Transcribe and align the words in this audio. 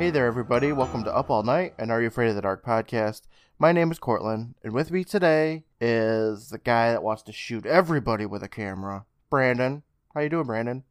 Hey 0.00 0.10
there, 0.10 0.26
everybody. 0.26 0.72
Welcome 0.72 1.04
to 1.04 1.14
Up 1.14 1.28
All 1.30 1.42
Night 1.42 1.74
and 1.78 1.90
Are 1.92 2.00
You 2.00 2.08
Afraid 2.08 2.30
of 2.30 2.34
the 2.34 2.40
Dark 2.40 2.64
podcast. 2.64 3.22
My 3.58 3.70
name 3.70 3.92
is 3.92 3.98
Courtland, 3.98 4.54
and 4.64 4.72
with 4.72 4.90
me 4.90 5.04
today 5.04 5.64
is 5.78 6.48
the 6.48 6.56
guy 6.58 6.90
that 6.92 7.02
wants 7.02 7.22
to 7.24 7.32
shoot 7.32 7.66
everybody 7.66 8.24
with 8.24 8.42
a 8.42 8.48
camera, 8.48 9.04
Brandon. 9.28 9.82
How 10.14 10.22
you 10.22 10.30
doing, 10.30 10.46
Brandon? 10.46 10.84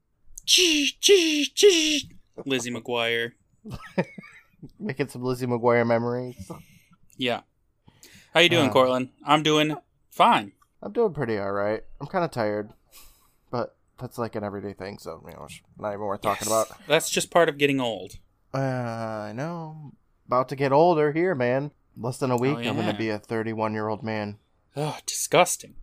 Lizzie 0.46 0.94
McGuire. 2.72 3.32
Making 4.80 5.08
some 5.10 5.24
Lizzie 5.24 5.48
McGuire 5.48 5.88
memories. 5.88 6.52
Yeah. 7.18 7.42
How 8.36 8.42
you 8.42 8.50
doing, 8.50 8.70
Uh, 8.70 8.74
Courtland? 8.74 9.10
I'm 9.26 9.42
doing 9.42 9.76
fine. 10.12 10.52
I'm 10.84 10.94
doing 10.94 11.14
pretty 11.14 11.38
all 11.40 11.52
right. 11.52 11.82
I'm 12.00 12.08
kind 12.08 12.24
of 12.24 12.30
tired, 12.32 12.74
but 13.50 13.76
that's 14.00 14.20
like 14.20 14.36
an 14.36 14.44
everyday 14.44 14.74
thing, 14.74 15.00
so 15.00 15.24
you 15.26 15.34
know, 15.34 15.46
it's 15.46 15.62
not 15.80 15.90
even 15.94 16.02
worth 16.06 16.22
talking 16.22 16.48
Yes. 16.48 16.68
about. 16.70 16.80
That's 16.88 17.10
just 17.10 17.32
part 17.32 17.50
of 17.50 17.58
getting 17.58 17.82
old. 17.82 18.20
Uh, 18.54 18.58
I 18.58 19.34
know. 19.34 19.94
About 20.28 20.50
to 20.50 20.56
get 20.56 20.72
older 20.72 21.12
here, 21.12 21.36
man. 21.36 21.72
Less 21.98 22.18
than 22.18 22.32
a 22.32 22.38
week, 22.38 22.58
I'm 22.58 22.76
gonna 22.76 22.96
be 22.98 23.10
a 23.10 23.20
31 23.20 23.74
year 23.74 23.88
old 23.88 24.04
man. 24.04 24.38
Oh, 24.76 24.98
disgusting. 25.06 25.76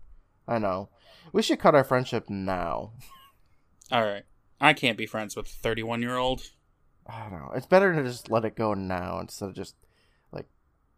I 0.49 0.59
know. 0.59 0.89
We 1.33 1.43
should 1.43 1.59
cut 1.59 1.75
our 1.75 1.85
friendship 1.85 2.31
now. 2.31 2.93
All 3.93 4.05
right. 4.05 4.25
I 4.61 4.73
can't 4.73 4.97
be 4.97 5.07
friends 5.07 5.37
with 5.37 5.47
a 5.47 5.51
31 5.51 6.03
year 6.03 6.17
old. 6.17 6.43
I 7.07 7.29
don't 7.29 7.33
know. 7.33 7.53
It's 7.55 7.67
better 7.67 7.95
to 7.95 8.03
just 8.03 8.31
let 8.31 8.45
it 8.45 8.57
go 8.57 8.75
now 8.75 9.21
instead 9.21 9.49
of 9.49 9.55
just 9.55 9.77
like, 10.33 10.47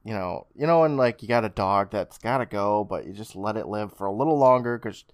you 0.04 0.14
know, 0.14 0.46
you 0.54 0.66
know, 0.66 0.80
when 0.80 0.96
like 0.96 1.22
you 1.22 1.28
got 1.28 1.44
a 1.44 1.50
dog 1.50 1.90
that's 1.90 2.18
gotta 2.18 2.46
go, 2.46 2.84
but 2.84 3.06
you 3.06 3.12
just 3.12 3.34
let 3.34 3.56
it 3.56 3.66
live 3.66 3.92
for 3.96 4.06
a 4.06 4.12
little 4.12 4.38
longer 4.38 4.78
because 4.78 5.04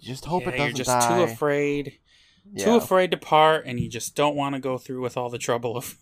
you 0.00 0.08
just 0.08 0.24
hope 0.24 0.42
it 0.42 0.52
doesn't 0.52 0.58
die. 0.58 0.64
you're 0.66 0.74
just 0.74 0.88
die. 0.88 1.16
too 1.16 1.32
afraid. 1.32 1.98
Yeah. 2.52 2.64
Too 2.64 2.76
afraid 2.76 3.10
to 3.10 3.16
part, 3.16 3.66
and 3.66 3.78
you 3.80 3.88
just 3.88 4.14
don't 4.14 4.36
want 4.36 4.54
to 4.54 4.60
go 4.60 4.78
through 4.78 5.02
with 5.02 5.16
all 5.16 5.30
the 5.30 5.38
trouble 5.38 5.76
of 5.76 5.96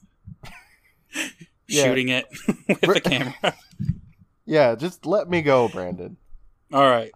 shooting 1.68 2.08
it 2.08 2.26
with 2.68 2.80
the 2.80 3.00
camera. 3.00 3.54
yeah, 4.46 4.74
just 4.74 5.06
let 5.06 5.28
me 5.28 5.42
go, 5.42 5.68
Brandon. 5.68 6.16
All 6.72 6.88
right. 6.88 7.12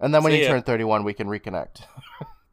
And 0.00 0.12
then 0.12 0.24
when 0.24 0.32
you 0.32 0.44
turn 0.44 0.62
31, 0.62 1.04
we 1.04 1.14
can 1.14 1.28
reconnect. 1.28 1.82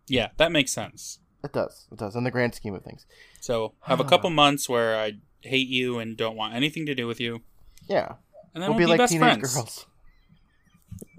Yeah, 0.08 0.30
that 0.38 0.52
makes 0.52 0.72
sense. 0.72 1.18
It 1.44 1.52
does. 1.52 1.88
It 1.92 1.98
does 1.98 2.16
in 2.16 2.24
the 2.24 2.30
grand 2.30 2.54
scheme 2.54 2.76
of 2.76 2.84
things. 2.84 3.08
So, 3.42 3.74
have 3.82 4.00
a 4.00 4.04
couple 4.04 4.30
months 4.44 4.70
where 4.70 4.96
I 4.96 5.14
hate 5.42 5.68
you 5.68 5.98
and 5.98 6.16
don't 6.16 6.36
want 6.36 6.54
anything 6.54 6.86
to 6.86 6.94
do 6.94 7.08
with 7.08 7.20
you, 7.20 7.42
Yeah. 7.88 8.14
and 8.54 8.62
then 8.62 8.70
we'll 8.70 8.78
we'll, 8.78 8.88
be 8.88 8.92
like 8.92 8.98
best 9.00 9.14
teenage 9.14 9.40
friends. 9.40 9.86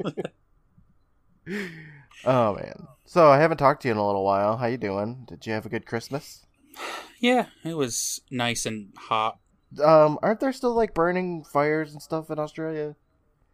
girls. 0.05 0.14
Oh 2.25 2.55
man. 2.55 2.87
So 3.05 3.29
I 3.29 3.39
haven't 3.39 3.59
talked 3.59 3.83
to 3.83 3.89
you 3.89 3.93
in 3.93 3.99
a 3.99 4.07
little 4.07 4.25
while. 4.25 4.57
How 4.57 4.67
you 4.67 4.77
doing? 4.77 5.25
Did 5.29 5.47
you 5.47 5.53
have 5.53 5.67
a 5.67 5.71
good 5.71 5.87
Christmas? 5.87 6.47
Yeah, 7.19 7.47
it 7.65 7.75
was 7.75 8.21
nice 8.31 8.67
and 8.67 8.93
hot. 8.97 9.39
Um, 9.83 10.19
aren't 10.23 10.41
there 10.41 10.53
still 10.53 10.75
like 10.75 10.95
burning 10.95 11.45
fires 11.45 11.93
and 11.93 12.03
stuff 12.03 12.31
in 12.31 12.39
Australia? 12.39 12.97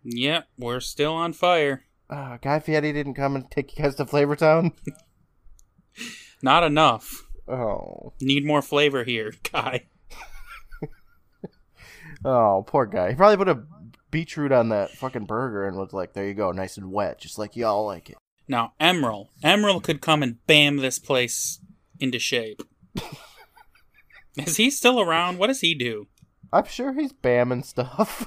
Yep, 0.04 0.46
we're 0.58 0.80
still 0.80 1.14
on 1.14 1.32
fire. 1.32 1.84
Uh, 2.08 2.38
Guy 2.40 2.60
Fieri 2.60 2.92
didn't 2.92 3.14
come 3.14 3.34
and 3.34 3.50
take 3.50 3.76
you 3.76 3.82
guys 3.82 3.96
to 3.96 4.04
Flavortown. 4.04 4.72
Not 6.42 6.62
enough. 6.62 7.24
Oh, 7.48 8.12
Need 8.20 8.44
more 8.44 8.62
flavor 8.62 9.04
here, 9.04 9.32
guy. 9.52 9.86
oh, 12.24 12.64
poor 12.66 12.86
guy. 12.86 13.10
He 13.10 13.14
probably 13.16 13.36
put 13.36 13.48
a 13.48 13.64
beetroot 14.10 14.52
on 14.52 14.68
that 14.68 14.90
fucking 14.92 15.24
burger 15.24 15.66
and 15.66 15.76
was 15.76 15.92
like, 15.92 16.12
"There 16.12 16.26
you 16.26 16.34
go, 16.34 16.52
nice 16.52 16.76
and 16.76 16.92
wet, 16.92 17.20
just 17.20 17.38
like 17.38 17.56
y'all 17.56 17.86
like 17.86 18.10
it." 18.10 18.16
Now, 18.48 18.72
Emeril. 18.80 19.28
Emeril 19.42 19.82
could 19.82 20.00
come 20.00 20.22
and 20.22 20.44
bam 20.46 20.76
this 20.76 20.98
place 20.98 21.60
into 21.98 22.18
shape. 22.18 22.62
Is 24.36 24.56
he 24.56 24.70
still 24.70 25.00
around? 25.00 25.38
What 25.38 25.48
does 25.48 25.60
he 25.60 25.74
do? 25.74 26.06
I'm 26.52 26.66
sure 26.66 26.92
he's 26.92 27.12
bamming 27.12 27.64
stuff. 27.64 28.26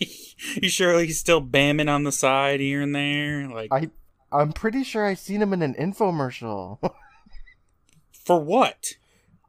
you 0.62 0.68
sure 0.68 1.00
he's 1.00 1.18
still 1.18 1.42
bamming 1.42 1.90
on 1.90 2.04
the 2.04 2.12
side 2.12 2.60
here 2.60 2.82
and 2.82 2.94
there? 2.94 3.48
Like, 3.48 3.68
I, 3.72 3.90
I'm 4.30 4.52
pretty 4.52 4.84
sure 4.84 5.04
I 5.04 5.14
seen 5.14 5.42
him 5.42 5.52
in 5.52 5.62
an 5.62 5.74
infomercial. 5.74 6.78
for 8.12 8.40
what? 8.40 8.92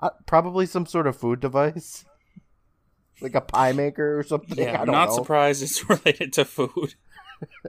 Uh, 0.02 0.12
probably 0.26 0.66
some 0.66 0.86
sort 0.86 1.08
of 1.08 1.18
food 1.18 1.40
device, 1.40 2.06
like 3.22 3.36
a 3.36 3.42
pie 3.42 3.72
maker 3.72 4.18
or 4.18 4.24
something. 4.24 4.58
Yeah, 4.58 4.82
I'm 4.82 4.88
not 4.88 5.10
know. 5.10 5.16
surprised 5.16 5.64
it's 5.64 5.88
related 5.90 6.34
to 6.34 6.46
food. 6.46 6.96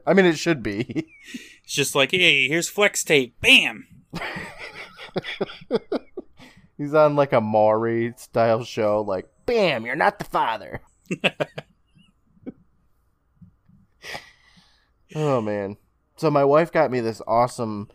I 0.07 0.15
mean, 0.15 0.27
it 0.27 0.39
should 0.39 0.63
be. 0.63 1.09
It's 1.65 1.75
just 1.75 1.95
like, 1.95 2.11
hey, 2.13 2.49
here's 2.49 2.69
flex 2.69 3.05
tape. 3.05 3.35
Bam! 3.41 3.87
He's 6.79 6.95
on 6.95 7.17
like 7.17 7.33
a 7.33 7.41
Maury 7.41 8.15
style 8.17 8.65
show. 8.65 9.03
Like, 9.03 9.29
bam, 9.47 9.85
you're 9.85 9.97
not 9.97 10.19
the 10.19 10.25
father. 10.25 10.81
oh 15.15 15.41
man. 15.41 15.77
So 16.17 16.31
my 16.31 16.45
wife 16.45 16.73
got 16.73 16.91
me 16.91 17.01
this 17.01 17.23
awesome 17.27 17.89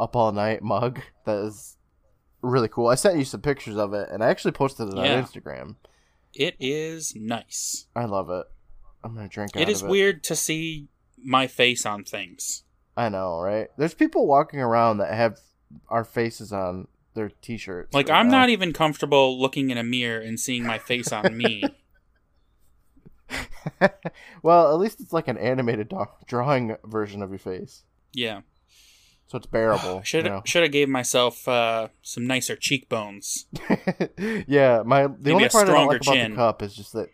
up 0.00 0.16
all 0.16 0.32
night 0.32 0.62
mug 0.62 1.00
that 1.24 1.38
is 1.44 1.76
really 2.42 2.68
cool. 2.68 2.88
I 2.88 2.94
sent 2.94 3.18
you 3.18 3.24
some 3.24 3.40
pictures 3.42 3.76
of 3.76 3.92
it, 3.94 4.08
and 4.10 4.22
I 4.22 4.28
actually 4.28 4.52
posted 4.52 4.88
it 4.88 4.96
Yeah. 4.96 5.16
on 5.16 5.24
Instagram. 5.24 5.76
It 6.34 6.56
is 6.60 7.14
nice. 7.16 7.86
I 7.94 8.04
love 8.04 8.30
it. 8.30 8.46
I'm 9.02 9.14
gonna 9.14 9.28
drink. 9.28 9.56
It 9.56 9.62
out 9.62 9.68
is 9.68 9.82
weird 9.82 10.22
to 10.24 10.36
see 10.36 10.88
my 11.22 11.46
face 11.46 11.84
on 11.86 12.04
things. 12.04 12.62
I 12.96 13.08
know, 13.08 13.40
right? 13.40 13.68
There's 13.76 13.94
people 13.94 14.26
walking 14.26 14.60
around 14.60 14.98
that 14.98 15.12
have 15.12 15.38
our 15.88 16.04
faces 16.04 16.52
on 16.52 16.88
their 17.14 17.30
t-shirts. 17.42 17.92
Like, 17.94 18.08
right 18.08 18.18
I'm 18.18 18.28
now. 18.28 18.40
not 18.40 18.48
even 18.50 18.72
comfortable 18.72 19.38
looking 19.40 19.70
in 19.70 19.78
a 19.78 19.82
mirror 19.84 20.20
and 20.20 20.38
seeing 20.40 20.64
my 20.64 20.78
face 20.78 21.12
on 21.12 21.36
me. 21.36 21.62
well, 24.42 24.72
at 24.72 24.78
least 24.78 25.00
it's 25.00 25.12
like 25.12 25.28
an 25.28 25.36
animated 25.38 25.88
do- 25.88 26.06
drawing 26.26 26.76
version 26.84 27.22
of 27.22 27.30
your 27.30 27.38
face, 27.38 27.82
Yeah. 28.12 28.42
so 29.26 29.38
it's 29.38 29.46
bearable. 29.46 30.00
Should 30.04 30.24
you 30.24 30.30
know? 30.30 30.42
should 30.44 30.62
have 30.62 30.72
gave 30.72 30.88
myself 30.88 31.46
uh, 31.48 31.88
some 32.02 32.26
nicer 32.26 32.54
cheekbones. 32.56 33.46
yeah, 34.46 34.82
my 34.86 35.02
the 35.08 35.16
Maybe 35.20 35.32
only 35.32 35.48
part 35.48 35.68
I 35.68 35.72
don't 35.72 35.86
like 35.88 36.00
about 36.02 36.14
chin. 36.14 36.30
the 36.32 36.36
cup 36.36 36.62
is 36.62 36.74
just 36.74 36.92
that 36.92 37.08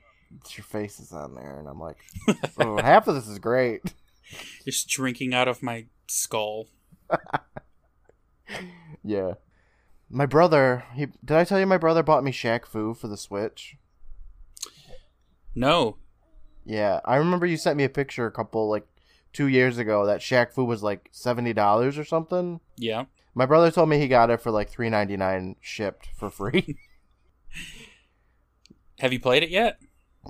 your 0.51 0.65
face 0.65 1.01
is 1.01 1.13
on 1.13 1.35
there, 1.35 1.59
and 1.59 1.69
I'm 1.69 1.81
like, 1.81 1.99
oh, 2.59 2.81
half 2.81 3.09
of 3.09 3.15
this 3.15 3.29
is 3.29 3.39
great. 3.39 3.83
Just 4.65 4.89
drinking 4.89 5.35
out 5.35 5.49
of 5.49 5.63
my 5.63 5.87
skull. 6.09 6.69
Yeah, 9.05 9.35
my 10.09 10.27
brother. 10.27 10.85
He 10.95 11.07
did 11.07 11.37
I 11.37 11.45
tell 11.45 11.59
you 11.59 11.67
my 11.67 11.79
brother 11.79 12.03
bought 12.03 12.23
me 12.25 12.31
Shaq 12.31 12.67
Fu 12.67 12.95
for 12.95 13.09
the 13.09 13.17
Switch? 13.17 13.77
No. 15.55 15.97
Yeah, 16.65 17.01
I 17.05 17.17
remember 17.17 17.47
you 17.47 17.57
sent 17.57 17.77
me 17.77 17.85
a 17.85 17.89
picture 17.89 18.27
a 18.27 18.31
couple 18.31 18.71
like 18.71 18.87
two 19.33 19.49
years 19.49 19.79
ago 19.79 20.07
that 20.07 20.21
Shaq 20.21 20.53
Fu 20.53 20.65
was 20.65 20.83
like 20.83 21.09
seventy 21.11 21.53
dollars 21.53 21.99
or 21.99 22.05
something. 22.05 22.61
Yeah. 22.77 23.07
My 23.35 23.47
brother 23.47 23.71
told 23.71 23.89
me 23.89 23.99
he 23.99 24.09
got 24.09 24.31
it 24.31 24.41
for 24.41 24.51
like 24.51 24.69
three 24.71 24.91
ninety 24.91 25.17
nine 25.17 25.57
shipped 25.61 26.09
for 26.17 26.31
free. 26.31 26.77
Have 29.01 29.13
you 29.13 29.21
played 29.21 29.43
it 29.43 29.51
yet? 29.51 29.81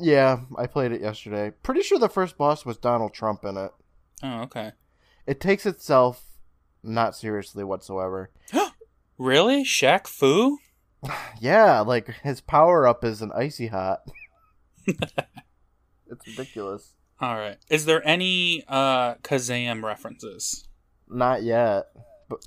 Yeah, 0.01 0.41
I 0.57 0.67
played 0.67 0.93
it 0.93 1.01
yesterday. 1.01 1.53
Pretty 1.63 1.83
sure 1.83 1.99
the 1.99 2.09
first 2.09 2.37
boss 2.39 2.65
was 2.65 2.77
Donald 2.77 3.13
Trump 3.13 3.45
in 3.45 3.57
it. 3.57 3.71
Oh, 4.23 4.41
okay. 4.43 4.73
It 5.27 5.41
takes 5.41 5.67
itself 5.67 6.25
not 6.83 7.15
seriously 7.17 7.65
whatsoever. 7.65 8.31
Really? 9.19 9.63
Shaq 9.63 10.09
Fu? 10.09 10.59
Yeah, 11.39 11.81
like 11.81 12.09
his 12.25 12.41
power 12.41 12.89
up 12.89 13.05
is 13.05 13.23
an 13.23 13.31
icy 13.37 13.69
hot. 13.69 14.01
it's 14.87 16.27
ridiculous. 16.27 16.95
All 17.21 17.37
right. 17.37 17.59
Is 17.69 17.85
there 17.85 18.05
any 18.07 18.65
uh 18.67 19.15
Kazam 19.17 19.85
references? 19.85 20.67
Not 21.09 21.45
yet. 21.45 21.85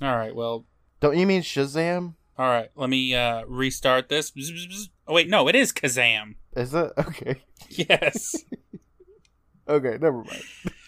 All 0.02 0.16
right. 0.16 0.34
Well, 0.34 0.66
Don't 1.00 1.16
you 1.16 1.26
mean 1.26 1.40
Shazam? 1.42 2.14
All 2.38 2.46
right. 2.48 2.70
Let 2.74 2.90
me 2.90 3.14
uh 3.14 3.44
restart 3.46 4.08
this. 4.08 4.32
Oh 5.06 5.14
wait, 5.14 5.28
no, 5.28 5.48
it 5.48 5.54
is 5.54 5.72
Kazam. 5.72 6.34
Is 6.56 6.74
it? 6.74 6.92
Okay. 6.98 7.42
Yes. 7.70 8.44
Okay, 9.68 9.98
never 10.00 10.18
mind. 10.18 10.44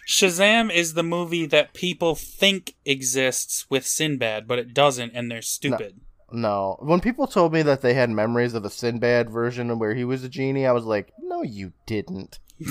Shazam 0.07 0.73
is 0.73 0.95
the 0.95 1.03
movie 1.03 1.47
that 1.47 1.75
people 1.75 2.15
think 2.15 2.77
exists 2.85 3.67
with 3.69 3.85
Sinbad, 3.85 4.47
but 4.47 4.61
it 4.61 4.73
doesn't, 4.73 5.17
and 5.17 5.29
they're 5.29 5.43
stupid. 5.43 6.01
No. 6.31 6.77
When 6.81 7.01
people 7.01 7.27
told 7.27 7.53
me 7.53 7.63
that 7.63 7.83
they 7.83 7.95
had 7.95 8.09
memories 8.09 8.55
of 8.55 8.63
the 8.63 8.71
Sinbad 8.71 9.31
version 9.31 9.77
where 9.81 9.97
he 9.97 10.05
was 10.05 10.23
a 10.23 10.29
genie, 10.29 10.65
I 10.65 10.71
was 10.71 10.85
like, 10.85 11.13
no, 11.21 11.43
you 11.43 11.73
didn't. 11.87 12.39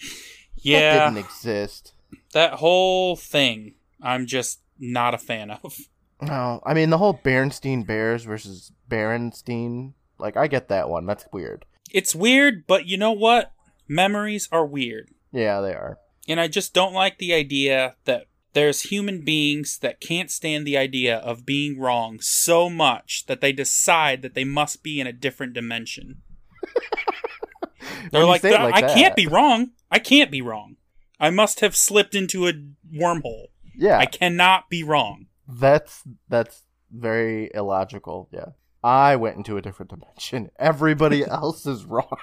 That 0.00 0.64
Yeah, 0.64 1.04
didn't 1.10 1.24
exist. 1.24 1.92
that 2.32 2.54
whole 2.54 3.14
thing, 3.14 3.74
I'm 4.02 4.26
just 4.26 4.58
not 4.76 5.14
a 5.14 5.18
fan 5.18 5.52
of. 5.52 5.78
No, 6.20 6.60
I 6.66 6.74
mean, 6.74 6.90
the 6.90 6.98
whole 6.98 7.12
Bernstein 7.12 7.84
Bears 7.84 8.24
versus 8.24 8.72
Berenstein, 8.90 9.92
like, 10.18 10.36
I 10.36 10.48
get 10.48 10.68
that 10.68 10.88
one. 10.88 11.06
That's 11.06 11.26
weird. 11.32 11.64
It's 11.92 12.14
weird, 12.14 12.66
but 12.66 12.86
you 12.86 12.96
know 12.96 13.12
what? 13.12 13.52
Memories 13.86 14.48
are 14.50 14.66
weird. 14.66 15.10
Yeah, 15.32 15.60
they 15.60 15.72
are. 15.72 15.98
And 16.28 16.40
I 16.40 16.48
just 16.48 16.74
don't 16.74 16.92
like 16.92 17.18
the 17.18 17.32
idea 17.32 17.94
that 18.04 18.26
there's 18.52 18.82
human 18.82 19.24
beings 19.24 19.78
that 19.78 20.00
can't 20.00 20.30
stand 20.30 20.66
the 20.66 20.76
idea 20.76 21.16
of 21.18 21.46
being 21.46 21.78
wrong 21.78 22.18
so 22.20 22.68
much 22.68 23.24
that 23.26 23.40
they 23.40 23.52
decide 23.52 24.22
that 24.22 24.34
they 24.34 24.44
must 24.44 24.82
be 24.82 25.00
in 25.00 25.06
a 25.06 25.12
different 25.12 25.52
dimension. 25.52 26.22
They're 28.10 28.22
you 28.22 28.26
like, 28.26 28.44
I 28.44 28.80
that- 28.80 28.94
can't 28.94 29.16
be 29.16 29.26
wrong. 29.26 29.70
I 29.90 29.98
can't 29.98 30.30
be 30.30 30.42
wrong. 30.42 30.76
I 31.20 31.30
must 31.30 31.60
have 31.60 31.74
slipped 31.74 32.14
into 32.14 32.46
a 32.46 32.52
wormhole. 32.94 33.46
Yeah, 33.76 33.98
I 33.98 34.06
cannot 34.06 34.68
be 34.68 34.82
wrong. 34.82 35.26
That's 35.48 36.02
that's 36.28 36.62
very 36.92 37.50
illogical. 37.54 38.28
Yeah, 38.32 38.50
I 38.84 39.16
went 39.16 39.36
into 39.36 39.56
a 39.56 39.62
different 39.62 39.90
dimension. 39.90 40.50
Everybody 40.58 41.24
else 41.26 41.66
is 41.66 41.84
wrong. 41.84 42.16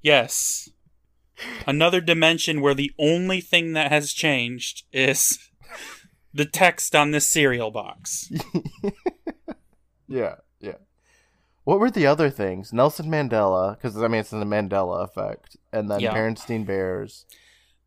Yes. 0.00 0.68
Another 1.66 2.00
dimension 2.00 2.60
where 2.60 2.74
the 2.74 2.92
only 2.98 3.40
thing 3.40 3.72
that 3.72 3.90
has 3.90 4.12
changed 4.12 4.84
is 4.92 5.38
the 6.34 6.44
text 6.44 6.94
on 6.94 7.10
this 7.10 7.28
cereal 7.28 7.70
box. 7.72 8.30
Yeah, 10.08 10.36
yeah. 10.60 10.74
What 11.64 11.80
were 11.80 11.90
the 11.90 12.06
other 12.06 12.28
things? 12.30 12.72
Nelson 12.72 13.06
Mandela, 13.06 13.74
because 13.76 13.96
I 13.96 14.08
mean 14.08 14.20
it's 14.20 14.32
in 14.32 14.40
the 14.40 14.46
Mandela 14.46 15.02
effect, 15.04 15.56
and 15.72 15.90
then 15.90 16.00
Yeah. 16.00 16.14
Berenstein 16.14 16.66
Bears. 16.66 17.24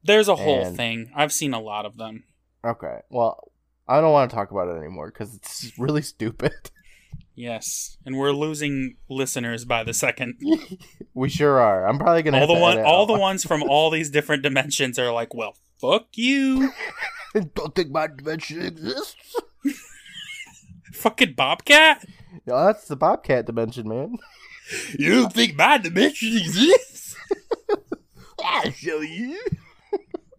There's 0.04 0.28
a 0.28 0.36
whole 0.36 0.66
And- 0.66 0.76
thing. 0.78 1.12
I've 1.16 1.32
seen 1.34 1.54
a 1.54 1.60
lot 1.62 1.86
of 1.86 1.98
them. 1.98 2.24
Okay, 2.66 3.00
well, 3.10 3.52
I 3.88 4.02
don't 4.02 4.12
want 4.12 4.30
to 4.30 4.36
talk 4.36 4.52
about 4.52 4.68
it 4.68 4.78
anymore 4.78 5.08
because 5.12 5.36
it's 5.36 5.72
really 5.80 6.02
stupid. 6.02 6.54
Yes, 7.38 7.98
and 8.06 8.18
we're 8.18 8.32
losing 8.32 8.96
listeners 9.10 9.66
by 9.66 9.84
the 9.84 9.94
second. 9.94 10.40
we 11.14 11.28
sure 11.28 11.60
are. 11.60 11.86
I'm 11.86 12.00
probably 12.00 12.24
gonna 12.24 12.40
All 12.40 12.48
the 12.48 12.54
to 12.54 12.60
one, 12.62 12.80
all 12.80 13.06
the 13.06 13.20
ones 13.20 13.44
from 13.44 13.62
all 13.62 13.90
these 13.90 14.10
different 14.10 14.42
dimensions 14.42 14.98
are 14.98 15.12
like, 15.12 15.34
well, 15.34 15.58
fuck 15.82 16.08
you, 16.14 16.72
don't 17.54 17.76
think 17.76 17.92
my 17.92 18.08
dimension 18.08 18.62
exists. 18.62 19.36
fucking 20.94 21.34
Bobcat. 21.34 22.06
No, 22.46 22.68
that's 22.68 22.88
the 22.88 22.96
Bobcat 22.96 23.46
dimension, 23.48 23.90
man. 23.90 24.16
You 24.98 25.16
don't 25.16 25.34
think 25.34 25.58
my 25.58 25.78
dimension 25.78 26.38
exists? 26.38 27.18
I'll 28.42 28.72
show 28.72 29.02
you. 29.02 29.38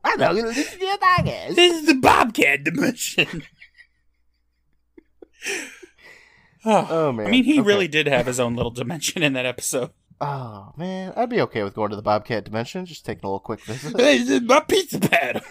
I'm 0.02 0.18
not 0.20 0.34
gonna 0.34 0.48
listen 0.48 0.78
to 0.78 0.84
your 0.86 0.98
podcast. 0.98 1.56
This 1.56 1.82
is 1.82 1.86
the 1.86 1.95
Bobcat 2.36 2.64
dimension. 2.64 3.42
Oh, 6.64 6.86
Oh 6.90 7.12
man. 7.12 7.26
I 7.26 7.30
mean, 7.30 7.44
he 7.44 7.60
Okay. 7.60 7.66
really 7.66 7.88
did 7.88 8.06
have 8.06 8.26
his 8.26 8.40
own 8.40 8.56
little 8.56 8.70
dimension 8.72 9.22
in 9.22 9.32
that 9.34 9.46
episode. 9.46 9.90
Oh 10.20 10.72
man, 10.76 11.12
I'd 11.16 11.28
be 11.30 11.40
okay 11.42 11.62
with 11.62 11.74
going 11.74 11.90
to 11.90 11.96
the 11.96 12.02
Bobcat 12.02 12.44
dimension, 12.44 12.86
just 12.86 13.04
taking 13.04 13.24
a 13.24 13.28
little 13.28 13.40
quick 13.40 13.60
visit. 13.64 13.96
Hey, 14.00 14.18
this 14.18 14.30
is 14.30 14.42
my 14.42 14.60
pizza 14.60 14.98
pad. 14.98 15.42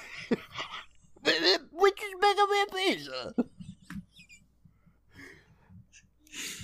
Which 1.72 2.02
is 2.04 2.14
better 2.22 2.42
than 2.50 2.66
pizza? 2.74 3.36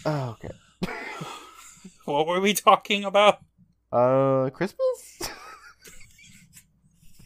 Oh, 0.05 0.29
okay. 0.41 0.49
What 2.05 2.27
were 2.27 2.41
we 2.41 2.53
talking 2.53 3.05
about? 3.05 3.39
Uh, 3.91 4.49
Christmas? 4.49 5.21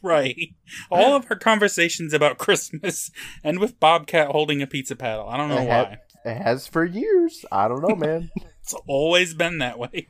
Right. 0.05 0.53
All 0.91 1.15
of 1.15 1.25
our 1.31 1.35
conversations 1.35 2.13
about 2.13 2.37
Christmas 2.37 3.09
and 3.43 3.59
with 3.59 3.79
Bobcat 3.79 4.27
holding 4.29 4.61
a 4.61 4.67
pizza 4.67 4.95
paddle. 4.95 5.27
I 5.27 5.35
don't 5.35 5.49
know 5.49 5.57
It 5.57 5.67
why. 5.67 5.97
It 6.23 6.41
has 6.41 6.67
for 6.67 6.85
years. 6.85 7.43
I 7.51 7.67
don't 7.67 7.81
know, 7.81 7.95
man. 7.95 8.29
It's 8.61 8.73
always 8.87 9.35
been 9.35 9.59
that 9.59 9.77
way 9.77 10.07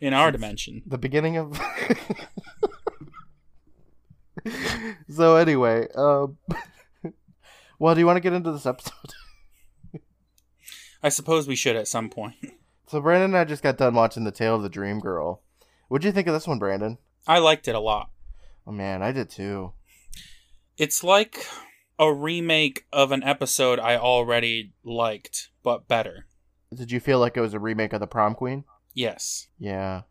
in 0.00 0.14
our 0.14 0.32
dimension. 0.32 0.82
the 0.86 0.96
beginning 0.96 1.36
of. 1.36 1.60
so 5.10 5.36
anyway, 5.36 5.86
um, 5.94 6.38
well, 7.78 7.94
do 7.94 8.00
you 8.00 8.06
want 8.06 8.16
to 8.16 8.20
get 8.20 8.32
into 8.32 8.52
this 8.52 8.64
episode? 8.64 8.94
I 11.02 11.10
suppose 11.10 11.46
we 11.46 11.56
should 11.56 11.76
at 11.76 11.88
some 11.88 12.08
point. 12.08 12.36
So 12.86 13.00
Brandon 13.02 13.30
and 13.32 13.36
I 13.36 13.44
just 13.44 13.62
got 13.62 13.76
done 13.76 13.94
watching 13.94 14.24
The 14.24 14.30
Tale 14.32 14.56
of 14.56 14.62
the 14.62 14.68
Dream 14.70 14.98
Girl. 14.98 15.42
What'd 15.88 16.04
you 16.06 16.12
think 16.12 16.26
of 16.26 16.32
this 16.32 16.46
one, 16.46 16.58
Brandon? 16.58 16.96
I 17.26 17.38
liked 17.38 17.68
it 17.68 17.74
a 17.74 17.80
lot. 17.80 18.10
Oh 18.70 18.72
man, 18.72 19.02
I 19.02 19.10
did 19.10 19.28
too. 19.28 19.72
It's 20.78 21.02
like 21.02 21.44
a 21.98 22.14
remake 22.14 22.86
of 22.92 23.10
an 23.10 23.24
episode 23.24 23.80
I 23.80 23.96
already 23.96 24.74
liked, 24.84 25.48
but 25.64 25.88
better. 25.88 26.26
Did 26.72 26.92
you 26.92 27.00
feel 27.00 27.18
like 27.18 27.36
it 27.36 27.40
was 27.40 27.52
a 27.52 27.58
remake 27.58 27.92
of 27.92 27.98
The 27.98 28.06
Prom 28.06 28.36
Queen? 28.36 28.62
Yes. 28.94 29.48
Yeah, 29.58 30.02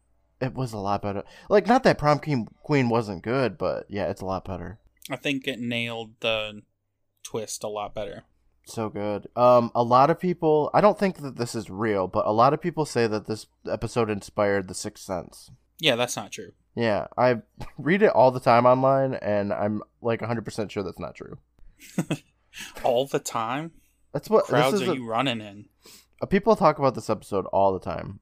it 0.41 0.55
was 0.55 0.73
a 0.73 0.77
lot 0.77 1.01
better. 1.01 1.23
Like, 1.49 1.67
not 1.67 1.83
that 1.83 1.97
Prom 1.97 2.19
Queen 2.19 2.49
Queen 2.61 2.89
wasn't 2.89 3.23
good, 3.23 3.57
but 3.57 3.85
yeah, 3.87 4.09
it's 4.09 4.19
a 4.19 4.25
lot 4.25 4.43
better. 4.43 4.77
I 5.09 5.15
think 5.15 5.47
it 5.47 5.61
nailed 5.61 6.19
the 6.19 6.61
twist 7.23 7.63
a 7.63 7.69
lot 7.69 7.95
better. 7.95 8.25
So 8.65 8.89
good. 8.89 9.29
Um, 9.37 9.71
a 9.73 9.83
lot 9.83 10.09
of 10.09 10.19
people. 10.19 10.69
I 10.73 10.81
don't 10.81 10.99
think 10.99 11.21
that 11.21 11.37
this 11.37 11.55
is 11.55 11.69
real, 11.69 12.09
but 12.09 12.27
a 12.27 12.33
lot 12.33 12.53
of 12.53 12.59
people 12.59 12.85
say 12.85 13.07
that 13.07 13.25
this 13.25 13.45
episode 13.71 14.09
inspired 14.09 14.67
The 14.67 14.73
Sixth 14.73 15.05
Sense. 15.05 15.49
Yeah, 15.79 15.95
that's 15.95 16.17
not 16.17 16.33
true. 16.33 16.51
Yeah, 16.79 17.07
I 17.17 17.41
read 17.77 18.01
it 18.03 18.11
all 18.11 18.31
the 18.31 18.39
time 18.39 18.65
online, 18.65 19.13
and 19.15 19.51
I'm 19.51 19.81
like 20.01 20.21
100% 20.21 20.69
sure 20.71 20.83
that's 20.83 20.99
not 20.99 21.15
true. 21.15 21.37
All 22.83 23.05
the 23.05 23.19
time? 23.19 23.71
That's 24.13 24.29
what 24.29 24.45
Crowds 24.45 24.73
this 24.73 24.81
is 24.81 24.87
are 24.89 24.93
a- 24.93 24.95
you 24.95 25.05
running 25.07 25.41
in? 25.41 25.65
uh, 26.21 26.25
people 26.25 26.55
talk 26.55 26.79
about 26.79 26.95
this 26.95 27.09
episode 27.09 27.45
all 27.53 27.73
the 27.73 27.79
time, 27.79 28.19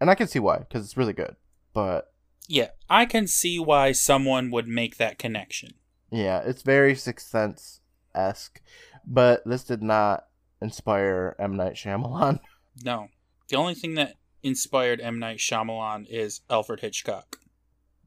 and 0.00 0.08
I 0.10 0.14
can 0.14 0.26
see 0.26 0.38
why 0.38 0.58
because 0.58 0.84
it's 0.84 0.96
really 0.96 1.12
good. 1.12 1.36
But 1.74 2.12
Yeah, 2.48 2.68
I 2.88 3.06
can 3.06 3.26
see 3.26 3.58
why 3.58 3.92
someone 3.92 4.50
would 4.50 4.66
make 4.66 4.96
that 4.96 5.18
connection. 5.18 5.74
yeah, 6.10 6.38
it's 6.40 6.62
very 6.62 6.94
Sixth 6.94 7.28
Sense 7.28 7.80
esque, 8.14 8.60
but 9.06 9.42
this 9.44 9.62
did 9.64 9.82
not 9.82 10.26
inspire 10.62 11.36
M 11.38 11.56
Night 11.56 11.74
Shyamalan. 11.74 12.40
No. 12.82 13.08
The 13.48 13.56
only 13.56 13.74
thing 13.74 13.94
that 13.96 14.14
inspired 14.42 15.00
M. 15.00 15.18
Night 15.18 15.38
Shyamalan 15.38 16.06
is 16.08 16.40
Alfred 16.48 16.80
Hitchcock. 16.80 17.36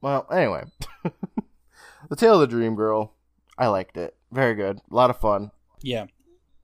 Well, 0.04 0.28
anyway, 0.30 0.66
the 2.10 2.18
Tale 2.18 2.34
of 2.34 2.42
the 2.42 2.48
Dream 2.48 2.76
Girl. 2.76 3.14
I 3.58 3.68
liked 3.68 3.96
it. 3.96 4.18
Very 4.34 4.54
good. 4.54 4.82
A 4.92 4.94
lot 4.94 5.10
of 5.10 5.18
fun. 5.18 5.52
Yeah. 5.82 6.08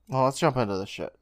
Well, 0.08 0.24
let's 0.24 0.38
jump 0.38 0.58
into 0.58 0.76
this 0.76 0.90
shit. 0.90 1.16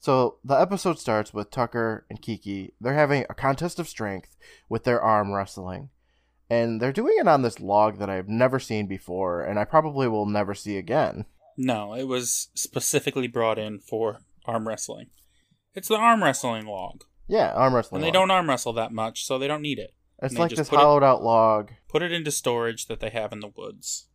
So 0.00 0.38
the 0.44 0.60
episode 0.60 0.98
starts 0.98 1.32
with 1.32 1.52
Tucker 1.52 2.06
and 2.10 2.20
Kiki. 2.20 2.74
They're 2.80 2.94
having 2.94 3.24
a 3.30 3.34
contest 3.34 3.78
of 3.78 3.86
strength 3.86 4.36
with 4.68 4.82
their 4.82 5.00
arm 5.00 5.32
wrestling. 5.32 5.90
And 6.50 6.82
they're 6.82 6.92
doing 6.92 7.14
it 7.20 7.28
on 7.28 7.42
this 7.42 7.60
log 7.60 8.00
that 8.00 8.10
I've 8.10 8.28
never 8.28 8.58
seen 8.58 8.88
before, 8.88 9.44
and 9.44 9.56
I 9.56 9.64
probably 9.64 10.08
will 10.08 10.26
never 10.26 10.54
see 10.54 10.76
again. 10.76 11.24
No, 11.56 11.94
it 11.94 12.08
was 12.08 12.48
specifically 12.54 13.28
brought 13.28 13.60
in 13.60 13.78
for 13.78 14.22
arm 14.44 14.66
wrestling. 14.66 15.10
It's 15.76 15.86
the 15.86 15.94
arm 15.94 16.24
wrestling 16.24 16.66
log. 16.66 17.04
Yeah, 17.28 17.52
arm 17.52 17.76
wrestling. 17.76 18.00
And 18.00 18.04
they 18.04 18.08
log. 18.08 18.14
don't 18.28 18.30
arm 18.32 18.48
wrestle 18.48 18.72
that 18.72 18.90
much, 18.90 19.24
so 19.24 19.38
they 19.38 19.46
don't 19.46 19.62
need 19.62 19.78
it. 19.78 19.94
It's 20.22 20.36
like 20.38 20.50
this 20.50 20.68
put 20.68 20.76
it- 20.76 20.82
hollowed 20.82 21.02
out 21.02 21.22
log. 21.22 21.70
Put 21.88 22.02
it 22.02 22.12
into 22.12 22.30
storage 22.30 22.86
that 22.86 23.00
they 23.00 23.10
have 23.10 23.32
in 23.32 23.40
the 23.40 23.48
woods. 23.54 24.08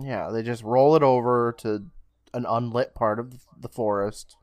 Yeah, 0.00 0.30
they 0.30 0.42
just 0.42 0.62
roll 0.62 0.96
it 0.96 1.02
over 1.02 1.54
to 1.58 1.86
an 2.32 2.46
unlit 2.48 2.94
part 2.94 3.18
of 3.18 3.42
the 3.58 3.68
forest. 3.68 4.36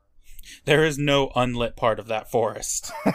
There 0.64 0.84
is 0.84 0.98
no 0.98 1.30
unlit 1.34 1.76
part 1.76 1.98
of 1.98 2.06
that 2.08 2.30
forest. 2.30 2.92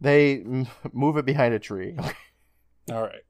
They 0.00 0.36
m- 0.42 0.68
move 0.92 1.16
it 1.16 1.26
behind 1.26 1.54
a 1.54 1.58
tree. 1.58 1.96
All 2.92 3.02
right. 3.02 3.22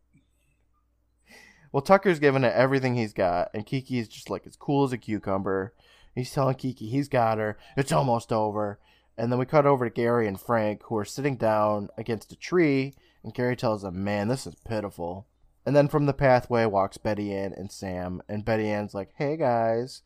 Well, 1.72 1.80
Tucker's 1.82 2.18
giving 2.18 2.44
it 2.44 2.52
everything 2.54 2.94
he's 2.94 3.12
got, 3.12 3.48
and 3.54 3.64
Kiki's 3.64 4.08
just 4.08 4.28
like 4.30 4.46
as 4.46 4.56
cool 4.56 4.84
as 4.84 4.92
a 4.92 4.98
cucumber. 4.98 5.75
He's 6.14 6.30
telling 6.32 6.56
Kiki 6.56 6.87
he's 6.88 7.08
got 7.08 7.38
her. 7.38 7.56
It's 7.76 7.92
almost 7.92 8.32
over. 8.32 8.78
And 9.18 9.30
then 9.30 9.38
we 9.38 9.44
cut 9.44 9.66
over 9.66 9.84
to 9.84 9.94
Gary 9.94 10.26
and 10.26 10.40
Frank, 10.40 10.82
who 10.84 10.96
are 10.96 11.04
sitting 11.04 11.37
down 11.37 11.88
against 11.98 12.32
a 12.32 12.37
tree, 12.37 12.94
and 13.22 13.34
Gary 13.34 13.56
tells 13.56 13.82
them, 13.82 14.02
Man, 14.02 14.28
this 14.28 14.46
is 14.46 14.54
pitiful. 14.66 15.26
And 15.66 15.76
then 15.76 15.88
from 15.88 16.06
the 16.06 16.14
pathway 16.14 16.64
walks 16.64 16.96
Betty 16.96 17.34
Ann 17.34 17.52
and 17.52 17.70
Sam, 17.70 18.22
and 18.28 18.44
Betty 18.44 18.68
Ann's 18.68 18.94
like, 18.94 19.10
Hey 19.16 19.37
guys. 19.37 20.02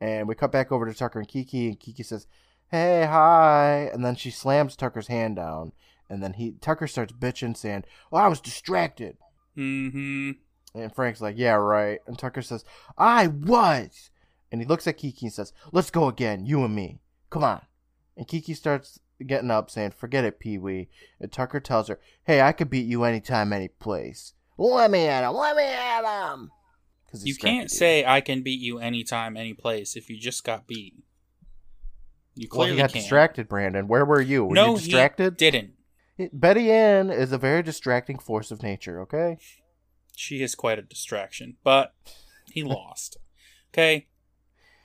And 0.00 0.28
we 0.28 0.34
cut 0.34 0.52
back 0.52 0.72
over 0.72 0.86
to 0.86 0.94
Tucker 0.96 1.18
and 1.18 1.28
Kiki, 1.28 1.68
and 1.68 1.80
Kiki 1.80 2.02
says, 2.02 2.26
Hey, 2.70 3.04
hi. 3.04 3.90
And 3.92 4.04
then 4.04 4.14
she 4.14 4.30
slams 4.30 4.76
Tucker's 4.76 5.08
hand 5.08 5.36
down, 5.36 5.72
and 6.08 6.22
then 6.22 6.34
he 6.34 6.52
Tucker 6.52 6.86
starts 6.86 7.12
bitching, 7.12 7.56
saying, 7.56 7.84
Well, 8.10 8.24
I 8.24 8.28
was 8.28 8.40
distracted. 8.40 9.18
Mm-hmm. 9.56 10.32
And 10.74 10.94
Frank's 10.94 11.20
like, 11.20 11.36
yeah, 11.38 11.52
right. 11.52 12.00
And 12.06 12.18
Tucker 12.18 12.42
says, 12.42 12.64
I 12.98 13.28
was. 13.28 14.10
And 14.50 14.60
he 14.60 14.66
looks 14.66 14.86
at 14.86 14.96
Kiki 14.96 15.26
and 15.26 15.32
says, 15.32 15.52
let's 15.72 15.90
go 15.90 16.08
again, 16.08 16.46
you 16.46 16.64
and 16.64 16.74
me. 16.74 17.00
Come 17.30 17.44
on. 17.44 17.62
And 18.16 18.28
Kiki 18.28 18.54
starts 18.54 19.00
getting 19.26 19.50
up, 19.50 19.70
saying, 19.70 19.92
forget 19.92 20.24
it, 20.24 20.38
Pee 20.38 20.58
Wee. 20.58 20.88
And 21.20 21.32
Tucker 21.32 21.60
tells 21.60 21.88
her, 21.88 21.98
hey, 22.24 22.40
I 22.40 22.52
could 22.52 22.70
beat 22.70 22.86
you 22.86 23.04
anytime, 23.04 23.52
any 23.52 23.68
place. 23.68 24.34
Let 24.56 24.90
me 24.90 25.06
at 25.06 25.28
him. 25.28 25.34
Let 25.34 25.56
me 25.56 25.64
at 25.64 26.32
him. 26.32 26.50
You 27.22 27.36
can't 27.36 27.70
say 27.70 28.04
I 28.04 28.20
can 28.20 28.42
beat 28.42 28.60
you 28.60 28.78
anytime, 28.78 29.36
any 29.36 29.54
place 29.54 29.94
if 29.96 30.10
you 30.10 30.18
just 30.18 30.44
got 30.44 30.66
beat. 30.66 30.94
You 32.34 32.48
Well, 32.50 32.58
clearly 32.58 32.76
he 32.76 32.82
got 32.82 32.92
can't. 32.92 33.02
distracted, 33.02 33.48
Brandon. 33.48 33.86
Where 33.86 34.04
were 34.04 34.20
you? 34.20 34.44
Were 34.44 34.54
no, 34.54 34.70
you 34.72 34.76
distracted? 34.78 35.34
he 35.38 35.50
didn't. 35.50 35.74
Betty 36.32 36.70
Ann 36.70 37.10
is 37.10 37.32
a 37.32 37.38
very 37.38 37.62
distracting 37.62 38.18
force 38.18 38.50
of 38.50 38.62
nature, 38.62 39.00
okay? 39.02 39.38
She 40.16 40.42
is 40.42 40.54
quite 40.54 40.78
a 40.78 40.82
distraction, 40.82 41.56
but 41.64 41.94
he 42.50 42.62
lost. 42.62 43.16
Okay, 43.72 44.06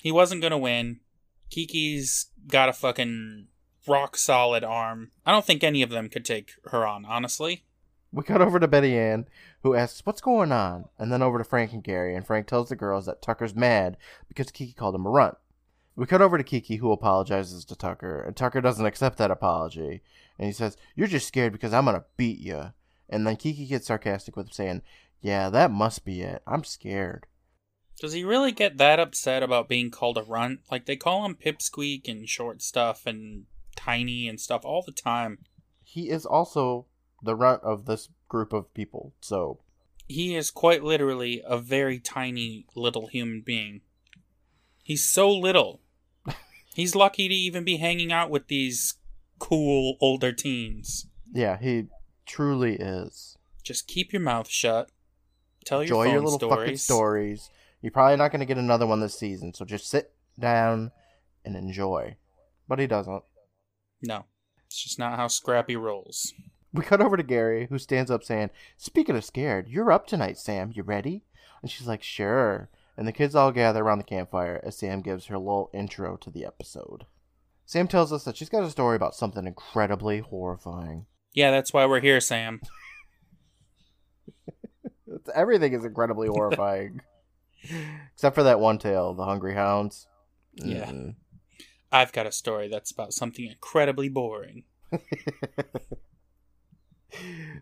he 0.02 0.12
wasn't 0.12 0.42
gonna 0.42 0.58
win. 0.58 1.00
Kiki's 1.50 2.28
got 2.48 2.70
a 2.70 2.74
fucking 2.74 3.48
rock 3.88 4.18
solid 4.18 4.64
arm. 4.64 5.12
I 5.26 5.32
don't 5.32 5.46
think 5.46 5.64
any 5.64 5.82
of 5.82 5.90
them 5.90 6.10
could 6.10 6.26
take 6.26 6.52
her 6.66 6.86
on, 6.86 7.06
honestly. 7.06 7.64
We 8.12 8.24
cut 8.24 8.42
over 8.42 8.60
to 8.60 8.68
Betty 8.68 8.98
Ann, 8.98 9.28
who 9.62 9.76
asks, 9.76 10.02
What's 10.04 10.22
going 10.22 10.52
on? 10.52 10.86
And 10.98 11.12
then 11.12 11.22
over 11.22 11.38
to 11.38 11.44
Frank 11.44 11.74
and 11.74 11.84
Gary, 11.84 12.16
and 12.16 12.26
Frank 12.26 12.48
tells 12.48 12.70
the 12.70 12.76
girls 12.76 13.06
that 13.06 13.22
Tucker's 13.22 13.56
mad 13.56 13.98
because 14.28 14.52
Kiki 14.52 14.74
called 14.74 14.96
him 14.96 15.06
a 15.06 15.10
runt. 15.10 15.38
We 15.96 16.06
cut 16.06 16.22
over 16.22 16.38
to 16.38 16.44
Kiki, 16.44 16.78
who 16.78 16.92
apologizes 16.92 17.66
to 17.66 17.76
Tucker, 17.76 18.22
and 18.22 18.36
Tucker 18.36 18.62
doesn't 18.62 18.86
accept 18.86 19.18
that 19.18 19.32
apology. 19.32 20.02
And 20.38 20.48
he 20.48 20.54
says, 20.54 20.78
You're 20.96 21.08
just 21.08 21.28
scared 21.28 21.52
because 21.52 21.74
I'm 21.74 21.86
going 21.86 21.98
to 21.98 22.06
beat 22.18 22.40
you. 22.40 22.74
And 23.10 23.28
then 23.28 23.36
Kiki 23.36 23.66
gets 23.66 23.88
sarcastic 23.88 24.36
with 24.36 24.54
saying, 24.54 24.82
Yeah, 25.22 25.50
that 25.50 25.72
must 25.72 26.06
be 26.06 26.22
it. 26.22 26.42
I'm 26.48 26.64
scared. 26.64 27.28
Does 28.00 28.14
he 28.14 28.24
really 28.24 28.52
get 28.52 28.78
that 28.78 29.00
upset 29.00 29.44
about 29.44 29.68
being 29.68 29.92
called 29.92 30.18
a 30.18 30.24
runt? 30.24 30.62
Like, 30.72 30.86
they 30.86 30.96
call 30.96 31.26
him 31.26 31.36
Pipsqueak 31.36 32.08
and 32.08 32.28
short 32.30 32.62
stuff 32.62 33.06
and 33.06 33.46
tiny 33.76 34.28
and 34.28 34.40
stuff 34.40 34.64
all 34.64 34.82
the 34.86 34.94
time. 34.94 35.40
He 35.84 36.10
is 36.10 36.26
also 36.26 36.86
the 37.22 37.36
runt 37.36 37.62
of 37.64 37.86
this 37.86 38.10
group 38.30 38.54
of 38.54 38.74
people, 38.74 39.14
so. 39.20 39.60
He 40.08 40.36
is 40.36 40.50
quite 40.50 40.84
literally 40.84 41.42
a 41.46 41.58
very 41.58 42.00
tiny 42.00 42.66
little 42.74 43.08
human 43.08 43.42
being. 43.42 43.82
He's 44.82 45.08
so 45.08 45.30
little. 45.30 45.82
He's 46.74 46.96
lucky 46.96 47.28
to 47.28 47.36
even 47.36 47.64
be 47.64 47.78
hanging 47.78 48.12
out 48.12 48.30
with 48.30 48.48
these 48.48 48.96
cool 49.40 49.98
older 50.00 50.32
teens. 50.32 51.08
Yeah, 51.32 51.58
he 51.60 51.88
truly 52.26 52.76
is. 52.76 53.38
Just 53.64 53.88
keep 53.88 54.14
your 54.14 54.22
mouth 54.22 54.50
shut. 54.50 54.90
Tell 55.66 55.84
your 55.84 56.06
Enjoy 56.06 56.12
your 56.14 56.22
little 56.22 56.40
stories. 56.40 56.58
fucking 56.58 56.78
stories. 56.78 57.50
You're 57.82 57.92
probably 57.92 58.18
not 58.18 58.32
going 58.32 58.42
to 58.42 58.46
get 58.46 58.58
another 58.58 58.86
one 58.86 59.00
this 59.00 59.18
season, 59.18 59.54
so 59.54 59.66
just 59.66 59.90
sit 59.90 60.14
down 60.38 60.92
and 61.46 61.56
enjoy. 61.56 62.18
But 62.68 62.80
he 62.80 62.88
doesn't. 62.88 63.24
No, 64.02 64.26
it's 64.66 64.84
just 64.84 65.00
not 65.00 65.18
how 65.18 65.28
Scrappy 65.28 65.76
rolls. 65.76 66.34
We 66.74 66.84
cut 66.84 67.02
over 67.02 67.18
to 67.18 67.24
Gary, 67.24 67.68
who 67.70 67.80
stands 67.80 68.12
up 68.12 68.24
saying, 68.24 68.52
Speaking 68.78 69.16
of 69.16 69.26
scared, 69.26 69.68
you're 69.68 69.92
up 69.92 70.08
tonight, 70.08 70.38
Sam. 70.38 70.72
You 70.74 70.84
ready? 70.84 71.24
And 71.62 71.72
she's 71.72 71.88
like, 71.88 72.04
Sure. 72.04 72.70
And 72.96 73.08
the 73.08 73.14
kids 73.14 73.34
all 73.34 73.52
gather 73.52 73.82
around 73.82 74.00
the 74.00 74.04
campfire 74.04 74.60
as 74.64 74.78
Sam 74.78 75.02
gives 75.02 75.28
her 75.28 75.38
little 75.38 75.70
intro 75.74 76.18
to 76.18 76.30
the 76.30 76.46
episode. 76.46 77.06
Sam 77.66 77.88
tells 77.88 78.12
us 78.12 78.26
that 78.26 78.36
she's 78.36 78.50
got 78.50 78.64
a 78.64 78.70
story 78.70 78.96
about 78.96 79.16
something 79.16 79.48
incredibly 79.48 80.20
horrifying. 80.20 81.06
Yeah, 81.34 81.52
that's 81.52 81.72
why 81.72 81.86
we're 81.86 82.02
here, 82.02 82.20
Sam. 82.20 82.60
Everything 85.34 85.74
is 85.74 85.86
incredibly 85.86 86.28
horrifying. 86.28 87.02
Except 88.14 88.36
for 88.36 88.44
that 88.44 88.60
one 88.60 88.78
tale, 88.78 89.14
the 89.14 89.26
Hungry 89.26 89.54
Hounds. 89.54 90.08
Yeah. 90.56 90.92
Mm. 90.92 91.16
I've 91.92 92.12
got 92.12 92.28
a 92.28 92.32
story 92.32 92.68
that's 92.68 92.92
about 92.92 93.14
something 93.14 93.46
incredibly 93.46 94.10
boring. 94.10 94.64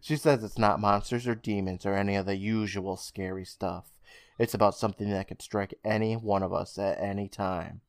she 0.01 0.15
says 0.15 0.43
it's 0.43 0.57
not 0.57 0.79
monsters 0.79 1.27
or 1.27 1.35
demons 1.35 1.85
or 1.85 1.93
any 1.93 2.15
of 2.15 2.25
the 2.25 2.35
usual 2.35 2.97
scary 2.97 3.45
stuff. 3.45 3.91
It's 4.37 4.53
about 4.53 4.75
something 4.75 5.09
that 5.09 5.27
could 5.27 5.41
strike 5.41 5.73
any 5.83 6.15
one 6.15 6.43
of 6.43 6.53
us 6.53 6.77
at 6.77 6.99
any 6.99 7.27
time. 7.27 7.81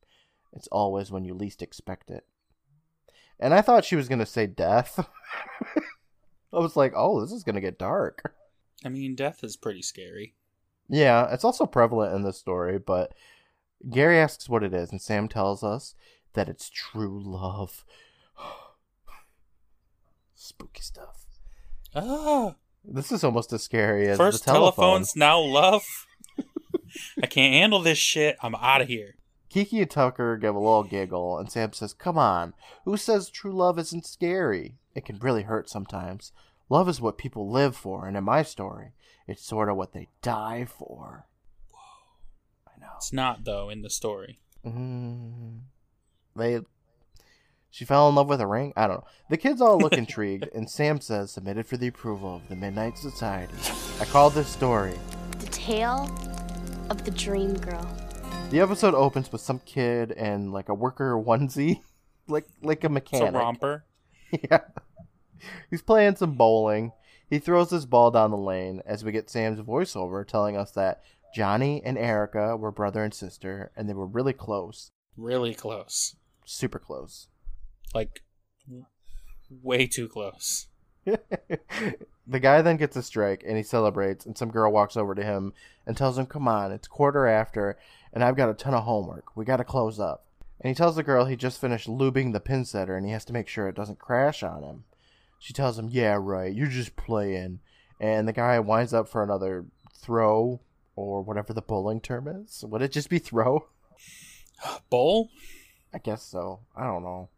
It's 0.53 0.67
always 0.67 1.11
when 1.11 1.25
you 1.25 1.33
least 1.33 1.61
expect 1.61 2.09
it. 2.09 2.25
And 3.39 3.53
I 3.53 3.61
thought 3.61 3.85
she 3.85 3.95
was 3.95 4.07
going 4.07 4.19
to 4.19 4.25
say 4.25 4.47
death. 4.47 4.99
I 6.53 6.57
was 6.57 6.75
like, 6.75 6.93
oh, 6.95 7.21
this 7.21 7.31
is 7.31 7.43
going 7.43 7.55
to 7.55 7.61
get 7.61 7.77
dark. 7.77 8.33
I 8.83 8.89
mean, 8.89 9.15
death 9.15 9.43
is 9.43 9.55
pretty 9.55 9.81
scary. 9.81 10.35
Yeah, 10.89 11.31
it's 11.31 11.43
also 11.43 11.65
prevalent 11.65 12.15
in 12.15 12.23
this 12.23 12.37
story, 12.37 12.79
but 12.79 13.13
Gary 13.89 14.17
asks 14.17 14.49
what 14.49 14.63
it 14.63 14.73
is, 14.73 14.91
and 14.91 15.01
Sam 15.01 15.27
tells 15.27 15.63
us 15.63 15.93
that 16.33 16.49
it's 16.49 16.69
true 16.69 17.21
love. 17.23 17.85
Spooky 20.35 20.81
stuff. 20.81 21.25
Ah, 21.95 22.55
This 22.83 23.11
is 23.11 23.23
almost 23.23 23.51
as 23.53 23.63
scary 23.63 24.07
as 24.07 24.17
first 24.17 24.45
the 24.45 24.51
telephone. 24.51 24.83
telephones, 24.85 25.15
now 25.15 25.39
love. 25.39 25.83
I 27.21 27.27
can't 27.27 27.53
handle 27.53 27.79
this 27.81 27.97
shit. 27.97 28.37
I'm 28.41 28.55
out 28.55 28.81
of 28.81 28.87
here. 28.87 29.15
Kiki 29.49 29.81
and 29.81 29.89
Tucker 29.89 30.37
give 30.37 30.55
a 30.55 30.59
little 30.59 30.83
giggle, 30.83 31.37
and 31.39 31.51
Sam 31.51 31.73
says, 31.73 31.93
Come 31.93 32.17
on, 32.17 32.53
who 32.85 32.97
says 32.97 33.29
true 33.29 33.51
love 33.51 33.79
isn't 33.79 34.05
scary? 34.05 34.77
It 34.93 35.05
can 35.05 35.17
really 35.19 35.43
hurt 35.43 35.69
sometimes. 35.69 36.31
Love 36.69 36.87
is 36.87 37.01
what 37.01 37.17
people 37.17 37.49
live 37.49 37.75
for, 37.75 38.07
and 38.07 38.15
in 38.15 38.23
my 38.23 38.43
story, 38.43 38.91
it's 39.29 39.45
sort 39.45 39.69
of 39.69 39.75
what 39.77 39.93
they 39.93 40.07
die 40.21 40.65
for. 40.65 41.25
I 42.67 42.79
know. 42.79 42.87
It's 42.97 43.13
not 43.13 43.45
though 43.45 43.69
in 43.69 43.81
the 43.81 43.89
story. 43.89 44.39
Mm, 44.65 45.59
they. 46.35 46.59
She 47.71 47.85
fell 47.85 48.09
in 48.09 48.15
love 48.15 48.27
with 48.27 48.41
a 48.41 48.47
ring? 48.47 48.73
I 48.75 48.87
don't 48.87 48.97
know. 48.97 49.07
The 49.29 49.37
kids 49.37 49.61
all 49.61 49.77
look 49.77 49.93
intrigued, 49.97 50.49
and 50.55 50.67
Sam 50.69 50.99
says, 50.99 51.31
submitted 51.31 51.67
for 51.67 51.77
the 51.77 51.87
approval 51.87 52.35
of 52.37 52.49
the 52.49 52.55
Midnight 52.55 52.97
Society. 52.97 53.53
I 54.01 54.05
call 54.05 54.31
this 54.31 54.47
story. 54.47 54.95
The 55.37 55.45
tale 55.47 56.09
of 56.89 57.05
the 57.05 57.11
dream 57.11 57.53
girl. 57.53 57.87
The 58.49 58.59
episode 58.59 58.95
opens 58.95 59.31
with 59.31 59.41
some 59.41 59.59
kid 59.59 60.09
in 60.11 60.51
like 60.51 60.69
a 60.69 60.73
worker 60.73 61.13
onesie, 61.15 61.81
like 62.27 62.47
like 62.63 62.83
a 62.83 62.87
It's 62.87 62.93
mechanic. 62.93 63.35
a 63.35 63.37
romper. 63.37 63.85
Yeah. 64.49 64.59
He's 65.69 65.81
playing 65.83 66.15
some 66.17 66.35
bowling. 66.35 66.91
He 67.29 67.39
throws 67.39 67.69
this 67.69 67.85
ball 67.85 68.11
down 68.11 68.31
the 68.31 68.37
lane 68.37 68.81
as 68.85 69.03
we 69.03 69.11
get 69.11 69.29
Sam's 69.29 69.59
voiceover 69.59 70.25
telling 70.25 70.57
us 70.57 70.71
that 70.71 71.03
Johnny 71.33 71.81
and 71.85 71.97
Erica 71.97 72.57
were 72.57 72.71
brother 72.71 73.03
and 73.03 73.13
sister, 73.13 73.71
and 73.75 73.87
they 73.87 73.93
were 73.93 74.07
really 74.07 74.33
close. 74.33 74.91
Really 75.15 75.53
close. 75.53 76.15
Super 76.45 76.79
close. 76.79 77.27
Like, 77.93 78.23
way 79.49 79.85
too 79.85 80.07
close. 80.07 80.67
the 81.05 82.39
guy 82.39 82.61
then 82.61 82.77
gets 82.77 82.95
a 82.95 83.03
strike 83.03 83.43
and 83.45 83.57
he 83.57 83.63
celebrates, 83.63 84.25
and 84.25 84.37
some 84.37 84.49
girl 84.49 84.71
walks 84.71 84.97
over 84.97 85.13
to 85.13 85.23
him 85.23 85.53
and 85.85 85.95
tells 85.95 86.17
him, 86.17 86.25
Come 86.25 86.47
on, 86.47 86.71
it's 86.71 86.87
quarter 86.87 87.27
after, 87.27 87.77
and 88.11 88.23
I've 88.23 88.35
got 88.35 88.49
a 88.49 88.53
ton 88.55 88.73
of 88.73 88.83
homework. 88.83 89.35
We 89.35 89.45
gotta 89.45 89.63
close 89.63 89.99
up. 89.99 90.25
And 90.61 90.69
he 90.69 90.75
tells 90.75 90.95
the 90.95 91.03
girl 91.03 91.25
he 91.25 91.35
just 91.35 91.61
finished 91.61 91.87
lubing 91.87 92.33
the 92.33 92.39
pin 92.39 92.65
setter 92.65 92.97
and 92.97 93.05
he 93.05 93.13
has 93.13 93.23
to 93.25 93.33
make 93.33 93.47
sure 93.47 93.67
it 93.67 93.75
doesn't 93.75 93.99
crash 93.99 94.43
on 94.43 94.63
him. 94.63 94.83
She 95.39 95.53
tells 95.53 95.79
him, 95.79 95.89
Yeah, 95.89 96.17
right, 96.19 96.53
you're 96.53 96.67
just 96.67 96.95
playing. 96.95 97.59
And 97.99 98.27
the 98.27 98.33
guy 98.33 98.59
winds 98.59 98.93
up 98.93 99.09
for 99.09 99.23
another 99.23 99.65
throw 99.93 100.61
or 100.95 101.21
whatever 101.21 101.53
the 101.53 101.61
bowling 101.61 102.01
term 102.01 102.27
is. 102.27 102.63
Would 102.67 102.81
it 102.81 102.91
just 102.91 103.09
be 103.09 103.19
throw? 103.19 103.67
Bowl? 104.89 105.29
I 105.93 105.97
guess 105.97 106.23
so. 106.23 106.59
I 106.75 106.85
don't 106.85 107.03
know. 107.03 107.29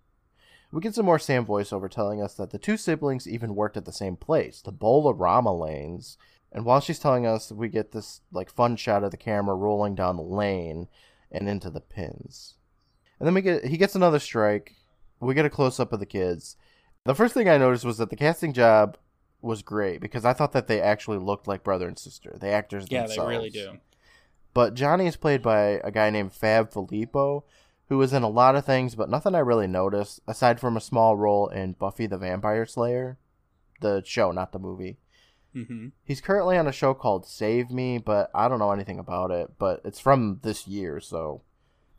We 0.72 0.81
get 0.81 0.96
some 0.96 1.05
more 1.05 1.20
Sam 1.20 1.46
voiceover 1.46 1.89
telling 1.89 2.22
us 2.22 2.34
that 2.36 2.51
the 2.51 2.58
two 2.58 2.77
siblings 2.77 3.27
even 3.27 3.55
worked 3.55 3.77
at 3.77 3.86
the 3.86 3.91
same 3.91 4.15
place, 4.15 4.62
the 4.62 4.72
Bolarama 4.72 5.58
lanes. 5.60 6.17
And 6.51 6.65
while 6.65 6.79
she's 6.79 7.00
telling 7.00 7.25
us, 7.25 7.51
we 7.51 7.67
get 7.67 7.91
this 7.91 8.22
like 8.31 8.50
fun 8.50 8.77
shot 8.77 9.03
of 9.03 9.12
the 9.12 9.17
camera 9.17 9.55
rolling 9.55 9.96
down 9.96 10.15
the 10.15 10.24
lane 10.24 10.88
and 11.31 11.48
into 11.48 11.70
the 11.70 11.81
pins. 11.81 12.55
And 13.20 13.27
then 13.27 13.34
we 13.34 13.41
get 13.41 13.65
he 13.65 13.77
gets 13.77 13.96
another 13.96 14.20
strike. 14.20 14.75
We 15.20 15.34
get 15.34 15.46
a 15.46 15.50
close 15.50 15.79
up 15.79 15.93
of 15.93 16.00
the 16.00 16.05
kids. 16.05 16.55
The 17.03 17.15
first 17.15 17.34
thing 17.34 17.50
I 17.50 17.58
noticed 17.58 17.84
was 17.86 17.98
that 17.98 18.10
the 18.10 18.15
casting 18.15 18.53
job 18.53 18.98
was 19.41 19.63
great 19.63 20.01
because 20.01 20.24
I 20.24 20.34
thought 20.34 20.51
that 20.53 20.67
they 20.67 20.79
actually 20.79 21.17
looked 21.17 21.48
like 21.48 21.63
brother 21.63 21.88
and 21.88 21.98
sister. 21.98 22.38
The 22.39 22.50
actors 22.50 22.88
Yeah, 22.89 23.01
themselves. 23.08 23.17
they 23.29 23.36
really 23.36 23.50
do. 23.50 23.79
But 24.53 24.75
Johnny 24.75 25.08
is 25.08 25.15
played 25.15 25.41
by 25.41 25.79
a 25.84 25.91
guy 25.91 26.10
named 26.10 26.34
Fab 26.34 26.72
Filippo, 26.72 27.43
who 27.88 27.98
was 27.98 28.13
in 28.13 28.22
a 28.24 28.29
lot 28.29 28.55
of 28.55 28.65
things, 28.65 28.96
but 28.96 29.10
nothing 29.10 29.34
I 29.34 29.39
really 29.39 29.67
noticed, 29.67 30.20
aside 30.27 30.60
from 30.60 30.77
a 30.77 30.81
small 30.81 31.17
role 31.17 31.48
in 31.48 31.74
Buffy 31.74 32.05
the 32.05 32.17
Vampire 32.17 32.65
Slayer, 32.65 33.17
the 33.79 34.03
show, 34.05 34.31
not 34.31 34.51
the 34.51 34.60
movie. 34.60 34.98
hmm 35.53 35.88
He's 36.03 36.22
currently 36.22 36.58
on 36.58 36.67
a 36.67 36.72
show 36.72 36.93
called 36.93 37.25
Save 37.25 37.72
Me, 37.72 37.98
but 37.98 38.29
I 38.36 38.48
don't 38.48 38.60
know 38.60 38.72
anything 38.72 39.00
about 39.00 39.31
it, 39.31 39.51
but 39.58 39.81
it's 39.84 40.00
from 40.00 40.39
this 40.43 40.67
year, 40.67 41.00
so 41.00 41.41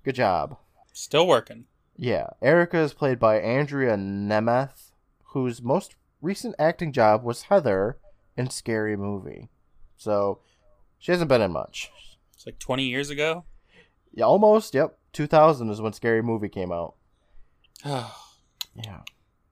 good 0.05 0.15
job. 0.15 0.59
Still 0.93 1.27
working. 1.27 1.65
Yeah, 1.97 2.29
Erica 2.41 2.79
is 2.79 2.95
played 2.95 3.19
by 3.19 3.41
Andrea 3.41 3.97
Nemeth, 3.97 4.91
whose 5.33 5.63
most 5.63 5.97
recent 6.21 6.55
acting 6.59 6.93
job 6.93 7.23
was 7.25 7.43
Heather 7.43 7.99
in 8.37 8.51
Scary 8.51 8.97
Movie. 8.97 9.49
So 9.97 10.41
she 10.99 11.13
hasn't 11.13 11.29
been 11.29 11.43
in 11.43 11.53
much. 11.53 11.91
It's 12.35 12.47
like 12.47 12.59
20 12.59 12.85
years 12.85 13.11
ago. 13.11 13.45
Yeah, 14.13 14.25
almost. 14.25 14.75
Yep. 14.75 14.99
2000 15.13 15.71
is 15.71 15.81
when 15.81 15.93
Scary 15.93 16.23
Movie 16.23 16.49
came 16.49 16.73
out. 16.73 16.95
Yeah. 18.75 19.01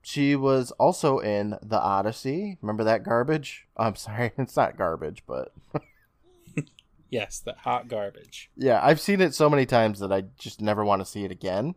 She 0.00 0.34
was 0.34 0.70
also 0.72 1.18
in 1.18 1.56
The 1.62 1.78
Odyssey. 1.78 2.56
Remember 2.62 2.84
that 2.84 3.02
garbage? 3.02 3.66
Oh, 3.76 3.84
I'm 3.84 3.96
sorry, 3.96 4.32
it's 4.38 4.56
not 4.56 4.78
garbage, 4.78 5.22
but 5.26 5.52
yes, 7.10 7.38
that 7.40 7.58
hot 7.58 7.88
garbage. 7.88 8.50
yeah, 8.56 8.80
I've 8.82 8.98
seen 8.98 9.20
it 9.20 9.34
so 9.34 9.50
many 9.50 9.66
times 9.66 9.98
that 9.98 10.10
I 10.10 10.22
just 10.38 10.62
never 10.62 10.86
want 10.86 11.02
to 11.02 11.04
see 11.04 11.24
it 11.24 11.30
again. 11.30 11.74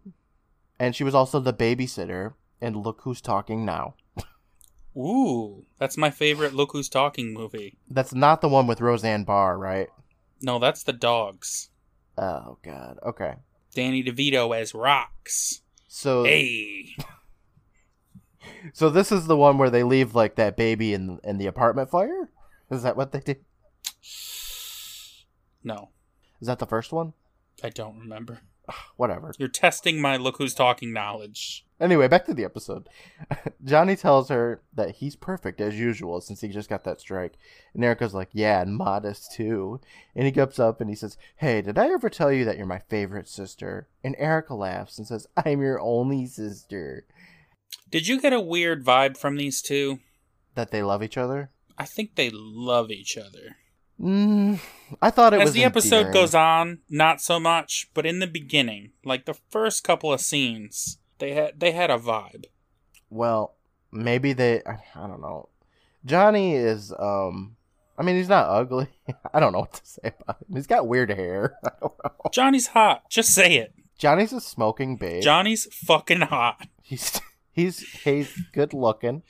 And 0.80 0.96
she 0.96 1.04
was 1.04 1.14
also 1.14 1.42
the 1.42 1.54
babysitter 1.54 2.36
in 2.64 2.82
Look 2.82 3.02
Who's 3.04 3.22
Talking 3.22 3.66
Now. 3.66 3.96
Ooh, 4.98 5.66
that's 5.78 5.98
my 5.98 6.10
favorite 6.10 6.54
Look 6.54 6.72
Who's 6.72 6.90
Talking 6.90 7.34
movie. 7.34 7.78
That's 7.90 8.14
not 8.14 8.42
the 8.42 8.48
one 8.48 8.68
with 8.68 8.82
Roseanne 8.82 9.26
Barr, 9.26 9.58
right? 9.58 9.90
No, 10.42 10.60
that's 10.60 10.84
the 10.84 10.94
dogs. 10.94 11.70
Oh 12.18 12.58
God. 12.64 13.00
Okay. 13.04 13.36
Danny 13.76 14.04
DeVito 14.04 14.56
as 14.56 14.74
Rocks. 14.74 15.62
So 15.88 16.24
Hey. 16.24 16.96
so 18.74 18.90
this 18.90 19.12
is 19.12 19.26
the 19.26 19.38
one 19.38 19.58
where 19.58 19.70
they 19.70 19.84
leave 19.84 20.16
like 20.16 20.36
that 20.36 20.56
baby 20.56 20.94
in 20.94 21.20
in 21.24 21.38
the 21.38 21.48
apartment 21.48 21.90
fire. 21.90 22.30
Is 22.72 22.84
that 22.84 22.96
what 22.96 23.12
they 23.12 23.20
did? 23.20 23.44
No, 25.66 25.90
Is 26.42 26.48
that 26.48 26.60
the 26.60 26.66
first 26.66 26.92
one? 26.92 27.14
I 27.64 27.70
don't 27.70 27.98
remember. 27.98 28.42
Whatever. 28.98 29.34
You're 29.38 29.48
testing 29.48 30.02
my 30.02 30.18
look 30.18 30.38
who's 30.38 30.54
talking 30.54 30.94
knowledge. 30.94 31.66
Anyway, 31.80 32.08
back 32.08 32.26
to 32.26 32.34
the 32.34 32.46
episode. 32.46 32.88
Johnny 33.64 33.96
tells 33.96 34.30
her 34.30 34.62
that 34.74 34.96
he's 34.96 35.16
perfect 35.16 35.60
as 35.60 35.78
usual 35.78 36.22
since 36.22 36.40
he 36.42 36.48
just 36.48 36.70
got 36.70 36.86
that 36.86 37.02
strike. 37.02 37.34
And 37.74 37.84
Erica's 37.84 38.14
like, 38.14 38.30
yeah, 38.32 38.62
and 38.62 38.78
modest 38.78 39.34
too. 39.34 39.82
And 40.16 40.26
he 40.26 40.32
gets 40.32 40.60
up 40.60 40.80
and 40.80 40.90
he 40.90 40.96
says, 40.96 41.18
hey, 41.38 41.62
did 41.62 41.78
I 41.78 41.88
ever 41.92 42.10
tell 42.10 42.32
you 42.32 42.46
that 42.46 42.58
you're 42.58 42.66
my 42.66 42.82
favorite 42.90 43.28
sister? 43.28 43.90
And 44.04 44.16
Erica 44.18 44.54
laughs 44.54 44.98
and 44.98 45.06
says, 45.06 45.28
I'm 45.36 45.62
your 45.62 45.80
only 45.82 46.26
sister. 46.26 47.06
Did 47.90 48.08
you 48.08 48.22
get 48.22 48.34
a 48.34 48.40
weird 48.40 48.86
vibe 48.86 49.18
from 49.18 49.36
these 49.36 49.62
two? 49.62 50.00
That 50.56 50.72
they 50.72 50.84
love 50.84 51.04
each 51.04 51.18
other? 51.18 51.52
I 51.78 51.86
think 51.86 52.16
they 52.16 52.30
love 52.32 52.92
each 52.92 53.18
other. 53.18 53.58
Mm, 54.04 54.60
I 55.02 55.10
thought 55.12 55.34
it 55.34 55.38
was 55.38 55.44
As 55.44 55.50
was 55.50 55.54
the 55.56 55.64
episode 55.64 55.96
endearing. 55.98 56.14
goes 56.14 56.36
on, 56.36 56.80
not 56.90 57.22
so 57.22 57.40
much, 57.40 57.90
but 57.94 58.06
in 58.06 58.20
the 58.20 58.28
beginning, 58.28 58.92
like 59.06 59.26
the 59.26 59.34
first 59.50 59.84
couple 59.84 60.12
of 60.12 60.20
scenes, 60.20 60.98
they 61.20 61.34
had 61.34 61.60
they 61.60 61.72
had 61.72 61.90
a 61.90 61.98
vibe. 61.98 62.46
Well, 63.10 63.56
maybe 63.92 64.34
they. 64.34 64.62
I, 64.66 64.80
I 64.96 65.08
don't 65.08 65.22
know. 65.22 65.50
Johnny 66.06 66.54
is. 66.56 66.92
um 67.00 67.56
I 67.98 68.02
mean, 68.02 68.16
he's 68.16 68.28
not 68.30 68.50
ugly. 68.50 68.88
I 69.34 69.40
don't 69.40 69.54
know 69.54 69.60
what 69.60 69.74
to 69.74 69.86
say 69.86 70.12
about 70.20 70.38
him. 70.42 70.56
He's 70.56 70.68
got 70.68 70.88
weird 70.88 71.12
hair. 71.12 71.58
I 71.64 71.70
don't 71.80 71.94
know. 72.04 72.30
Johnny's 72.32 72.68
hot. 72.68 73.08
Just 73.10 73.30
say 73.34 73.56
it. 73.58 73.74
Johnny's 74.00 74.34
a 74.34 74.42
smoking 74.42 74.98
babe. 74.98 75.22
Johnny's 75.24 75.68
fucking 75.72 76.22
hot. 76.22 76.68
He's 76.82 77.22
he's 77.54 77.80
he's 78.04 78.36
good 78.52 78.74
looking. 78.74 79.22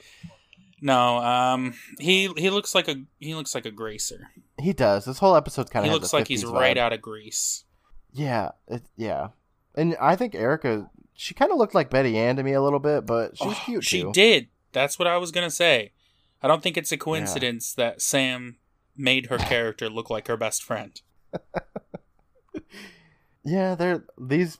No, 0.85 1.17
um, 1.19 1.75
he 1.97 2.27
he 2.35 2.49
looks 2.49 2.75
like 2.75 2.89
a 2.89 2.95
he 3.19 3.33
looks 3.35 3.55
like 3.55 3.65
a 3.65 3.71
gracer. 3.71 4.27
He 4.59 4.73
does. 4.73 5.05
This 5.05 5.17
whole 5.19 5.33
episode 5.37 5.69
kind 5.71 5.85
of. 5.85 5.89
He 5.89 5.97
looks 5.97 6.11
like 6.11 6.27
he's 6.27 6.43
right 6.45 6.77
out 6.77 6.91
of 6.91 7.01
Grease. 7.01 7.63
Yeah, 8.11 8.49
it, 8.67 8.83
yeah. 8.97 9.29
And 9.75 9.95
I 10.01 10.17
think 10.17 10.35
Erica, 10.35 10.89
she 11.13 11.33
kind 11.33 11.51
of 11.53 11.57
looked 11.57 11.73
like 11.73 11.89
Betty 11.89 12.17
Ann 12.17 12.35
to 12.35 12.43
me 12.43 12.51
a 12.51 12.61
little 12.61 12.79
bit, 12.79 13.05
but 13.05 13.37
she 13.37 13.47
was 13.47 13.55
Oh, 13.57 13.61
cute 13.63 13.83
she 13.85 14.01
too. 14.01 14.11
did. 14.11 14.47
That's 14.73 14.99
what 14.99 15.07
I 15.07 15.15
was 15.15 15.31
gonna 15.31 15.49
say. 15.49 15.93
I 16.41 16.49
don't 16.49 16.61
think 16.61 16.75
it's 16.75 16.91
a 16.91 16.97
coincidence 16.97 17.73
that 17.75 18.01
Sam 18.01 18.57
made 18.97 19.27
her 19.27 19.37
character 19.37 19.89
look 19.89 20.09
like 20.09 20.27
her 20.27 20.35
best 20.35 20.63
friend. 20.63 20.99
Yeah, 23.45 23.75
they're 23.75 24.05
these 24.17 24.57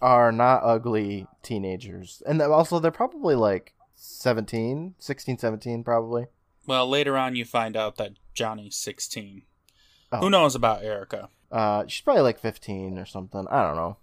are 0.00 0.30
not 0.30 0.62
ugly 0.62 1.26
teenagers, 1.42 2.22
and 2.26 2.40
also 2.40 2.78
they're 2.78 2.90
probably 2.92 3.34
like 3.34 3.73
17, 3.94 4.94
16, 4.98 5.38
17 5.38 5.84
probably. 5.84 6.26
Well, 6.66 6.88
later 6.88 7.16
on, 7.16 7.36
you 7.36 7.44
find 7.44 7.76
out 7.76 7.96
that 7.96 8.14
Johnny's 8.32 8.76
sixteen. 8.76 9.42
Oh. 10.12 10.20
Who 10.20 10.30
knows 10.30 10.54
about 10.54 10.82
Erica? 10.82 11.28
Uh, 11.50 11.84
she's 11.86 12.00
probably 12.00 12.22
like 12.22 12.38
fifteen 12.38 12.98
or 12.98 13.04
something. 13.04 13.46
I 13.50 13.62
don't 13.62 13.76
know. 13.76 13.98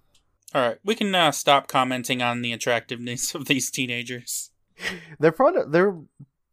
All 0.53 0.61
right, 0.61 0.77
we 0.83 0.95
can 0.95 1.13
uh, 1.15 1.31
stop 1.31 1.67
commenting 1.67 2.21
on 2.21 2.41
the 2.41 2.53
attractiveness 2.53 3.33
of 3.35 3.45
these 3.45 3.71
teenagers. 3.71 4.51
They're 5.19 5.31
probably 5.31 5.63
they're 5.67 5.97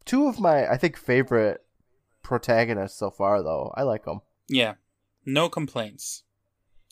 two 0.05 0.29
of 0.29 0.39
my 0.39 0.71
I 0.71 0.77
think 0.77 0.97
favorite 0.97 1.65
protagonists 2.23 2.99
so 2.99 3.11
far 3.11 3.43
though. 3.43 3.73
I 3.77 3.83
like 3.83 4.05
them. 4.05 4.21
Yeah, 4.49 4.75
no 5.25 5.49
complaints. 5.49 6.25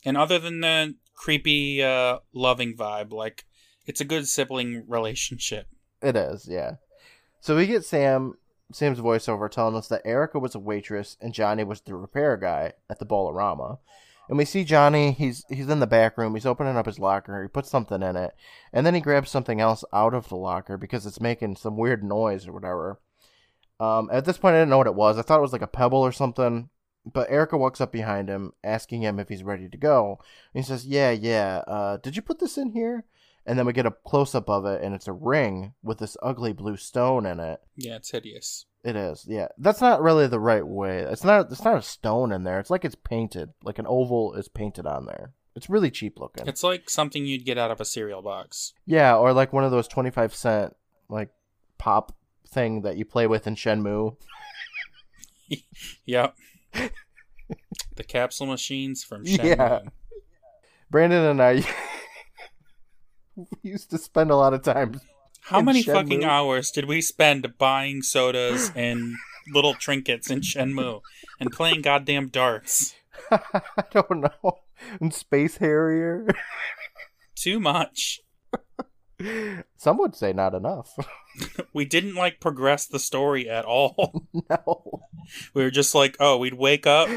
And 0.04 0.16
other 0.16 0.38
than 0.38 0.60
the 0.60 0.94
creepy, 1.14 1.82
uh, 1.82 2.18
loving 2.32 2.76
vibe, 2.76 3.12
like 3.12 3.44
it's 3.86 4.00
a 4.00 4.04
good 4.04 4.28
sibling 4.28 4.84
relationship. 4.86 5.68
It 6.02 6.16
is, 6.16 6.46
yeah. 6.48 6.76
So 7.40 7.56
we 7.56 7.66
get 7.66 7.84
Sam 7.84 8.36
Sam's 8.72 8.98
voiceover 8.98 9.50
telling 9.50 9.76
us 9.76 9.88
that 9.88 10.02
Erica 10.04 10.38
was 10.38 10.54
a 10.54 10.58
waitress 10.58 11.16
and 11.20 11.32
Johnny 11.32 11.64
was 11.64 11.80
the 11.80 11.94
repair 11.94 12.36
guy 12.36 12.72
at 12.90 12.98
the 12.98 13.06
Bolorama. 13.06 13.78
And 14.28 14.36
we 14.36 14.44
see 14.44 14.64
Johnny, 14.64 15.12
he's 15.12 15.44
he's 15.48 15.68
in 15.68 15.78
the 15.78 15.86
back 15.86 16.18
room, 16.18 16.34
he's 16.34 16.46
opening 16.46 16.76
up 16.76 16.86
his 16.86 16.98
locker, 16.98 17.42
he 17.42 17.48
puts 17.48 17.70
something 17.70 18.02
in 18.02 18.16
it, 18.16 18.34
and 18.72 18.84
then 18.84 18.94
he 18.94 19.00
grabs 19.00 19.30
something 19.30 19.60
else 19.60 19.84
out 19.92 20.14
of 20.14 20.28
the 20.28 20.36
locker 20.36 20.76
because 20.76 21.06
it's 21.06 21.20
making 21.20 21.56
some 21.56 21.76
weird 21.76 22.02
noise 22.02 22.48
or 22.48 22.52
whatever. 22.52 22.98
Um, 23.78 24.08
at 24.10 24.24
this 24.24 24.38
point 24.38 24.56
I 24.56 24.60
didn't 24.60 24.70
know 24.70 24.78
what 24.78 24.88
it 24.88 24.94
was. 24.96 25.16
I 25.16 25.22
thought 25.22 25.38
it 25.38 25.42
was 25.42 25.52
like 25.52 25.62
a 25.62 25.68
pebble 25.68 26.00
or 26.00 26.12
something. 26.12 26.70
But 27.12 27.30
Erica 27.30 27.56
walks 27.56 27.80
up 27.80 27.92
behind 27.92 28.28
him, 28.28 28.52
asking 28.64 29.02
him 29.02 29.20
if 29.20 29.28
he's 29.28 29.44
ready 29.44 29.68
to 29.68 29.76
go. 29.76 30.18
And 30.52 30.64
he 30.64 30.66
says, 30.66 30.84
Yeah, 30.84 31.12
yeah. 31.12 31.62
Uh, 31.66 31.98
did 31.98 32.16
you 32.16 32.22
put 32.22 32.40
this 32.40 32.58
in 32.58 32.72
here? 32.72 33.04
And 33.46 33.58
then 33.58 33.66
we 33.66 33.72
get 33.72 33.86
a 33.86 33.94
close 34.06 34.34
up 34.34 34.48
of 34.50 34.66
it, 34.66 34.82
and 34.82 34.94
it's 34.94 35.08
a 35.08 35.12
ring 35.12 35.74
with 35.82 35.98
this 35.98 36.16
ugly 36.22 36.52
blue 36.52 36.76
stone 36.76 37.26
in 37.26 37.40
it. 37.40 37.60
Yeah, 37.76 37.96
it's 37.96 38.10
hideous. 38.10 38.66
It 38.84 38.94
is, 38.96 39.24
yeah. 39.28 39.48
That's 39.58 39.80
not 39.80 40.02
really 40.02 40.26
the 40.28 40.38
right 40.40 40.66
way. 40.66 41.00
It's 41.00 41.24
not. 41.24 41.50
It's 41.50 41.64
not 41.64 41.78
a 41.78 41.82
stone 41.82 42.32
in 42.32 42.44
there. 42.44 42.60
It's 42.60 42.70
like 42.70 42.84
it's 42.84 42.94
painted, 42.94 43.50
like 43.62 43.78
an 43.78 43.86
oval 43.86 44.34
is 44.34 44.48
painted 44.48 44.86
on 44.86 45.06
there. 45.06 45.32
It's 45.54 45.70
really 45.70 45.90
cheap 45.90 46.18
looking. 46.20 46.46
It's 46.46 46.62
like 46.62 46.90
something 46.90 47.24
you'd 47.24 47.46
get 47.46 47.56
out 47.58 47.70
of 47.70 47.80
a 47.80 47.84
cereal 47.84 48.22
box. 48.22 48.74
yeah, 48.84 49.16
or 49.16 49.32
like 49.32 49.52
one 49.52 49.64
of 49.64 49.70
those 49.70 49.88
twenty 49.88 50.10
five 50.10 50.34
cent 50.34 50.74
like 51.08 51.30
pop 51.78 52.14
thing 52.48 52.82
that 52.82 52.96
you 52.96 53.04
play 53.04 53.26
with 53.26 53.46
in 53.46 53.54
Shenmue. 53.54 54.16
Yep. 56.06 56.34
the 57.94 58.04
capsule 58.04 58.46
machines 58.46 59.04
from 59.04 59.24
Shenmue. 59.24 59.56
Yeah. 59.56 59.80
Brandon 60.90 61.24
and 61.24 61.40
I 61.42 61.64
used 63.62 63.90
to 63.90 63.98
spend 63.98 64.30
a 64.30 64.36
lot 64.36 64.54
of 64.54 64.62
time. 64.62 65.00
How 65.42 65.60
many 65.60 65.82
Shenmue. 65.82 65.92
fucking 65.92 66.24
hours 66.24 66.70
did 66.70 66.86
we 66.86 67.00
spend 67.00 67.56
buying 67.56 68.02
sodas 68.02 68.72
and 68.74 69.14
little 69.52 69.74
trinkets 69.74 70.28
in 70.28 70.40
Shenmue 70.40 71.02
and 71.38 71.52
playing 71.52 71.82
goddamn 71.82 72.28
darts? 72.28 72.94
I 73.30 73.84
don't 73.92 74.22
know. 74.22 74.58
And 75.00 75.14
Space 75.14 75.58
Harrier. 75.58 76.26
Too 77.36 77.60
much. 77.60 78.20
Some 79.76 79.98
would 79.98 80.14
say 80.14 80.32
not 80.32 80.54
enough. 80.54 80.94
We 81.74 81.84
didn't 81.84 82.14
like 82.14 82.40
progress 82.40 82.86
the 82.86 82.98
story 82.98 83.46
at 83.46 83.66
all. 83.66 84.26
no. 84.48 85.02
We 85.52 85.62
were 85.62 85.70
just 85.70 85.94
like, 85.94 86.16
oh, 86.18 86.38
we'd 86.38 86.54
wake 86.54 86.86
up, 86.86 87.10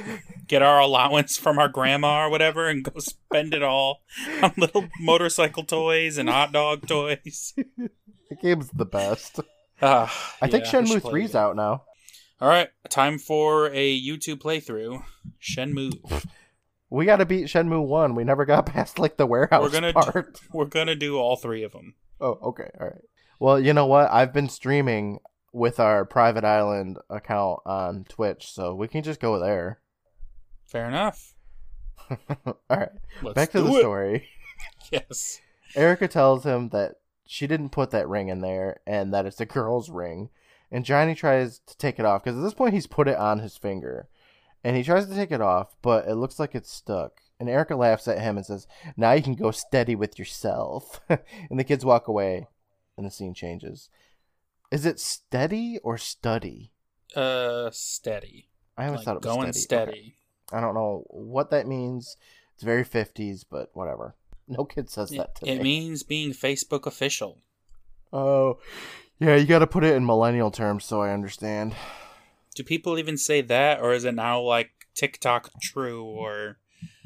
get 0.45 0.61
our 0.61 0.77
allowance 0.77 1.37
from 1.37 1.57
our 1.57 1.69
grandma 1.69 2.25
or 2.25 2.29
whatever, 2.29 2.67
and 2.67 2.83
go 2.83 2.99
spend 2.99 3.53
it 3.53 3.63
all 3.63 4.01
on 4.43 4.51
little 4.57 4.89
motorcycle 4.99 5.63
toys 5.63 6.17
and 6.17 6.27
hot 6.27 6.51
dog 6.51 6.85
toys. 6.85 7.53
The 7.55 8.35
game's 8.41 8.69
the 8.71 8.85
best. 8.85 9.39
Ah, 9.81 10.13
I 10.41 10.47
think 10.47 10.65
yeah, 10.65 10.81
we 10.81 10.87
Shenmue 10.87 11.01
play 11.01 11.21
3's 11.23 11.35
out 11.35 11.55
now. 11.55 11.83
All 12.41 12.49
right, 12.49 12.69
time 12.89 13.19
for 13.19 13.67
a 13.67 14.01
YouTube 14.01 14.41
playthrough. 14.41 15.01
Shenmue. 15.41 16.25
We 16.89 17.05
gotta 17.05 17.25
beat 17.25 17.45
Shenmue 17.45 17.85
1. 17.85 18.15
We 18.15 18.23
never 18.23 18.45
got 18.45 18.65
past 18.67 18.99
like 18.99 19.17
the 19.17 19.25
warehouse 19.25 19.61
We're 19.61 19.69
gonna 19.69 19.93
part. 19.93 20.39
we're 20.53 20.65
gonna 20.65 20.95
do 20.95 21.17
all 21.17 21.35
three 21.35 21.63
of 21.63 21.71
them. 21.71 21.95
Oh, 22.19 22.37
okay. 22.43 22.69
All 22.79 22.87
right. 22.87 23.01
Well, 23.39 23.59
you 23.59 23.73
know 23.73 23.85
what? 23.85 24.11
I've 24.11 24.33
been 24.33 24.49
streaming 24.49 25.19
with 25.53 25.79
our 25.79 26.03
private 26.05 26.43
island 26.43 26.97
account 27.09 27.61
on 27.65 28.05
Twitch, 28.09 28.51
so 28.51 28.75
we 28.75 28.87
can 28.87 29.03
just 29.03 29.19
go 29.19 29.39
there. 29.39 29.79
Fair 30.65 30.87
enough. 30.87 31.33
All 32.45 32.55
right. 32.69 32.89
Let's 33.21 33.35
Back 33.35 33.51
to 33.51 33.59
do 33.59 33.63
the 33.65 33.75
it. 33.75 33.79
story. 33.79 34.27
Yes. 34.91 35.39
Erica 35.75 36.07
tells 36.07 36.43
him 36.43 36.69
that 36.69 36.95
she 37.25 37.47
didn't 37.47 37.69
put 37.69 37.91
that 37.91 38.07
ring 38.09 38.29
in 38.29 38.41
there 38.41 38.81
and 38.87 39.13
that 39.13 39.25
it's 39.25 39.39
a 39.39 39.45
girl's 39.45 39.89
ring. 39.89 40.29
And 40.71 40.83
Johnny 40.85 41.15
tries 41.15 41.59
to 41.59 41.77
take 41.77 41.99
it 41.99 42.05
off 42.05 42.23
because 42.23 42.37
at 42.37 42.41
this 42.43 42.53
point 42.53 42.73
he's 42.73 42.87
put 42.87 43.07
it 43.07 43.17
on 43.17 43.39
his 43.39 43.55
finger. 43.57 44.07
And 44.63 44.75
he 44.75 44.83
tries 44.83 45.07
to 45.07 45.15
take 45.15 45.31
it 45.31 45.41
off, 45.41 45.75
but 45.81 46.07
it 46.07 46.15
looks 46.15 46.39
like 46.39 46.53
it's 46.55 46.71
stuck. 46.71 47.21
And 47.39 47.49
Erica 47.49 47.75
laughs 47.75 48.07
at 48.07 48.19
him 48.19 48.35
and 48.35 48.45
says, 48.45 48.67
Now 48.97 49.13
you 49.13 49.23
can 49.23 49.35
go 49.35 49.51
steady 49.51 49.95
with 49.95 50.19
yourself. 50.19 50.99
and 51.09 51.57
the 51.59 51.63
kids 51.63 51.85
walk 51.85 52.07
away 52.09 52.47
and 52.97 53.05
the 53.05 53.11
scene 53.11 53.33
changes. 53.33 53.89
Is 54.71 54.85
it 54.85 54.99
steady 54.99 55.79
or 55.83 55.97
study? 55.97 56.71
Uh, 57.15 57.69
steady. 57.71 58.49
I 58.77 58.85
always 58.87 58.99
Like 58.99 59.05
thought 59.05 59.15
it 59.17 59.25
was 59.25 59.35
going 59.35 59.53
steady. 59.53 59.61
steady. 59.91 60.15
Okay. 60.51 60.57
I 60.57 60.61
don't 60.61 60.75
know 60.75 61.05
what 61.07 61.49
that 61.51 61.65
means. 61.67 62.17
It's 62.55 62.63
very 62.63 62.83
50s, 62.83 63.45
but 63.49 63.69
whatever. 63.73 64.15
No 64.51 64.65
kid 64.65 64.89
says 64.89 65.11
It, 65.11 65.17
that 65.17 65.35
today. 65.35 65.51
it 65.57 65.61
means 65.61 66.01
being 66.01 66.31
Facebook 66.31 66.87
official. 66.87 67.37
Oh, 68.11 68.57
yeah, 69.19 69.35
you 69.35 69.45
got 69.45 69.59
to 69.59 69.67
put 69.67 69.83
it 69.83 69.93
in 69.95 70.03
millennial 70.07 70.49
terms 70.49 70.85
so 70.85 71.01
I 71.03 71.11
understand. 71.13 71.75
Do 72.55 72.63
people 72.63 72.97
even 72.97 73.17
say 73.17 73.41
that, 73.41 73.79
or 73.81 73.93
is 73.93 74.03
it 74.05 74.15
now 74.15 74.41
like 74.41 74.71
TikTok 74.95 75.51
true 75.61 76.03
or 76.03 76.57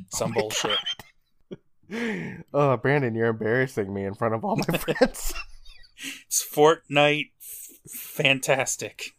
some 0.10 0.32
oh 0.32 0.34
my 0.36 0.42
bullshit? 0.42 0.80
Oh, 2.54 2.76
Brandon, 2.78 3.14
you're 3.14 3.28
embarrassing 3.28 3.94
me 3.94 4.04
in 4.06 4.16
front 4.16 4.34
of 4.34 4.44
all 4.44 4.56
my 4.68 4.78
friends. 4.78 5.34
It's 6.26 6.44
Fortnite 6.44 7.32
f- 7.40 7.92
fantastic. 7.92 9.12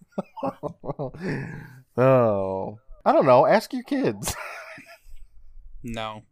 oh, 1.97 2.79
I 3.05 3.13
don't 3.13 3.27
know. 3.27 3.47
Ask 3.47 3.73
your 3.73 3.85
kids. 3.85 4.35
No. 5.83 6.23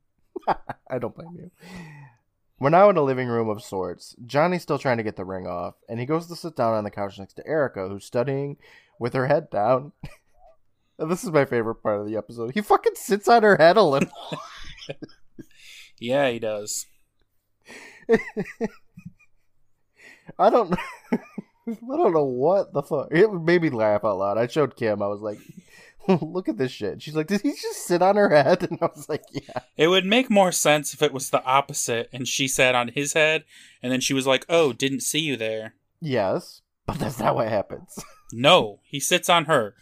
I 0.91 0.99
don't 0.99 1.15
blame 1.15 1.37
you. 1.37 1.51
We're 2.59 2.71
now 2.71 2.91
in 2.91 2.97
a 2.97 3.03
living 3.03 3.29
room 3.29 3.49
of 3.49 3.63
sorts. 3.63 4.15
Johnny's 4.27 4.63
still 4.63 4.79
trying 4.79 4.97
to 4.99 5.03
get 5.03 5.17
the 5.17 5.25
ring 5.25 5.47
off, 5.47 5.75
and 5.89 5.99
he 6.01 6.07
goes 6.07 6.27
to 6.27 6.37
sit 6.37 6.57
down 6.57 6.75
on 6.75 6.85
the 6.85 6.91
couch 6.91 7.19
next 7.19 7.35
to 7.35 7.47
Erica, 7.47 7.89
who's 7.89 8.05
studying 8.05 8.57
with 9.03 9.13
her 9.13 9.27
head 9.27 9.51
down. 9.51 9.93
and 10.99 11.11
this 11.11 11.25
is 11.25 11.31
my 11.31 11.45
favorite 11.45 11.83
part 11.83 12.01
of 12.01 12.07
the 12.07 12.17
episode. 12.17 12.53
He 12.55 12.61
fucking 12.63 12.95
sits 12.95 13.29
on 13.29 13.43
her 13.43 13.57
head 13.57 13.77
a 13.77 13.83
little. 13.83 14.11
Yeah, 15.99 16.29
he 16.31 16.41
does. 16.41 16.87
I 20.39 20.51
don't 20.51 20.71
know. 20.71 20.77
I 21.69 21.97
don't 21.97 22.13
know 22.13 22.25
what 22.25 22.73
the 22.73 22.83
fuck. 22.83 23.07
It 23.13 23.33
made 23.33 23.63
me 23.63 23.71
laugh 23.71 24.05
out 24.05 24.19
loud. 24.19 24.37
I 24.37 24.49
showed 24.49 24.75
Kim. 24.75 25.01
I 25.01 25.07
was 25.07 25.21
like, 25.21 25.39
"Look 26.21 26.49
at 26.49 26.59
this 26.59 26.73
shit." 26.73 27.01
She's 27.01 27.15
like, 27.15 27.29
"Did 27.29 27.43
he 27.43 27.51
just 27.53 27.87
sit 27.87 28.03
on 28.03 28.17
her 28.17 28.31
head?" 28.31 28.65
And 28.69 28.79
I 28.83 28.87
was 28.87 29.09
like, 29.09 29.23
"Yeah." 29.31 29.61
It 29.77 29.87
would 29.87 30.05
make 30.05 30.29
more 30.29 30.51
sense 30.51 30.93
if 30.93 31.03
it 31.03 31.13
was 31.13 31.31
the 31.31 31.45
opposite 31.45 32.09
and 32.13 32.27
she 32.27 32.49
sat 32.49 32.75
on 32.75 32.89
his 32.89 33.13
head 33.13 33.45
and 33.81 33.93
then 33.93 34.01
she 34.01 34.13
was 34.15 34.27
like, 34.27 34.45
"Oh, 34.49 34.73
didn't 34.73 35.03
see 35.03 35.21
you 35.21 35.37
there." 35.37 35.75
Yes, 36.01 36.63
but 36.85 36.99
that's 36.99 37.21
not 37.21 37.37
what 37.37 37.49
happens. 37.49 37.97
No, 38.33 38.81
he 38.85 38.99
sits 39.01 39.29
on 39.29 39.45
her. 39.47 39.75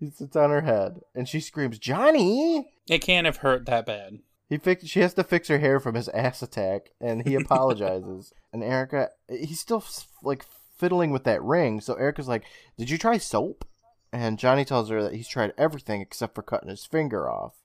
he 0.00 0.10
sits 0.10 0.36
on 0.36 0.50
her 0.50 0.62
head, 0.62 1.00
and 1.14 1.28
she 1.28 1.40
screams, 1.40 1.78
"Johnny!" 1.78 2.72
It 2.88 2.98
can't 2.98 3.26
have 3.26 3.38
hurt 3.38 3.66
that 3.66 3.86
bad. 3.86 4.20
He 4.48 4.58
fix. 4.58 4.86
She 4.86 5.00
has 5.00 5.14
to 5.14 5.24
fix 5.24 5.48
her 5.48 5.58
hair 5.58 5.78
from 5.78 5.94
his 5.94 6.08
ass 6.08 6.42
attack, 6.42 6.90
and 7.00 7.26
he 7.26 7.34
apologizes. 7.34 8.32
and 8.52 8.62
Erica, 8.62 9.10
he's 9.28 9.60
still 9.60 9.84
like 10.22 10.44
fiddling 10.76 11.10
with 11.10 11.24
that 11.24 11.42
ring. 11.42 11.80
So 11.80 11.94
Erica's 11.94 12.28
like, 12.28 12.44
"Did 12.76 12.90
you 12.90 12.98
try 12.98 13.18
soap?" 13.18 13.64
And 14.12 14.38
Johnny 14.38 14.64
tells 14.64 14.88
her 14.88 15.02
that 15.02 15.14
he's 15.14 15.28
tried 15.28 15.52
everything 15.58 16.00
except 16.00 16.34
for 16.34 16.42
cutting 16.42 16.70
his 16.70 16.86
finger 16.86 17.30
off. 17.30 17.56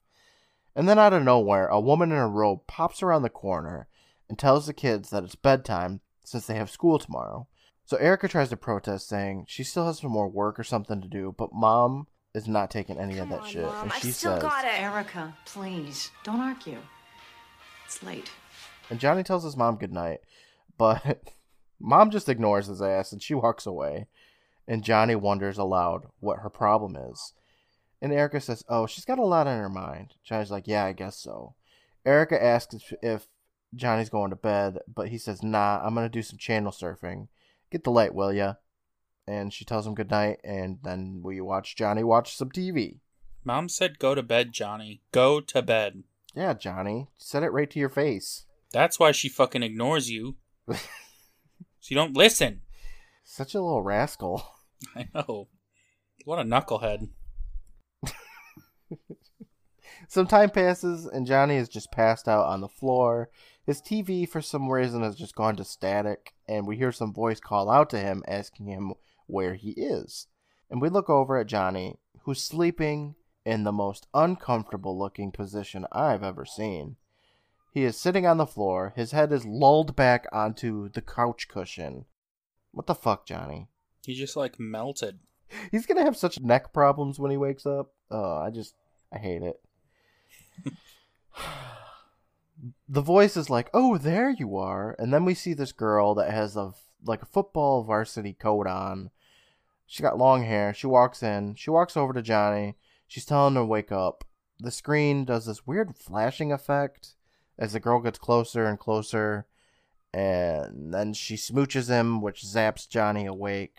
And 0.76 0.88
then 0.88 0.98
out 0.98 1.12
of 1.12 1.22
nowhere, 1.22 1.68
a 1.68 1.80
woman 1.80 2.12
in 2.12 2.18
a 2.18 2.28
robe 2.28 2.66
pops 2.66 3.02
around 3.02 3.22
the 3.22 3.30
corner 3.30 3.86
and 4.28 4.38
tells 4.38 4.66
the 4.66 4.72
kids 4.74 5.10
that 5.10 5.24
it's 5.24 5.36
bedtime 5.36 6.00
since 6.24 6.46
they 6.46 6.54
have 6.54 6.70
school 6.70 6.98
tomorrow. 6.98 7.46
So 7.86 7.96
Erica 7.98 8.28
tries 8.28 8.48
to 8.48 8.56
protest, 8.56 9.08
saying 9.08 9.44
she 9.48 9.62
still 9.62 9.86
has 9.86 10.00
some 10.00 10.10
more 10.10 10.28
work 10.28 10.58
or 10.58 10.64
something 10.64 11.02
to 11.02 11.08
do, 11.08 11.34
but 11.36 11.52
mom 11.52 12.06
is 12.34 12.48
not 12.48 12.70
taking 12.70 12.98
any 12.98 13.18
of 13.18 13.28
that 13.28 13.40
on, 13.40 13.48
shit. 13.48 13.62
Mom, 13.62 13.82
and 13.84 13.92
she 13.92 14.10
still 14.10 14.32
says, 14.32 14.42
got 14.42 14.64
it. 14.64 14.80
Erica, 14.80 15.36
please, 15.44 16.10
don't 16.24 16.40
argue. 16.40 16.78
It's 17.84 18.02
late. 18.02 18.30
and 18.90 18.98
Johnny 18.98 19.22
tells 19.22 19.44
his 19.44 19.56
mom 19.56 19.76
goodnight, 19.76 20.20
but 20.78 21.22
mom 21.80 22.10
just 22.10 22.28
ignores 22.28 22.66
his 22.66 22.80
ass 22.80 23.12
and 23.12 23.22
she 23.22 23.34
walks 23.34 23.66
away. 23.66 24.08
And 24.66 24.82
Johnny 24.82 25.14
wonders 25.14 25.58
aloud 25.58 26.06
what 26.20 26.38
her 26.38 26.48
problem 26.48 26.96
is. 26.96 27.34
And 28.00 28.12
Erica 28.12 28.40
says, 28.40 28.64
Oh, 28.66 28.86
she's 28.86 29.04
got 29.04 29.18
a 29.18 29.24
lot 29.24 29.46
on 29.46 29.58
her 29.58 29.68
mind. 29.68 30.14
Johnny's 30.24 30.50
like, 30.50 30.66
Yeah, 30.66 30.86
I 30.86 30.92
guess 30.92 31.18
so. 31.18 31.54
Erica 32.06 32.42
asks 32.42 32.74
if, 32.74 32.92
if 33.02 33.26
Johnny's 33.74 34.08
going 34.08 34.30
to 34.30 34.36
bed, 34.36 34.78
but 34.92 35.08
he 35.08 35.18
says, 35.18 35.42
Nah, 35.42 35.80
I'm 35.84 35.94
going 35.94 36.06
to 36.06 36.10
do 36.10 36.22
some 36.22 36.38
channel 36.38 36.72
surfing. 36.72 37.28
Get 37.70 37.84
the 37.84 37.90
light, 37.90 38.14
will 38.14 38.32
ya? 38.32 38.54
And 39.26 39.52
she 39.52 39.64
tells 39.64 39.86
him 39.86 39.94
goodnight, 39.94 40.40
and 40.44 40.78
then 40.82 41.22
we 41.24 41.40
watch 41.40 41.76
Johnny 41.76 42.04
watch 42.04 42.36
some 42.36 42.50
TV. 42.50 43.00
Mom 43.44 43.68
said, 43.68 43.98
Go 43.98 44.14
to 44.14 44.22
bed, 44.22 44.52
Johnny. 44.52 45.02
Go 45.12 45.40
to 45.40 45.62
bed. 45.62 46.04
Yeah, 46.34 46.54
Johnny, 46.54 47.08
said 47.16 47.42
it 47.42 47.52
right 47.52 47.70
to 47.70 47.78
your 47.78 47.88
face. 47.88 48.46
That's 48.72 48.98
why 48.98 49.12
she 49.12 49.28
fucking 49.28 49.62
ignores 49.62 50.10
you. 50.10 50.36
so 50.70 50.76
you 51.88 51.96
don't 51.96 52.16
listen. 52.16 52.62
Such 53.22 53.54
a 53.54 53.60
little 53.60 53.82
rascal. 53.82 54.44
I 54.96 55.08
know. 55.14 55.48
What 56.24 56.40
a 56.40 56.42
knucklehead. 56.42 57.08
Some 60.08 60.26
time 60.26 60.50
passes, 60.50 61.06
and 61.06 61.26
Johnny 61.26 61.56
is 61.56 61.68
just 61.68 61.92
passed 61.92 62.28
out 62.28 62.46
on 62.46 62.60
the 62.60 62.68
floor. 62.68 63.30
His 63.66 63.80
TV, 63.80 64.28
for 64.28 64.42
some 64.42 64.70
reason, 64.70 65.02
has 65.02 65.16
just 65.16 65.34
gone 65.34 65.56
to 65.56 65.64
static, 65.64 66.34
and 66.46 66.66
we 66.66 66.76
hear 66.76 66.92
some 66.92 67.14
voice 67.14 67.40
call 67.40 67.70
out 67.70 67.88
to 67.90 67.98
him, 67.98 68.22
asking 68.28 68.66
him 68.66 68.94
where 69.26 69.54
he 69.54 69.70
is. 69.70 70.26
And 70.70 70.82
we 70.82 70.90
look 70.90 71.08
over 71.08 71.38
at 71.38 71.46
Johnny, 71.46 71.98
who's 72.22 72.42
sleeping 72.42 73.14
in 73.44 73.64
the 73.64 73.72
most 73.72 74.06
uncomfortable 74.12 74.98
looking 74.98 75.30
position 75.30 75.86
I've 75.92 76.22
ever 76.22 76.44
seen. 76.44 76.96
He 77.72 77.84
is 77.84 77.98
sitting 77.98 78.26
on 78.26 78.36
the 78.36 78.46
floor, 78.46 78.92
his 78.96 79.12
head 79.12 79.32
is 79.32 79.44
lulled 79.44 79.96
back 79.96 80.26
onto 80.30 80.90
the 80.90 81.02
couch 81.02 81.48
cushion. 81.48 82.04
What 82.72 82.86
the 82.86 82.94
fuck, 82.94 83.26
Johnny? 83.26 83.68
He 84.04 84.14
just 84.14 84.36
like 84.36 84.60
melted. 84.60 85.18
He's 85.70 85.86
gonna 85.86 86.04
have 86.04 86.16
such 86.16 86.40
neck 86.40 86.72
problems 86.72 87.18
when 87.18 87.30
he 87.30 87.36
wakes 87.36 87.64
up. 87.66 87.92
Oh, 88.10 88.36
I 88.38 88.50
just, 88.50 88.74
I 89.12 89.18
hate 89.18 89.42
it. 89.42 89.60
The 92.88 93.00
voice 93.02 93.36
is 93.36 93.50
like, 93.50 93.70
"Oh, 93.74 93.98
there 93.98 94.30
you 94.30 94.56
are," 94.56 94.94
and 94.98 95.12
then 95.12 95.24
we 95.24 95.34
see 95.34 95.54
this 95.54 95.72
girl 95.72 96.14
that 96.14 96.30
has 96.30 96.56
a 96.56 96.72
like 97.04 97.22
a 97.22 97.26
football 97.26 97.84
varsity 97.84 98.32
coat 98.32 98.66
on. 98.66 99.10
She 99.86 100.02
got 100.02 100.18
long 100.18 100.44
hair. 100.44 100.72
She 100.72 100.86
walks 100.86 101.22
in. 101.22 101.54
She 101.56 101.70
walks 101.70 101.96
over 101.96 102.12
to 102.12 102.22
Johnny. 102.22 102.76
She's 103.06 103.26
telling 103.26 103.54
him 103.54 103.62
to 103.62 103.66
wake 103.66 103.92
up. 103.92 104.24
The 104.58 104.70
screen 104.70 105.24
does 105.24 105.46
this 105.46 105.66
weird 105.66 105.96
flashing 105.96 106.52
effect 106.52 107.16
as 107.58 107.72
the 107.72 107.80
girl 107.80 108.00
gets 108.00 108.18
closer 108.18 108.64
and 108.64 108.78
closer, 108.78 109.46
and 110.12 110.92
then 110.92 111.12
she 111.12 111.34
smooches 111.34 111.88
him, 111.88 112.20
which 112.22 112.44
zaps 112.44 112.88
Johnny 112.88 113.26
awake. 113.26 113.76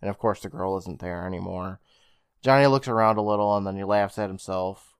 And 0.00 0.10
of 0.10 0.18
course, 0.18 0.40
the 0.40 0.48
girl 0.48 0.76
isn't 0.78 1.00
there 1.00 1.26
anymore. 1.26 1.80
Johnny 2.42 2.66
looks 2.66 2.88
around 2.88 3.16
a 3.16 3.22
little 3.22 3.56
and 3.56 3.66
then 3.66 3.76
he 3.76 3.84
laughs 3.84 4.18
at 4.18 4.28
himself. 4.28 4.94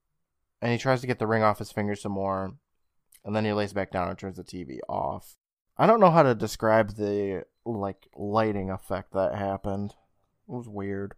And 0.62 0.72
he 0.72 0.78
tries 0.78 1.02
to 1.02 1.06
get 1.06 1.18
the 1.18 1.26
ring 1.26 1.42
off 1.42 1.58
his 1.58 1.72
finger 1.72 1.94
some 1.94 2.12
more. 2.12 2.54
And 3.24 3.34
then 3.34 3.44
he 3.44 3.52
lays 3.52 3.72
back 3.72 3.90
down 3.90 4.08
and 4.08 4.18
turns 4.18 4.36
the 4.36 4.44
TV 4.44 4.78
off. 4.88 5.36
I 5.78 5.86
don't 5.86 6.00
know 6.00 6.10
how 6.10 6.22
to 6.22 6.34
describe 6.34 6.96
the 6.96 7.44
like 7.64 8.06
lighting 8.14 8.70
effect 8.70 9.12
that 9.14 9.34
happened. 9.34 9.92
It 10.48 10.52
was 10.52 10.68
weird. 10.68 11.14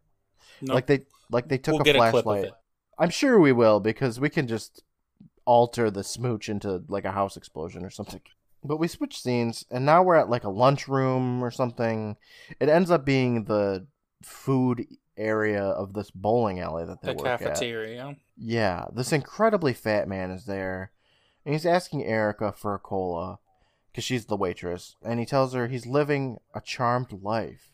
No, 0.61 0.75
Like 0.75 0.87
they 0.87 1.07
like 1.31 1.49
they 1.49 1.59
took 1.59 1.75
we'll 1.75 1.83
a 1.83 1.95
flashlight. 1.99 2.23
clip 2.25 2.39
of 2.39 2.45
it. 2.45 2.53
I'm 2.99 3.11
sure 3.11 3.39
we 3.41 3.53
will 3.53 3.81
because 3.81 4.21
we 4.21 4.31
can 4.31 4.47
just 4.47 4.83
alter 5.45 5.91
the 5.91 6.05
smooch 6.05 6.49
into 6.49 6.83
like 6.89 7.05
a 7.05 7.13
house 7.13 7.37
explosion 7.37 7.85
or 7.85 7.91
something. 7.91 8.21
But 8.65 8.79
we 8.79 8.89
switch 8.89 9.21
scenes 9.21 9.65
and 9.71 9.85
now 9.85 10.03
we're 10.03 10.15
at 10.17 10.31
like 10.31 10.45
a 10.45 10.49
lunchroom 10.51 11.43
or 11.45 11.51
something. 11.51 12.17
It 12.61 12.69
ends 12.69 12.91
up 12.91 13.05
being 13.05 13.45
the 13.45 13.87
food 14.23 14.87
area 15.17 15.63
of 15.63 15.93
this 15.93 16.11
bowling 16.11 16.61
alley 16.61 16.85
that 16.87 17.03
they 17.03 17.13
The 17.15 17.23
work 17.23 17.27
at. 17.27 17.41
cafeteria. 17.41 18.17
Yeah, 18.37 18.87
this 18.95 19.13
incredibly 19.13 19.73
fat 19.73 20.09
man 20.09 20.31
is 20.31 20.45
there, 20.47 20.93
and 21.47 21.55
he's 21.55 21.65
asking 21.65 22.05
Erica 22.05 22.53
for 22.53 22.75
a 22.75 22.79
cola 22.79 23.39
because 23.91 24.03
she's 24.03 24.27
the 24.27 24.37
waitress, 24.37 24.97
and 25.03 25.21
he 25.21 25.25
tells 25.25 25.55
her 25.55 25.69
he's 25.69 25.87
living 25.87 26.39
a 26.53 26.61
charmed 26.61 27.23
life 27.23 27.73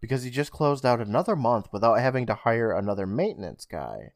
because 0.00 0.24
he 0.24 0.30
just 0.30 0.50
closed 0.50 0.84
out 0.86 0.98
another 1.00 1.36
month 1.36 1.68
without 1.72 2.00
having 2.00 2.24
to 2.26 2.34
hire 2.34 2.72
another 2.72 3.06
maintenance 3.06 3.66
guy. 3.66 4.12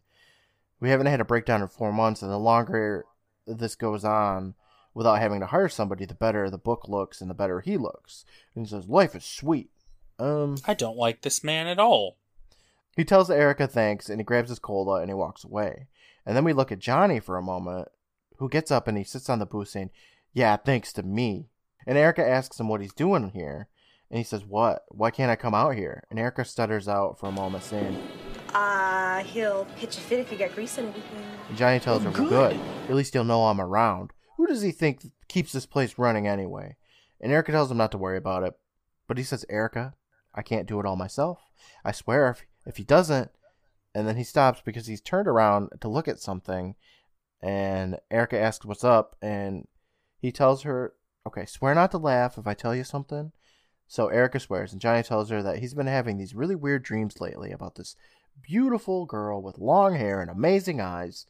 We 0.80 0.88
haven't 0.88 1.06
had 1.06 1.20
a 1.20 1.26
breakdown 1.26 1.60
in 1.60 1.68
four 1.68 1.92
months, 1.92 2.22
and 2.22 2.32
the 2.32 2.38
longer 2.38 3.04
this 3.46 3.74
goes 3.74 4.02
on 4.02 4.54
without 4.94 5.20
having 5.20 5.40
to 5.40 5.46
hire 5.46 5.68
somebody, 5.68 6.06
the 6.06 6.14
better 6.14 6.48
the 6.48 6.56
book 6.56 6.88
looks 6.88 7.20
and 7.20 7.28
the 7.28 7.34
better 7.34 7.60
he 7.60 7.76
looks. 7.76 8.24
And 8.54 8.64
he 8.64 8.70
says, 8.70 8.88
Life 8.88 9.14
is 9.14 9.24
sweet. 9.24 9.70
Um, 10.18 10.56
I 10.66 10.72
don't 10.72 10.96
like 10.96 11.20
this 11.20 11.44
man 11.44 11.66
at 11.66 11.78
all. 11.78 12.16
he 12.96 13.04
tells 13.04 13.30
Erica 13.30 13.68
thanks 13.68 14.08
and 14.08 14.18
he 14.18 14.24
grabs 14.24 14.48
his 14.48 14.58
cola 14.58 15.02
and 15.02 15.10
he 15.10 15.14
walks 15.14 15.44
away. 15.44 15.88
And 16.24 16.34
then 16.34 16.44
we 16.44 16.54
look 16.54 16.72
at 16.72 16.78
Johnny 16.78 17.20
for 17.20 17.36
a 17.36 17.42
moment, 17.42 17.88
who 18.38 18.48
gets 18.48 18.70
up 18.70 18.88
and 18.88 18.96
he 18.98 19.04
sits 19.04 19.28
on 19.28 19.38
the 19.38 19.46
booth 19.46 19.68
saying, 19.68 19.90
Yeah, 20.32 20.56
thanks 20.56 20.92
to 20.94 21.02
me. 21.02 21.48
And 21.86 21.96
Erica 21.96 22.26
asks 22.26 22.58
him 22.58 22.68
what 22.68 22.80
he's 22.80 22.92
doing 22.92 23.30
here. 23.30 23.68
And 24.10 24.18
he 24.18 24.24
says, 24.24 24.44
What? 24.44 24.84
Why 24.88 25.10
can't 25.10 25.30
I 25.30 25.36
come 25.36 25.54
out 25.54 25.74
here? 25.74 26.04
And 26.10 26.18
Erica 26.18 26.44
stutters 26.44 26.88
out 26.88 27.18
for 27.18 27.28
a 27.28 27.32
moment, 27.32 27.64
saying, 27.64 27.96
Uh, 28.54 29.22
he'll 29.24 29.66
pitch 29.76 29.96
a 29.96 30.00
fit 30.00 30.20
if 30.20 30.30
you 30.32 30.38
get 30.38 30.54
grease 30.54 30.78
and 30.78 30.88
everything. 30.88 31.22
and 31.48 31.56
Johnny 31.56 31.80
tells 31.80 32.02
her, 32.02 32.10
Well, 32.10 32.28
good. 32.28 32.58
At 32.88 32.94
least 32.94 33.12
he'll 33.12 33.24
know 33.24 33.46
I'm 33.46 33.60
around. 33.60 34.12
Who 34.36 34.46
does 34.46 34.62
he 34.62 34.70
think 34.72 35.06
keeps 35.28 35.52
this 35.52 35.66
place 35.66 35.98
running 35.98 36.26
anyway? 36.28 36.76
And 37.20 37.32
Erica 37.32 37.52
tells 37.52 37.70
him 37.70 37.78
not 37.78 37.90
to 37.92 37.98
worry 37.98 38.18
about 38.18 38.42
it. 38.42 38.54
But 39.08 39.18
he 39.18 39.24
says, 39.24 39.44
Erica, 39.48 39.94
I 40.34 40.42
can't 40.42 40.66
do 40.68 40.78
it 40.80 40.86
all 40.86 40.96
myself. 40.96 41.40
I 41.84 41.92
swear 41.92 42.28
if, 42.30 42.44
if 42.66 42.76
he 42.76 42.84
doesn't. 42.84 43.30
And 43.94 44.06
then 44.06 44.16
he 44.16 44.24
stops 44.24 44.60
because 44.62 44.86
he's 44.86 45.00
turned 45.00 45.26
around 45.26 45.70
to 45.80 45.88
look 45.88 46.06
at 46.06 46.20
something. 46.20 46.74
And 47.42 47.98
Erica 48.10 48.38
asks 48.38 48.64
what's 48.64 48.84
up. 48.84 49.16
And 49.20 49.66
he 50.18 50.32
tells 50.32 50.62
her, 50.62 50.94
Okay, 51.26 51.46
swear 51.46 51.74
not 51.74 51.90
to 51.90 51.98
laugh 51.98 52.38
if 52.38 52.46
I 52.46 52.54
tell 52.54 52.74
you 52.74 52.84
something. 52.84 53.32
So 53.88 54.08
Erica 54.08 54.40
swears. 54.40 54.72
And 54.72 54.80
Johnny 54.80 55.02
tells 55.02 55.30
her 55.30 55.42
that 55.42 55.58
he's 55.58 55.74
been 55.74 55.86
having 55.86 56.18
these 56.18 56.34
really 56.34 56.54
weird 56.54 56.82
dreams 56.82 57.20
lately 57.20 57.52
about 57.52 57.74
this 57.74 57.96
beautiful 58.42 59.06
girl 59.06 59.42
with 59.42 59.58
long 59.58 59.94
hair 59.94 60.20
and 60.20 60.30
amazing 60.30 60.80
eyes. 60.80 61.26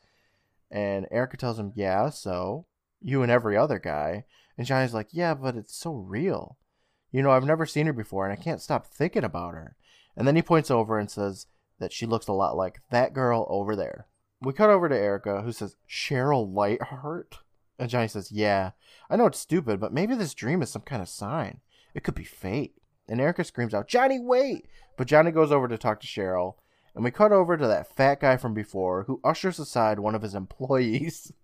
And 0.71 1.07
Erica 1.11 1.37
tells 1.37 1.59
him, 1.59 1.73
Yeah, 1.75 2.11
so 2.11 2.67
you 3.01 3.23
and 3.23 3.31
every 3.31 3.57
other 3.57 3.79
guy. 3.79 4.25
And 4.59 4.67
Johnny's 4.67 4.95
like, 4.95 5.09
Yeah, 5.13 5.35
but 5.35 5.57
it's 5.57 5.77
so 5.77 5.95
real. 5.95 6.57
You 7.13 7.23
know, 7.23 7.31
I've 7.31 7.45
never 7.45 7.67
seen 7.67 7.87
her 7.87 7.93
before 7.93 8.29
and 8.29 8.39
I 8.39 8.43
can't 8.43 8.61
stop 8.61 8.87
thinking 8.87 9.25
about 9.25 9.55
her. 9.55 9.77
And 10.17 10.27
then 10.27 10.37
he 10.37 10.43
points 10.43 10.71
over 10.71 10.99
and 10.99 11.11
says 11.11 11.47
that 11.79 11.93
she 11.93 12.07
looks 12.07 12.27
a 12.27 12.33
lot 12.33 12.57
like 12.57 12.81
that 12.91 13.13
girl 13.13 13.47
over 13.49 13.77
there. 13.77 14.07
We 14.41 14.53
cut 14.53 14.71
over 14.71 14.89
to 14.89 14.97
Erica, 14.97 15.43
who 15.43 15.53
says, 15.53 15.77
Cheryl 15.89 16.53
Lightheart? 16.53 17.39
And 17.79 17.91
Johnny 17.91 18.09
says, 18.09 18.33
Yeah, 18.33 18.73
I 19.11 19.17
know 19.17 19.27
it's 19.27 19.39
stupid, 19.39 19.81
but 19.81 19.93
maybe 19.93 20.15
this 20.15 20.35
dream 20.35 20.63
is 20.63 20.71
some 20.71 20.83
kind 20.83 21.03
of 21.03 21.09
sign. 21.09 21.61
It 21.95 22.05
could 22.05 22.15
be 22.15 22.25
fate. 22.25 22.75
And 23.09 23.21
Erica 23.21 23.45
screams 23.45 23.75
out, 23.75 23.89
Johnny, 23.89 24.19
wait! 24.19 24.67
But 24.97 25.07
Johnny 25.07 25.31
goes 25.31 25.53
over 25.53 25.69
to 25.69 25.79
talk 25.79 26.01
to 26.01 26.07
Cheryl, 26.07 26.55
and 26.95 27.05
we 27.05 27.11
cut 27.11 27.33
over 27.33 27.57
to 27.57 27.67
that 27.67 27.95
fat 27.95 28.21
guy 28.21 28.37
from 28.37 28.55
before 28.55 29.05
who 29.05 29.21
ushers 29.23 29.59
aside 29.59 29.99
one 29.99 30.15
of 30.15 30.23
his 30.23 30.35
employees. 30.35 31.33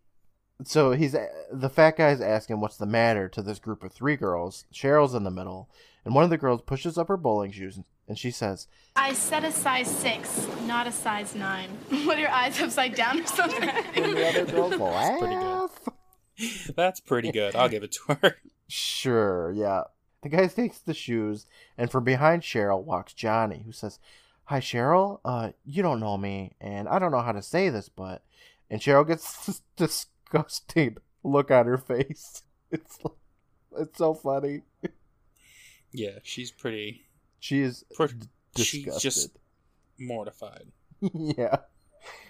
So 0.64 0.92
he's 0.92 1.16
the 1.50 1.70
fat 1.70 1.96
guy's 1.96 2.20
asking 2.20 2.60
what's 2.60 2.76
the 2.76 2.86
matter 2.86 3.28
to 3.30 3.42
this 3.42 3.58
group 3.58 3.82
of 3.82 3.90
three 3.90 4.14
girls. 4.14 4.64
Cheryl's 4.72 5.14
in 5.14 5.24
the 5.24 5.30
middle, 5.30 5.68
and 6.04 6.14
one 6.14 6.22
of 6.22 6.30
the 6.30 6.38
girls 6.38 6.62
pushes 6.62 6.96
up 6.96 7.08
her 7.08 7.16
bowling 7.16 7.50
shoes 7.50 7.80
and 8.12 8.18
she 8.18 8.30
says, 8.30 8.66
I 8.94 9.14
said 9.14 9.42
a 9.42 9.50
size 9.50 9.88
six, 9.88 10.46
not 10.66 10.86
a 10.86 10.92
size 10.92 11.34
nine. 11.34 11.70
What 12.04 12.18
are 12.18 12.20
your 12.20 12.30
eyes 12.30 12.60
upside 12.60 12.94
down 12.94 13.22
or 13.22 13.26
something? 13.26 13.66
and 13.94 14.14
the 14.14 14.28
other 14.28 14.44
girls 14.44 14.76
laugh. 14.76 15.70
That's 16.76 17.00
pretty 17.00 17.32
good. 17.32 17.56
I'll 17.56 17.70
give 17.70 17.82
it 17.82 17.92
to 17.92 18.18
her. 18.20 18.36
Sure, 18.68 19.50
yeah. 19.54 19.84
The 20.22 20.28
guy 20.30 20.46
takes 20.46 20.78
the 20.78 20.92
shoes, 20.94 21.46
and 21.76 21.90
from 21.90 22.04
behind 22.04 22.42
Cheryl 22.42 22.82
walks 22.82 23.12
Johnny, 23.12 23.62
who 23.66 23.72
says, 23.72 23.98
Hi, 24.44 24.60
Cheryl. 24.60 25.20
Uh, 25.24 25.50
you 25.64 25.82
don't 25.82 26.00
know 26.00 26.16
me, 26.16 26.52
and 26.58 26.88
I 26.88 26.98
don't 26.98 27.12
know 27.12 27.20
how 27.20 27.32
to 27.32 27.42
say 27.42 27.70
this, 27.70 27.88
but. 27.88 28.22
And 28.70 28.80
Cheryl 28.80 29.06
gets 29.06 29.46
this 29.46 29.62
disgusting 29.76 30.98
look 31.24 31.50
on 31.50 31.64
her 31.66 31.78
face. 31.78 32.42
It's 32.70 32.98
it's 33.78 33.98
so 33.98 34.14
funny. 34.14 34.62
Yeah, 35.92 36.18
she's 36.22 36.50
pretty. 36.50 37.04
She 37.42 37.62
is 37.62 37.84
disgusted. 37.90 38.28
She's 38.56 38.98
just 39.02 39.36
mortified. 39.98 40.68
yeah. 41.00 41.56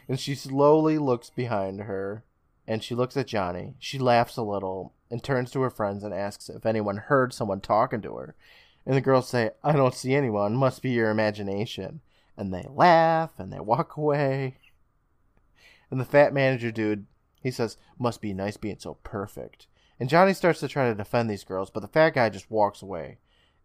And 0.09 0.19
she 0.19 0.35
slowly 0.35 0.97
looks 0.97 1.29
behind 1.29 1.81
her 1.81 2.25
and 2.67 2.83
she 2.83 2.95
looks 2.95 3.15
at 3.19 3.27
Johnny. 3.27 3.75
She 3.79 3.99
laughs 3.99 4.39
a 4.39 4.43
little 4.43 4.95
and 5.11 5.23
turns 5.23 5.51
to 5.51 5.61
her 5.61 5.69
friends 5.69 6.03
and 6.03 6.15
asks 6.15 6.49
if 6.49 6.65
anyone 6.65 6.97
heard 6.97 7.35
someone 7.35 7.61
talking 7.61 8.01
to 8.01 8.17
her. 8.17 8.35
And 8.87 8.97
the 8.97 9.03
girls 9.03 9.29
say, 9.29 9.51
I 9.63 9.73
don't 9.73 9.95
see 9.95 10.15
anyone. 10.15 10.57
Must 10.57 10.81
be 10.81 10.93
your 10.93 11.11
imagination. 11.11 12.01
And 12.39 12.53
they 12.53 12.67
laugh 12.71 13.33
and 13.37 13.53
they 13.53 13.61
walk 13.61 13.99
away. 13.99 14.57
And 15.91 16.01
the 16.01 16.07
fat 16.07 16.33
manager 16.33 16.71
dude, 16.71 17.05
he 17.43 17.51
says, 17.51 17.77
Must 17.99 18.23
be 18.23 18.33
nice 18.33 18.57
being 18.57 18.79
so 18.79 18.95
perfect. 19.05 19.67
And 20.01 20.09
Johnny 20.09 20.33
starts 20.33 20.61
to 20.61 20.69
try 20.69 20.89
to 20.89 20.95
defend 20.95 21.29
these 21.29 21.45
girls, 21.45 21.69
but 21.69 21.81
the 21.81 21.87
fat 21.87 22.15
guy 22.15 22.31
just 22.31 22.51
walks 22.51 22.81
away. 22.81 23.19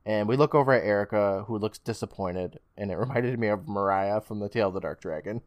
And 0.08 0.30
we 0.30 0.38
look 0.38 0.56
over 0.56 0.72
at 0.72 0.86
Erica, 0.86 1.43
who 1.48 1.58
looks 1.58 1.80
disappointed, 1.80 2.60
and 2.78 2.89
it 2.89 2.96
reminded 2.98 3.38
me 3.38 3.50
of 3.50 3.67
Mariah 3.67 4.22
from 4.22 4.39
The 4.39 4.48
Tale 4.48 4.70
of 4.70 4.74
the 4.74 4.80
Dark 4.80 5.02
Dragon. 5.02 5.41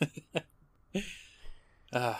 uh, 1.92 2.14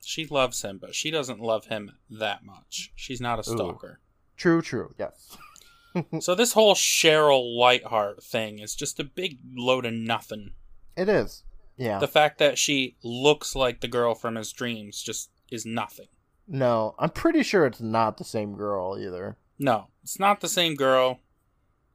she 0.00 0.24
loves 0.26 0.62
him, 0.62 0.78
but 0.80 0.94
she 0.94 1.10
doesn't 1.10 1.40
love 1.40 1.66
him 1.66 1.90
that 2.08 2.44
much. 2.44 2.92
She's 2.94 3.20
not 3.20 3.40
a 3.40 3.42
stalker. 3.42 3.98
Ooh. 4.00 4.36
True, 4.36 4.62
true, 4.62 4.94
yes. 4.98 5.36
so 6.20 6.36
this 6.36 6.52
whole 6.52 6.76
Cheryl 6.76 7.58
Lightheart 7.58 8.22
thing 8.22 8.60
is 8.60 8.76
just 8.76 9.00
a 9.00 9.04
big 9.04 9.38
load 9.52 9.84
of 9.84 9.92
nothing. 9.92 10.52
It 10.96 11.08
is. 11.08 11.42
Yeah. 11.76 11.98
The 11.98 12.06
fact 12.06 12.38
that 12.38 12.56
she 12.56 12.96
looks 13.02 13.56
like 13.56 13.80
the 13.80 13.88
girl 13.88 14.14
from 14.14 14.36
his 14.36 14.52
dreams 14.52 15.02
just 15.02 15.30
is 15.50 15.66
nothing. 15.66 16.06
No, 16.46 16.94
I'm 17.00 17.10
pretty 17.10 17.42
sure 17.42 17.66
it's 17.66 17.80
not 17.80 18.16
the 18.16 18.24
same 18.24 18.54
girl 18.54 18.96
either. 18.96 19.36
No, 19.60 19.88
it's 20.02 20.18
not 20.18 20.40
the 20.40 20.48
same 20.48 20.74
girl. 20.74 21.20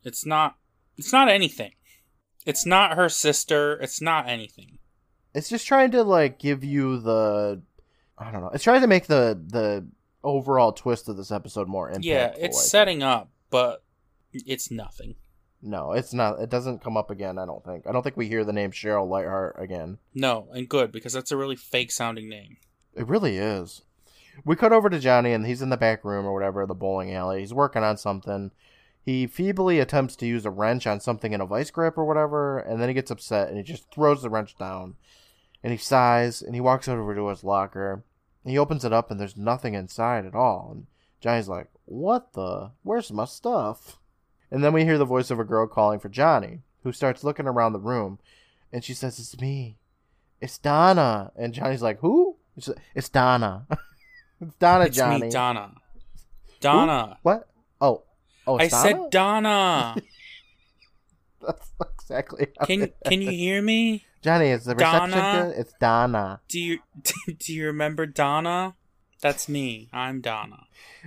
It's 0.04 0.26
not. 0.26 0.56
It's 0.98 1.12
not 1.12 1.28
anything. 1.28 1.72
It's 2.46 2.66
not 2.66 2.96
her 2.96 3.10
sister. 3.10 3.74
It's 3.82 4.00
not 4.00 4.30
anything. 4.30 4.78
It's 5.34 5.50
just 5.50 5.66
trying 5.66 5.92
to 5.92 6.04
like 6.04 6.38
give 6.38 6.64
you 6.64 7.00
the. 7.00 7.64
I 8.18 8.32
don't 8.32 8.42
know. 8.42 8.52
It's 8.54 8.64
trying 8.64 8.82
to 8.82 8.88
make 8.88 9.08
the 9.08 9.42
the 9.48 9.88
overall 10.24 10.74
twist 10.74 11.10
of 11.10 11.18
this 11.18 11.32
episode 11.32 11.68
more 11.68 11.92
impactful. 11.92 12.04
Yeah, 12.04 12.34
it's 12.38 12.70
setting 12.70 13.02
up, 13.02 13.32
but 13.50 13.84
it's 14.32 14.70
nothing. 14.70 15.16
No, 15.64 15.94
it's 15.94 16.14
not. 16.14 16.40
It 16.40 16.52
doesn't 16.52 16.84
come 16.84 16.96
up 16.96 17.10
again. 17.10 17.40
I 17.40 17.48
don't 17.48 17.66
think. 17.66 17.88
I 17.88 17.92
don't 17.92 18.04
think 18.04 18.16
we 18.16 18.28
hear 18.28 18.46
the 18.46 18.54
name 18.54 18.72
Cheryl 18.72 19.10
Lightheart 19.10 19.56
again. 19.58 19.98
No, 20.14 20.48
and 20.54 20.70
good 20.70 20.92
because 20.92 21.14
that's 21.14 21.32
a 21.32 21.38
really 21.38 21.56
fake 21.56 21.92
sounding 21.92 22.30
name. 22.30 22.58
It 22.94 23.08
really 23.08 23.38
is. 23.38 23.82
We 24.44 24.56
cut 24.56 24.74
over 24.74 24.90
to 24.90 25.00
Johnny, 25.00 25.32
and 25.32 25.46
he's 25.46 25.62
in 25.62 25.70
the 25.70 25.78
back 25.78 26.04
room 26.04 26.26
or 26.26 26.34
whatever, 26.34 26.66
the 26.66 26.74
bowling 26.74 27.14
alley. 27.14 27.40
He's 27.40 27.54
working 27.54 27.84
on 27.84 27.98
something. 27.98 28.52
He 29.06 29.28
feebly 29.28 29.80
attempts 29.80 30.16
to 30.18 30.26
use 30.26 30.46
a 30.46 30.50
wrench 30.50 30.88
on 30.88 31.00
something 31.00 31.32
in 31.32 31.40
a 31.40 31.46
vice 31.46 31.70
grip 31.70 31.96
or 31.96 32.06
whatever, 32.06 32.58
and 32.58 32.82
then 32.82 32.90
he 32.90 32.96
gets 32.96 33.12
upset 33.12 33.50
and 33.50 33.58
he 33.58 33.64
just 33.64 33.92
throws 33.92 34.24
the 34.24 34.32
wrench 34.32 34.58
down. 34.58 34.96
And 35.64 35.72
he 35.72 35.78
sighs 35.78 36.42
and 36.42 36.56
he 36.56 36.62
walks 36.62 36.88
over 36.88 37.14
to 37.14 37.28
his 37.28 37.44
locker. 37.44 38.04
He 38.44 38.58
opens 38.58 38.84
it 38.84 38.94
up 38.94 39.12
and 39.12 39.20
there's 39.20 39.38
nothing 39.38 39.76
inside 39.76 40.26
at 40.26 40.36
all. 40.36 40.70
And 40.72 40.88
Johnny's 41.22 41.48
like, 41.48 41.68
What 41.86 42.34
the? 42.34 42.72
Where's 42.82 43.12
my 43.12 43.26
stuff? 43.26 44.00
And 44.50 44.64
then 44.64 44.74
we 44.74 44.84
hear 44.84 44.98
the 44.98 45.06
voice 45.06 45.32
of 45.32 45.40
a 45.40 45.44
girl 45.44 45.68
calling 45.68 46.00
for 46.00 46.10
Johnny, 46.10 46.62
who 46.84 46.92
starts 46.92 47.24
looking 47.24 47.48
around 47.48 47.74
the 47.74 47.80
room. 47.80 48.20
And 48.74 48.84
she 48.84 48.94
says, 48.94 49.20
It's 49.20 49.40
me. 49.40 49.78
It's 50.42 50.58
Donna. 50.58 51.32
And 51.36 51.54
Johnny's 51.54 51.82
like, 51.82 52.00
Who? 52.00 52.38
It's 52.96 53.10
Donna. 53.10 53.68
It's 54.42 54.56
Donna, 54.56 54.86
it's 54.86 54.98
Johnny. 54.98 55.22
Me, 55.22 55.30
Donna. 55.30 55.72
Donna. 56.60 57.10
Ooh, 57.12 57.18
what? 57.24 57.48
Oh, 57.80 58.04
oh, 58.48 58.58
I 58.60 58.68
Donna? 58.68 58.84
said 58.84 59.10
Donna. 59.12 59.96
That's 61.42 61.72
exactly. 62.02 62.48
can 62.66 62.92
Can 63.06 63.22
you 63.22 63.32
hear 63.32 63.62
me, 63.62 64.06
Johnny? 64.22 64.50
Is 64.50 64.66
the 64.66 64.76
reception 64.76 65.12
Donna? 65.12 65.48
good? 65.50 65.60
It's 65.60 65.74
Donna. 65.80 66.42
Do 66.48 66.60
you 66.60 66.80
Do 67.40 67.54
you 67.54 67.68
remember 67.68 68.06
Donna? 68.06 68.76
That's 69.22 69.48
me. 69.48 69.90
I'm 69.94 70.22
Donna. 70.22 70.66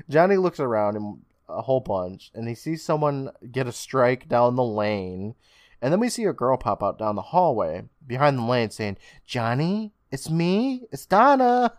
Johnny 0.08 0.36
looks 0.36 0.60
around 0.60 0.96
him 0.96 1.22
a 1.48 1.62
whole 1.62 1.80
bunch, 1.80 2.30
and 2.34 2.48
he 2.48 2.54
sees 2.54 2.84
someone 2.84 3.30
get 3.50 3.66
a 3.66 3.72
strike 3.72 4.28
down 4.28 4.56
the 4.56 4.64
lane, 4.64 5.34
and 5.82 5.92
then 5.92 6.00
we 6.00 6.08
see 6.08 6.24
a 6.24 6.32
girl 6.32 6.56
pop 6.56 6.82
out 6.82 6.98
down 6.98 7.16
the 7.16 7.22
hallway 7.22 7.84
behind 8.06 8.38
the 8.38 8.42
lane, 8.42 8.70
saying, 8.70 8.96
"Johnny, 9.26 9.92
it's 10.10 10.30
me. 10.30 10.86
It's 10.92 11.04
Donna." 11.06 11.72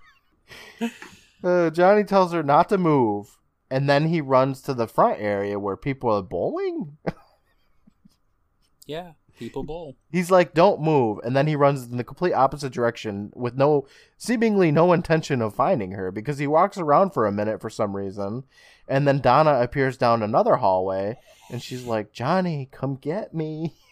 Uh, 1.43 1.69
Johnny 1.69 2.03
tells 2.03 2.33
her 2.33 2.43
not 2.43 2.69
to 2.69 2.77
move, 2.77 3.37
and 3.71 3.89
then 3.89 4.07
he 4.07 4.21
runs 4.21 4.61
to 4.61 4.73
the 4.73 4.87
front 4.87 5.19
area 5.19 5.59
where 5.59 5.77
people 5.77 6.11
are 6.11 6.21
bowling. 6.21 6.97
yeah, 8.85 9.13
people 9.37 9.63
bowl. 9.63 9.95
He's 10.11 10.31
like, 10.31 10.53
"Don't 10.53 10.81
move," 10.81 11.19
and 11.23 11.35
then 11.35 11.47
he 11.47 11.55
runs 11.55 11.85
in 11.85 11.97
the 11.97 12.03
complete 12.03 12.33
opposite 12.33 12.73
direction 12.73 13.31
with 13.35 13.55
no, 13.55 13.87
seemingly 14.17 14.71
no 14.71 14.91
intention 14.91 15.41
of 15.41 15.55
finding 15.55 15.91
her 15.91 16.11
because 16.11 16.39
he 16.39 16.47
walks 16.47 16.77
around 16.77 17.11
for 17.11 17.25
a 17.25 17.31
minute 17.31 17.61
for 17.61 17.69
some 17.69 17.95
reason, 17.95 18.43
and 18.87 19.07
then 19.07 19.19
Donna 19.21 19.61
appears 19.61 19.97
down 19.97 20.21
another 20.21 20.57
hallway, 20.57 21.17
and 21.49 21.61
she's 21.61 21.85
like, 21.85 22.11
"Johnny, 22.11 22.69
come 22.71 22.95
get 22.95 23.33
me." 23.33 23.75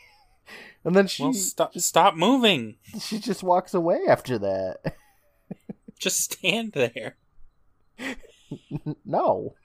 And 0.86 0.96
then 0.96 1.08
she 1.08 1.24
well, 1.24 1.34
stop, 1.34 1.78
stop 1.78 2.16
moving. 2.16 2.78
She 3.02 3.20
just 3.20 3.44
walks 3.44 3.74
away 3.74 4.00
after 4.08 4.38
that. 4.38 4.96
Just 6.00 6.22
stand 6.22 6.72
there. 6.72 7.18
no. 9.06 9.56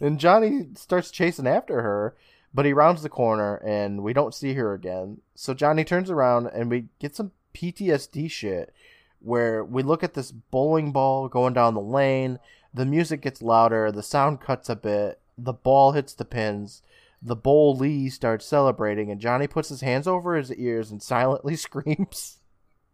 And 0.00 0.20
Johnny 0.20 0.68
starts 0.74 1.10
chasing 1.10 1.46
after 1.46 1.82
her, 1.82 2.16
but 2.52 2.66
he 2.66 2.72
rounds 2.72 3.02
the 3.02 3.08
corner 3.08 3.56
and 3.56 4.02
we 4.02 4.12
don't 4.12 4.34
see 4.34 4.54
her 4.54 4.74
again. 4.74 5.20
So 5.34 5.54
Johnny 5.54 5.84
turns 5.84 6.10
around 6.10 6.46
and 6.48 6.70
we 6.70 6.86
get 6.98 7.16
some 7.16 7.32
PTSD 7.54 8.30
shit 8.30 8.74
where 9.20 9.64
we 9.64 9.82
look 9.82 10.02
at 10.02 10.14
this 10.14 10.30
bowling 10.30 10.92
ball 10.92 11.28
going 11.28 11.54
down 11.54 11.74
the 11.74 11.80
lane. 11.80 12.38
The 12.72 12.84
music 12.84 13.22
gets 13.22 13.40
louder, 13.40 13.90
the 13.90 14.02
sound 14.02 14.40
cuts 14.40 14.68
a 14.68 14.76
bit, 14.76 15.20
the 15.38 15.52
ball 15.52 15.92
hits 15.92 16.12
the 16.14 16.24
pins. 16.24 16.82
The 17.22 17.36
bowlee 17.36 18.12
starts 18.12 18.44
celebrating, 18.44 19.10
and 19.10 19.18
Johnny 19.18 19.46
puts 19.46 19.70
his 19.70 19.80
hands 19.80 20.06
over 20.06 20.36
his 20.36 20.52
ears 20.52 20.90
and 20.90 21.02
silently 21.02 21.56
screams. 21.56 22.38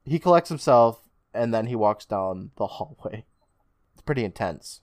He 0.04 0.20
collects 0.20 0.48
himself 0.48 1.08
and 1.34 1.52
then 1.52 1.66
he 1.66 1.74
walks 1.74 2.04
down 2.04 2.50
the 2.56 2.66
hallway. 2.66 3.24
It's 4.00 4.06
pretty 4.06 4.24
intense. 4.24 4.80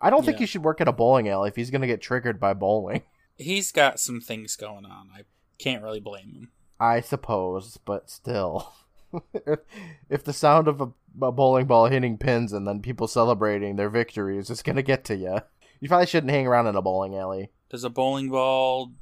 I 0.00 0.10
don't 0.10 0.24
think 0.24 0.38
Yeah. 0.38 0.40
he 0.40 0.46
should 0.46 0.64
work 0.64 0.80
at 0.80 0.88
a 0.88 0.92
bowling 0.92 1.28
alley 1.28 1.48
if 1.50 1.54
he's 1.54 1.70
going 1.70 1.82
to 1.82 1.86
get 1.86 2.00
triggered 2.02 2.40
by 2.40 2.52
bowling. 2.52 3.02
He's 3.38 3.70
got 3.70 4.00
some 4.00 4.20
things 4.20 4.56
going 4.56 4.84
on. 4.84 5.08
I 5.16 5.22
can't 5.58 5.82
really 5.84 6.00
blame 6.00 6.30
him. 6.32 6.50
I 6.80 7.00
suppose, 7.00 7.78
but 7.84 8.10
still. 8.10 8.72
if 10.10 10.24
the 10.24 10.32
sound 10.32 10.66
of 10.68 10.80
a, 10.80 10.88
a 11.22 11.30
bowling 11.32 11.66
ball 11.66 11.86
hitting 11.86 12.18
pins 12.18 12.52
and 12.52 12.66
then 12.66 12.80
people 12.82 13.06
celebrating 13.06 13.76
their 13.76 13.88
victories 13.88 14.50
is 14.50 14.62
going 14.62 14.76
to 14.76 14.82
get 14.82 15.04
to 15.04 15.16
you, 15.16 15.38
you 15.80 15.88
probably 15.88 16.06
shouldn't 16.06 16.32
hang 16.32 16.46
around 16.46 16.66
in 16.66 16.74
a 16.76 16.82
bowling 16.82 17.16
alley. 17.16 17.50
Does 17.70 17.84
a 17.84 17.90
bowling 17.90 18.30
ball 18.30 18.92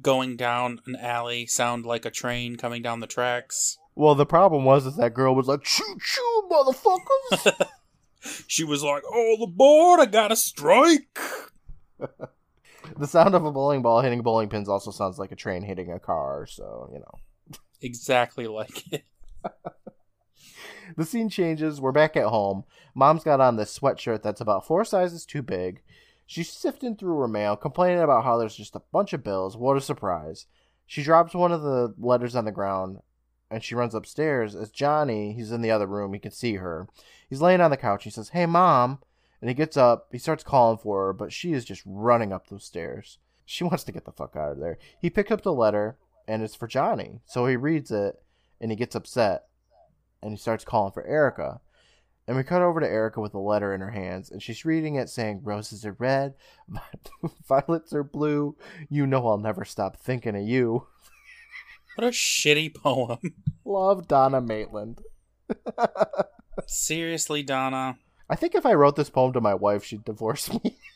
going 0.00 0.36
down 0.36 0.80
an 0.86 0.96
alley 0.96 1.46
sound 1.46 1.84
like 1.86 2.04
a 2.06 2.10
train 2.10 2.56
coming 2.56 2.80
down 2.82 3.00
the 3.00 3.06
tracks? 3.06 3.78
Well, 3.94 4.14
the 4.14 4.26
problem 4.26 4.64
was 4.64 4.84
is 4.86 4.96
that 4.96 5.14
girl 5.14 5.34
was 5.34 5.46
like, 5.48 5.62
choo 5.62 5.96
choo, 6.00 6.48
motherfuckers. 6.50 7.66
She 8.46 8.64
was 8.64 8.82
like, 8.82 9.02
"Oh, 9.06 9.36
the 9.40 9.46
board! 9.46 10.00
I 10.00 10.06
got 10.06 10.32
a 10.32 10.36
strike." 10.36 11.18
the 11.98 13.06
sound 13.06 13.34
of 13.34 13.44
a 13.44 13.52
bowling 13.52 13.82
ball 13.82 14.00
hitting 14.00 14.22
bowling 14.22 14.48
pins 14.48 14.68
also 14.68 14.90
sounds 14.90 15.18
like 15.18 15.32
a 15.32 15.36
train 15.36 15.62
hitting 15.62 15.90
a 15.90 15.98
car, 15.98 16.46
so, 16.46 16.90
you 16.92 17.00
know. 17.00 17.58
Exactly 17.80 18.46
like 18.46 18.92
it. 18.92 19.04
the 20.96 21.04
scene 21.04 21.28
changes. 21.28 21.80
We're 21.80 21.92
back 21.92 22.16
at 22.16 22.26
home. 22.26 22.64
Mom's 22.94 23.24
got 23.24 23.40
on 23.40 23.56
this 23.56 23.78
sweatshirt 23.78 24.22
that's 24.22 24.40
about 24.40 24.66
four 24.66 24.84
sizes 24.84 25.26
too 25.26 25.42
big. 25.42 25.82
She's 26.26 26.50
sifting 26.50 26.96
through 26.96 27.18
her 27.18 27.28
mail, 27.28 27.56
complaining 27.56 28.00
about 28.00 28.24
how 28.24 28.38
there's 28.38 28.56
just 28.56 28.76
a 28.76 28.82
bunch 28.92 29.12
of 29.12 29.22
bills. 29.22 29.56
What 29.56 29.76
a 29.76 29.80
surprise. 29.80 30.46
She 30.86 31.02
drops 31.02 31.34
one 31.34 31.52
of 31.52 31.62
the 31.62 31.94
letters 31.98 32.34
on 32.34 32.44
the 32.44 32.52
ground 32.52 33.00
and 33.54 33.62
she 33.62 33.76
runs 33.76 33.94
upstairs. 33.94 34.56
As 34.56 34.68
Johnny, 34.68 35.32
he's 35.32 35.52
in 35.52 35.62
the 35.62 35.70
other 35.70 35.86
room, 35.86 36.12
he 36.12 36.18
can 36.18 36.32
see 36.32 36.56
her. 36.56 36.88
He's 37.30 37.40
laying 37.40 37.60
on 37.60 37.70
the 37.70 37.76
couch. 37.76 38.02
He 38.02 38.10
says, 38.10 38.30
Hey, 38.30 38.46
mom. 38.46 38.98
And 39.40 39.48
he 39.48 39.54
gets 39.54 39.76
up. 39.76 40.08
He 40.10 40.18
starts 40.18 40.42
calling 40.42 40.78
for 40.78 41.06
her, 41.06 41.12
but 41.12 41.32
she 41.32 41.52
is 41.52 41.64
just 41.64 41.82
running 41.86 42.32
up 42.32 42.48
those 42.48 42.64
stairs. 42.64 43.18
She 43.44 43.62
wants 43.64 43.84
to 43.84 43.92
get 43.92 44.06
the 44.06 44.10
fuck 44.10 44.34
out 44.34 44.50
of 44.50 44.58
there. 44.58 44.78
He 45.00 45.08
picks 45.08 45.30
up 45.30 45.42
the 45.42 45.52
letter 45.52 45.96
and 46.26 46.42
it's 46.42 46.56
for 46.56 46.66
Johnny. 46.66 47.20
So 47.26 47.46
he 47.46 47.54
reads 47.54 47.92
it 47.92 48.20
and 48.60 48.72
he 48.72 48.76
gets 48.76 48.96
upset 48.96 49.44
and 50.20 50.32
he 50.32 50.36
starts 50.36 50.64
calling 50.64 50.92
for 50.92 51.06
Erica. 51.06 51.60
And 52.26 52.36
we 52.36 52.42
cut 52.42 52.62
over 52.62 52.80
to 52.80 52.88
Erica 52.88 53.20
with 53.20 53.34
a 53.34 53.38
letter 53.38 53.72
in 53.74 53.82
her 53.82 53.90
hands, 53.90 54.30
and 54.30 54.42
she's 54.42 54.64
reading 54.64 54.94
it 54.94 55.10
saying, 55.10 55.42
Roses 55.44 55.84
are 55.84 55.94
red, 55.98 56.32
violets 57.46 57.92
are 57.92 58.02
blue. 58.02 58.56
You 58.88 59.06
know 59.06 59.28
I'll 59.28 59.36
never 59.36 59.66
stop 59.66 59.98
thinking 59.98 60.34
of 60.34 60.42
you. 60.42 60.86
What 61.96 62.06
a 62.06 62.10
shitty 62.10 62.74
poem. 62.82 63.18
Love 63.64 64.08
Donna 64.08 64.40
Maitland. 64.40 65.00
Seriously, 66.66 67.42
Donna. 67.42 67.98
I 68.28 68.36
think 68.36 68.54
if 68.54 68.64
I 68.64 68.74
wrote 68.74 68.96
this 68.96 69.10
poem 69.10 69.32
to 69.34 69.40
my 69.40 69.54
wife, 69.54 69.84
she'd 69.84 70.04
divorce 70.04 70.52
me. 70.52 70.78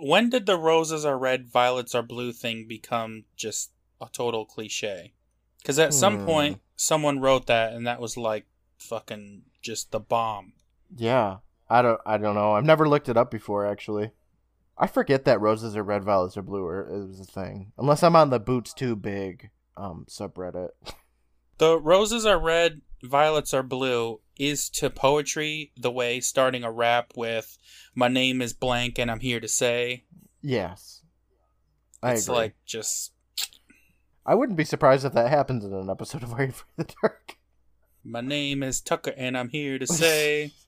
When 0.00 0.30
did 0.30 0.46
the 0.46 0.56
roses 0.56 1.04
are 1.04 1.18
red, 1.18 1.48
violets 1.48 1.92
are 1.92 2.02
blue 2.04 2.32
thing 2.32 2.66
become 2.68 3.24
just 3.36 3.72
a 4.00 4.06
total 4.12 4.46
cliche? 4.46 5.12
Because 5.60 5.76
at 5.80 5.92
some 5.92 6.18
Hmm. 6.18 6.24
point, 6.24 6.60
someone 6.76 7.18
wrote 7.18 7.46
that, 7.46 7.72
and 7.72 7.84
that 7.88 8.00
was 8.00 8.16
like 8.16 8.46
fucking 8.78 9.42
just 9.60 9.90
the 9.90 9.98
bomb. 9.98 10.52
yeah, 10.96 11.38
I 11.68 11.82
don't, 11.82 12.00
I 12.06 12.16
don't 12.16 12.36
know. 12.36 12.52
I've 12.52 12.64
never 12.64 12.88
looked 12.88 13.08
it 13.08 13.16
up 13.16 13.30
before, 13.32 13.66
actually. 13.66 14.12
I 14.78 14.86
forget 14.86 15.24
that 15.24 15.40
roses 15.40 15.76
are 15.76 15.82
red, 15.82 16.04
violets 16.04 16.36
are 16.36 16.42
blue. 16.42 16.64
Or 16.64 16.80
it 16.88 17.08
was 17.08 17.20
a 17.20 17.24
thing, 17.24 17.72
unless 17.76 18.02
I'm 18.02 18.16
on 18.16 18.30
the 18.30 18.38
boots 18.38 18.72
too 18.72 18.94
big 18.96 19.50
um 19.76 20.06
subreddit. 20.08 20.70
The 21.58 21.78
roses 21.80 22.24
are 22.24 22.38
red, 22.38 22.82
violets 23.02 23.52
are 23.52 23.64
blue 23.64 24.20
is 24.38 24.68
to 24.70 24.88
poetry 24.90 25.72
the 25.76 25.90
way 25.90 26.20
starting 26.20 26.62
a 26.62 26.70
rap 26.70 27.12
with 27.16 27.58
"My 27.94 28.06
name 28.06 28.40
is 28.40 28.52
blank 28.52 28.98
and 28.98 29.10
I'm 29.10 29.20
here 29.20 29.40
to 29.40 29.48
say." 29.48 30.04
yes, 30.40 31.02
I 32.00 32.12
it's 32.12 32.28
agree. 32.28 32.36
like 32.36 32.54
just 32.64 33.12
I 34.24 34.34
wouldn't 34.36 34.58
be 34.58 34.64
surprised 34.64 35.04
if 35.04 35.14
that 35.14 35.30
happens 35.30 35.64
in 35.64 35.72
an 35.72 35.90
episode 35.90 36.22
of 36.22 36.32
Are 36.34 36.42
You 36.44 36.50
Afraid 36.50 36.64
of 36.78 36.86
the 36.86 36.94
Dark? 37.02 37.36
"My 38.04 38.20
name 38.20 38.62
is 38.62 38.80
Tucker 38.80 39.14
and 39.16 39.36
I'm 39.36 39.48
here 39.48 39.78
to 39.80 39.86
say." 39.86 40.52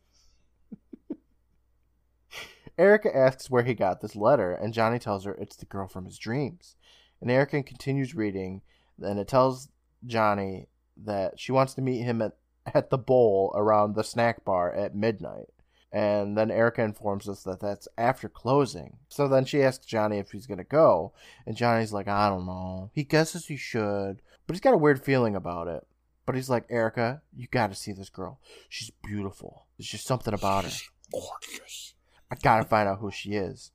Erica 2.78 3.14
asks 3.14 3.50
where 3.50 3.62
he 3.62 3.74
got 3.74 4.00
this 4.00 4.16
letter, 4.16 4.52
and 4.52 4.74
Johnny 4.74 4.98
tells 4.98 5.24
her 5.24 5.35
it's 5.35 5.56
the 5.56 5.66
girl 5.66 5.88
from 5.88 6.04
his 6.04 6.18
dreams. 6.18 6.76
And 7.20 7.30
Erica 7.30 7.62
continues 7.62 8.14
reading, 8.14 8.62
and 9.00 9.18
it 9.18 9.28
tells 9.28 9.68
Johnny 10.06 10.68
that 10.96 11.38
she 11.38 11.52
wants 11.52 11.74
to 11.74 11.83
meet 11.83 12.02
him 12.02 12.22
at, 12.22 12.33
at 12.74 12.90
the 12.90 12.98
bowl 12.98 13.52
around 13.54 13.94
the 13.94 14.04
snack 14.04 14.44
bar 14.44 14.72
at 14.72 14.94
midnight. 14.94 15.48
And 15.92 16.38
then 16.38 16.50
Erica 16.50 16.83
informs 16.83 17.28
us 17.28 17.42
that 17.42 17.61
that's 17.61 17.88
after 17.98 18.28
closing. 18.28 18.98
So 19.09 19.26
then 19.26 19.44
she 19.44 19.62
asks 19.62 19.85
Johnny 19.85 20.18
if 20.18 20.30
he's 20.30 20.46
going 20.46 20.59
to 20.59 20.64
go, 20.64 21.12
and 21.46 21.56
Johnny's 21.56 21.92
like, 21.92 22.06
I 22.06 22.28
don't 22.28 22.46
know. 22.46 22.90
He 22.94 23.02
guesses 23.02 23.46
he 23.46 23.56
should, 23.56 24.22
but 24.46 24.54
he's 24.54 24.61
got 24.61 24.74
a 24.74 24.78
weird 24.78 25.04
feeling 25.04 25.35
about 25.35 25.66
it. 25.66 25.87
But 26.26 26.37
he's 26.37 26.50
like, 26.50 26.66
Erica, 26.70 27.22
you 27.35 27.48
got 27.50 27.70
to 27.70 27.74
see 27.74 27.92
this 27.92 28.09
girl. 28.09 28.38
She's 28.68 28.92
beautiful. 29.02 29.66
There's 29.76 29.88
just 29.88 30.06
something 30.06 30.33
about 30.33 30.64
her. 30.64 30.70
Gorgeous. 31.11 31.94
I 32.33 32.37
gotta 32.40 32.64
find 32.64 32.88
out 32.88 33.01
who 33.01 33.11
she 33.11 33.33
is. 33.33 33.73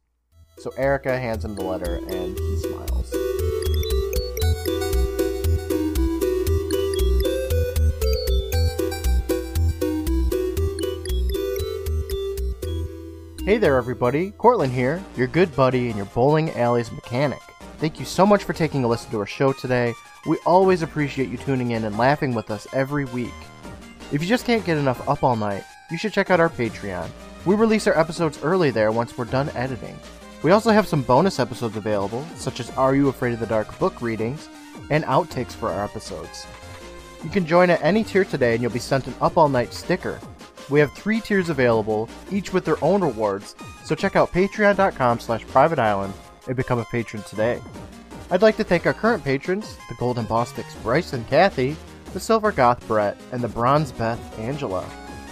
So 0.60 0.72
Erica 0.78 1.20
hands 1.20 1.44
him 1.44 1.56
the 1.56 1.64
letter 1.64 1.96
and 1.96 2.38
he 2.40 2.58
smiles. 2.60 3.12
Hey 13.46 13.58
there, 13.58 13.76
everybody. 13.76 14.32
Courtland 14.32 14.72
here, 14.72 15.04
your 15.18 15.28
good 15.28 15.54
buddy 15.56 15.88
and 15.88 15.98
your 15.98 16.06
bowling 16.08 16.52
alley's 16.52 16.92
mechanic. 16.94 17.42
Thank 17.80 18.00
you 18.00 18.06
so 18.06 18.26
much 18.26 18.46
for 18.46 18.54
taking 18.54 18.86
a 18.86 18.88
listen 18.88 19.12
to 19.12 19.20
our 19.20 19.26
show 19.26 19.52
today. 19.52 19.94
We 20.26 20.38
always 20.46 20.82
appreciate 20.82 21.30
you 21.30 21.38
tuning 21.38 21.72
in 21.72 21.84
and 21.84 21.98
laughing 21.98 22.34
with 22.34 22.50
us 22.50 22.66
every 22.74 23.04
week. 23.04 23.34
If 24.14 24.22
you 24.22 24.28
just 24.28 24.46
can't 24.46 24.66
get 24.66 24.78
enough 24.78 25.08
Up 25.10 25.24
All 25.24 25.36
Night, 25.36 25.66
you 25.92 25.98
should 25.98 26.14
check 26.14 26.32
out 26.32 26.40
our 26.40 26.50
Patreon. 26.50 27.10
We 27.46 27.54
release 27.54 27.86
our 27.86 27.98
episodes 27.98 28.40
early 28.42 28.72
there 28.72 28.92
once 28.92 29.16
we're 29.16 29.26
done 29.26 29.50
editing. 29.50 29.98
We 30.42 30.52
also 30.52 30.72
have 30.72 30.88
some 30.88 31.04
bonus 31.04 31.40
episodes 31.40 31.78
available, 31.78 32.26
such 32.36 32.60
as 32.60 32.72
Are 32.72 32.96
You 32.96 33.08
Afraid 33.08 33.34
of 33.34 33.40
the 33.40 33.46
Dark 33.46 33.78
book 33.78 34.02
readings 34.02 34.50
and 34.90 35.04
outtakes 35.04 35.52
for 35.52 35.70
our 35.70 35.84
episodes. 35.84 36.48
You 37.24 37.30
can 37.30 37.46
join 37.46 37.70
at 37.70 37.84
any 37.84 38.04
tier 38.04 38.26
today 38.26 38.54
and 38.54 38.62
you'll 38.62 38.72
be 38.72 38.80
sent 38.80 39.06
an 39.06 39.14
Up 39.22 39.38
All 39.38 39.50
Night 39.50 39.74
sticker. 39.74 40.20
We 40.72 40.80
have 40.80 40.92
three 40.94 41.22
tiers 41.22 41.50
available, 41.50 42.10
each 42.32 42.52
with 42.52 42.66
their 42.66 42.84
own 42.84 43.02
rewards, 43.02 43.56
so 43.84 43.94
check 43.94 44.16
out 44.16 44.32
patreon.com 44.32 45.20
slash 45.20 45.46
private 45.48 45.78
island 45.78 46.14
and 46.48 46.56
become 46.56 46.80
a 46.80 46.86
patron 46.86 47.22
today. 47.24 47.62
I'd 48.32 48.42
like 48.42 48.58
to 48.58 48.64
thank 48.64 48.88
our 48.88 48.94
current 48.94 49.24
patrons, 49.24 49.78
the 49.88 49.96
Golden 49.96 50.26
Boss 50.26 50.52
Bryce 50.82 51.14
and 51.14 51.28
Kathy, 51.28 51.76
the 52.14 52.20
Silver 52.20 52.52
Goth 52.52 52.88
Brett, 52.88 53.18
and 53.32 53.44
the 53.44 53.48
Bronze 53.48 53.92
Beth 53.92 54.40
Angela. 54.40 54.84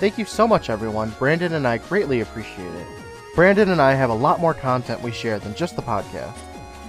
Thank 0.03 0.17
you 0.17 0.25
so 0.25 0.45
much, 0.45 0.69
everyone. 0.69 1.11
Brandon 1.11 1.53
and 1.53 1.65
I 1.65 1.77
greatly 1.77 2.19
appreciate 2.19 2.75
it. 2.75 2.87
Brandon 3.35 3.69
and 3.69 3.81
I 3.81 3.93
have 3.93 4.09
a 4.09 4.13
lot 4.13 4.41
more 4.41 4.53
content 4.53 5.01
we 5.01 5.13
share 5.13 5.39
than 5.39 5.55
just 5.55 5.77
the 5.77 5.81
podcast. 5.81 6.37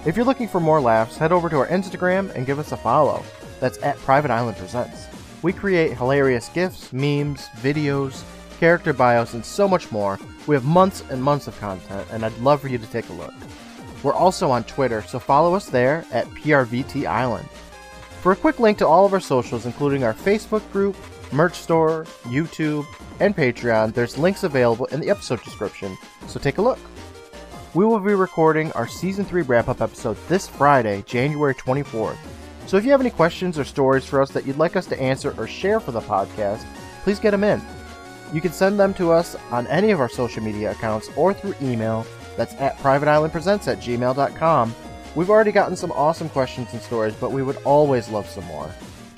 If 0.05 0.17
you're 0.17 0.25
looking 0.25 0.49
for 0.49 0.59
more 0.59 0.81
laughs, 0.81 1.17
head 1.17 1.31
over 1.31 1.49
to 1.49 1.59
our 1.59 1.69
Instagram 1.69 2.35
and 2.35 2.45
give 2.45 2.59
us 2.59 2.73
a 2.73 2.77
follow. 2.77 3.23
That's 3.61 3.81
at 3.85 3.99
Private 3.99 4.33
Island 4.33 4.57
Presents. 4.57 5.07
We 5.43 5.53
create 5.53 5.97
hilarious 5.97 6.49
GIFs, 6.49 6.93
memes, 6.93 7.47
videos, 7.59 8.25
character 8.59 8.93
bios, 8.93 9.35
and 9.35 9.45
so 9.45 9.69
much 9.69 9.93
more. 9.93 10.19
We 10.49 10.57
have 10.57 10.65
months 10.65 11.05
and 11.09 11.23
months 11.23 11.47
of 11.47 11.57
content, 11.61 12.09
and 12.11 12.25
I'd 12.25 12.37
love 12.39 12.63
for 12.63 12.67
you 12.67 12.79
to 12.79 12.87
take 12.89 13.09
a 13.11 13.13
look. 13.13 13.35
We're 14.03 14.13
also 14.13 14.51
on 14.51 14.65
Twitter, 14.65 15.03
so 15.03 15.21
follow 15.21 15.55
us 15.55 15.67
there 15.67 16.05
at 16.11 16.27
PRVT 16.31 17.07
Island. 17.07 17.49
For 18.23 18.33
a 18.33 18.37
quick 18.37 18.59
link 18.59 18.79
to 18.79 18.89
all 18.89 19.07
of 19.07 19.13
our 19.13 19.21
socials, 19.21 19.67
including 19.67 20.03
our 20.03 20.15
Facebook 20.15 20.69
group, 20.73 20.97
merch 21.33 21.55
store, 21.55 22.05
YouTube, 22.25 22.87
and 23.21 23.37
Patreon, 23.37 23.95
there's 23.95 24.19
links 24.19 24.45
available 24.45 24.87
in 24.87 25.01
the 25.01 25.11
episode 25.11 25.43
description, 25.43 25.97
so 26.27 26.39
take 26.39 26.59
a 26.59 26.63
look. 26.63 26.79
We 27.75 27.85
will 27.85 27.99
be 27.99 28.15
recording 28.15 28.71
our 28.73 28.87
season 28.87 29.25
3 29.25 29.43
wrap 29.43 29.69
up 29.69 29.81
episode 29.81 30.17
this 30.29 30.47
Friday, 30.47 31.03
January 31.07 31.55
24th. 31.55 32.17
So 32.67 32.77
if 32.77 32.85
you 32.85 32.91
have 32.93 33.01
any 33.01 33.11
questions 33.11 33.59
or 33.59 33.65
stories 33.65 34.05
for 34.05 34.23
us 34.23 34.31
that 34.31 34.47
you'd 34.47 34.59
like 34.59 34.77
us 34.77 34.87
to 34.87 35.01
answer 35.01 35.35
or 35.37 35.47
share 35.47 35.81
for 35.81 35.93
the 35.93 36.01
podcast, 36.01 36.65
please 37.03 37.19
get 37.19 37.33
them 37.33 37.45
in. 37.45 37.61
You 38.33 38.41
can 38.41 38.53
send 38.53 38.81
them 38.81 38.95
to 38.95 39.13
us 39.13 39.37
on 39.51 39.67
any 39.67 39.91
of 39.91 40.01
our 40.01 40.09
social 40.09 40.43
media 40.43 40.71
accounts 40.73 41.11
or 41.17 41.35
through 41.35 41.55
email. 41.61 42.07
That's 42.37 42.55
at 42.55 42.79
privateislandpresents 42.79 43.69
at 43.69 43.79
gmail.com. 43.79 44.75
We've 45.15 45.31
already 45.31 45.53
gotten 45.53 45.77
some 45.77 45.93
awesome 45.93 46.29
questions 46.29 46.73
and 46.73 46.83
stories, 46.83 47.15
but 47.15 47.31
we 47.33 47.43
would 47.43 47.59
always 47.65 48.09
love 48.09 48.29
some 48.29 48.45
more. 48.47 48.69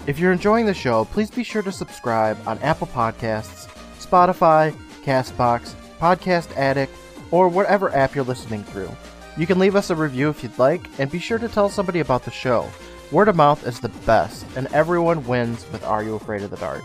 If 0.07 0.21
you're 0.21 0.33
enjoying 0.33 0.67
the 0.67 0.75
show, 0.75 1.05
please 1.07 1.33
be 1.33 1.43
sure 1.43 1.63
to 1.63 1.73
subscribe 1.73 2.39
on 2.47 2.61
Apple 2.61 2.87
Podcasts, 2.87 3.67
Spotify, 3.99 4.73
Castbox, 5.03 5.75
Podcast 5.99 6.57
Addict, 6.57 6.95
or 7.33 7.49
whatever 7.49 7.93
app 7.93 8.15
you're 8.15 8.23
listening 8.23 8.63
through. 8.63 8.91
You 9.37 9.49
can 9.49 9.59
leave 9.59 9.75
us 9.75 9.91
a 9.91 9.97
review 9.97 10.29
if 10.29 10.45
you'd 10.45 10.57
like, 10.61 10.87
and 11.01 11.11
be 11.11 11.19
sure 11.19 11.41
to 11.41 11.49
tell 11.49 11.69
somebody 11.69 11.99
about 11.99 12.25
the 12.25 12.31
show. 12.31 12.71
Word 13.11 13.27
of 13.27 13.35
mouth 13.35 13.67
is 13.67 13.81
the 13.81 13.89
best, 14.07 14.47
and 14.55 14.69
everyone 14.69 15.27
wins 15.27 15.67
with 15.73 15.83
Are 15.83 16.05
You 16.05 16.15
Afraid 16.15 16.43
of 16.43 16.51
the 16.51 16.57
Dark? 16.57 16.85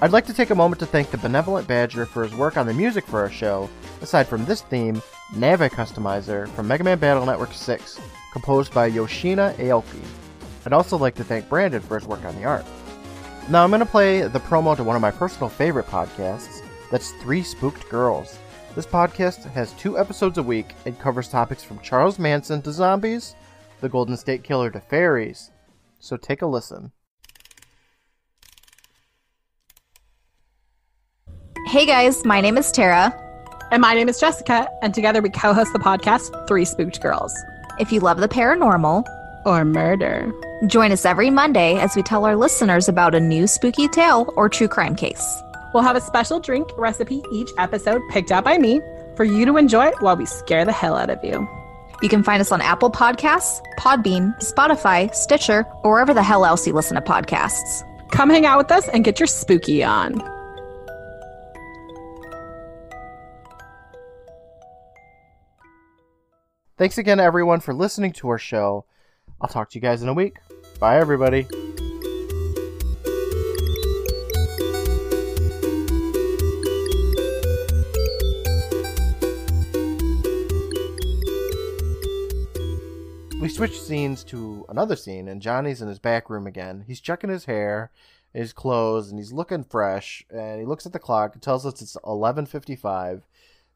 I'd 0.00 0.10
like 0.10 0.26
to 0.26 0.34
take 0.34 0.50
a 0.50 0.56
moment 0.56 0.80
to 0.80 0.86
thank 0.86 1.12
the 1.12 1.18
Benevolent 1.18 1.68
Badger 1.68 2.06
for 2.06 2.24
his 2.24 2.34
work 2.34 2.56
on 2.56 2.66
the 2.66 2.74
music 2.74 3.06
for 3.06 3.20
our 3.20 3.30
show, 3.30 3.70
aside 4.00 4.26
from 4.26 4.44
this 4.46 4.62
theme, 4.62 5.00
Navi 5.34 5.70
Customizer 5.70 6.48
from 6.48 6.66
Mega 6.66 6.82
Man 6.82 6.98
Battle 6.98 7.24
Network 7.24 7.52
6, 7.52 8.00
composed 8.32 8.74
by 8.74 8.86
Yoshino 8.86 9.52
Aoki. 9.52 10.21
I'd 10.64 10.72
also 10.72 10.96
like 10.96 11.14
to 11.16 11.24
thank 11.24 11.48
Brandon 11.48 11.80
for 11.80 11.98
his 11.98 12.06
work 12.06 12.24
on 12.24 12.36
the 12.36 12.44
art. 12.44 12.64
Now 13.48 13.64
I'm 13.64 13.70
going 13.70 13.80
to 13.80 13.86
play 13.86 14.22
the 14.22 14.38
promo 14.40 14.76
to 14.76 14.84
one 14.84 14.96
of 14.96 15.02
my 15.02 15.10
personal 15.10 15.48
favorite 15.48 15.86
podcasts, 15.86 16.62
that's 16.90 17.10
Three 17.22 17.42
Spooked 17.42 17.88
Girls. 17.88 18.38
This 18.74 18.86
podcast 18.86 19.50
has 19.52 19.72
two 19.72 19.98
episodes 19.98 20.38
a 20.38 20.42
week 20.42 20.74
and 20.86 20.98
covers 20.98 21.28
topics 21.28 21.62
from 21.62 21.80
Charles 21.80 22.18
Manson 22.18 22.62
to 22.62 22.72
zombies, 22.72 23.34
the 23.80 23.88
Golden 23.88 24.16
State 24.16 24.44
Killer 24.44 24.70
to 24.70 24.80
fairies. 24.80 25.50
So 25.98 26.16
take 26.16 26.42
a 26.42 26.46
listen. 26.46 26.92
Hey 31.66 31.86
guys, 31.86 32.24
my 32.24 32.40
name 32.40 32.56
is 32.56 32.70
Tara. 32.70 33.18
And 33.72 33.80
my 33.80 33.94
name 33.94 34.08
is 34.10 34.20
Jessica, 34.20 34.68
and 34.82 34.92
together 34.92 35.22
we 35.22 35.30
co 35.30 35.54
host 35.54 35.72
the 35.72 35.78
podcast 35.78 36.46
Three 36.46 36.66
Spooked 36.66 37.00
Girls. 37.00 37.34
If 37.80 37.90
you 37.90 38.00
love 38.00 38.18
the 38.18 38.28
paranormal, 38.28 39.02
or 39.44 39.64
murder. 39.64 40.32
Join 40.66 40.92
us 40.92 41.04
every 41.04 41.30
Monday 41.30 41.78
as 41.78 41.96
we 41.96 42.02
tell 42.02 42.24
our 42.24 42.36
listeners 42.36 42.88
about 42.88 43.14
a 43.14 43.20
new 43.20 43.46
spooky 43.46 43.88
tale 43.88 44.32
or 44.36 44.48
true 44.48 44.68
crime 44.68 44.94
case. 44.94 45.42
We'll 45.74 45.82
have 45.82 45.96
a 45.96 46.00
special 46.00 46.38
drink 46.40 46.68
recipe 46.76 47.22
each 47.32 47.50
episode 47.58 48.02
picked 48.10 48.30
out 48.30 48.44
by 48.44 48.58
me 48.58 48.80
for 49.16 49.24
you 49.24 49.44
to 49.46 49.56
enjoy 49.56 49.90
while 50.00 50.16
we 50.16 50.26
scare 50.26 50.64
the 50.64 50.72
hell 50.72 50.96
out 50.96 51.10
of 51.10 51.22
you. 51.24 51.48
You 52.02 52.08
can 52.08 52.22
find 52.22 52.40
us 52.40 52.50
on 52.50 52.60
Apple 52.60 52.90
Podcasts, 52.90 53.60
Podbean, 53.78 54.36
Spotify, 54.40 55.14
Stitcher, 55.14 55.64
or 55.84 55.92
wherever 55.92 56.12
the 56.12 56.22
hell 56.22 56.44
else 56.44 56.66
you 56.66 56.72
listen 56.72 56.96
to 56.96 57.00
podcasts. 57.00 57.84
Come 58.10 58.28
hang 58.28 58.44
out 58.44 58.58
with 58.58 58.72
us 58.72 58.88
and 58.88 59.04
get 59.04 59.20
your 59.20 59.28
spooky 59.28 59.82
on. 59.84 60.20
Thanks 66.76 66.98
again, 66.98 67.20
everyone, 67.20 67.60
for 67.60 67.72
listening 67.72 68.12
to 68.14 68.28
our 68.28 68.38
show. 68.38 68.84
I'll 69.42 69.48
talk 69.48 69.70
to 69.70 69.74
you 69.76 69.82
guys 69.82 70.04
in 70.04 70.08
a 70.08 70.14
week. 70.14 70.36
Bye, 70.78 70.98
everybody. 70.98 71.48
We 83.40 83.48
switch 83.48 83.80
scenes 83.80 84.22
to 84.24 84.64
another 84.68 84.94
scene, 84.94 85.26
and 85.26 85.42
Johnny's 85.42 85.82
in 85.82 85.88
his 85.88 85.98
back 85.98 86.30
room 86.30 86.46
again. 86.46 86.84
He's 86.86 87.00
checking 87.00 87.28
his 87.28 87.46
hair, 87.46 87.90
his 88.32 88.52
clothes, 88.52 89.10
and 89.10 89.18
he's 89.18 89.32
looking 89.32 89.64
fresh. 89.64 90.24
And 90.30 90.60
he 90.60 90.66
looks 90.66 90.86
at 90.86 90.92
the 90.92 91.00
clock. 91.00 91.34
It 91.34 91.42
tells 91.42 91.66
us 91.66 91.82
it's 91.82 91.96
eleven 92.06 92.46
fifty-five. 92.46 93.26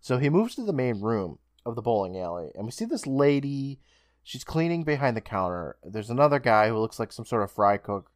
So 0.01 0.19
he 0.19 0.31
moves 0.31 0.55
to 0.55 0.63
the 0.63 0.73
main 0.73 1.01
room 1.01 1.41
of 1.65 1.75
the 1.75 1.83
bowling 1.83 2.17
alley, 2.17 2.53
and 2.55 2.67
we 2.67 2.71
see 2.71 2.85
this 2.85 3.05
lady. 3.05 3.81
She's 4.29 4.43
cleaning 4.43 4.83
behind 4.83 5.17
the 5.17 5.21
counter. 5.21 5.77
There's 5.85 6.11
another 6.11 6.41
guy 6.41 6.67
who 6.67 6.81
looks 6.81 6.99
like 6.99 7.13
some 7.13 7.25
sort 7.25 7.45
of 7.45 7.53
fry 7.53 7.77
cook, 7.77 8.11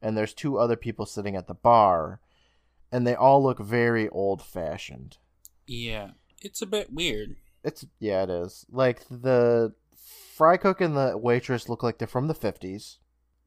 and 0.00 0.16
there's 0.16 0.32
two 0.32 0.58
other 0.58 0.76
people 0.76 1.06
sitting 1.06 1.34
at 1.34 1.48
the 1.48 1.54
bar, 1.54 2.20
and 2.92 3.04
they 3.04 3.16
all 3.16 3.42
look 3.42 3.58
very 3.58 4.08
old-fashioned. 4.10 5.18
Yeah, 5.66 6.10
it's 6.40 6.62
a 6.62 6.66
bit 6.66 6.92
weird. 6.92 7.34
It's 7.64 7.84
yeah, 7.98 8.22
it 8.22 8.30
is. 8.30 8.64
Like 8.70 9.08
the 9.10 9.74
fry 10.36 10.56
cook 10.56 10.80
and 10.80 10.96
the 10.96 11.18
waitress 11.18 11.68
look 11.68 11.82
like 11.82 11.98
they're 11.98 12.06
from 12.06 12.28
the 12.28 12.34
50s, 12.34 12.98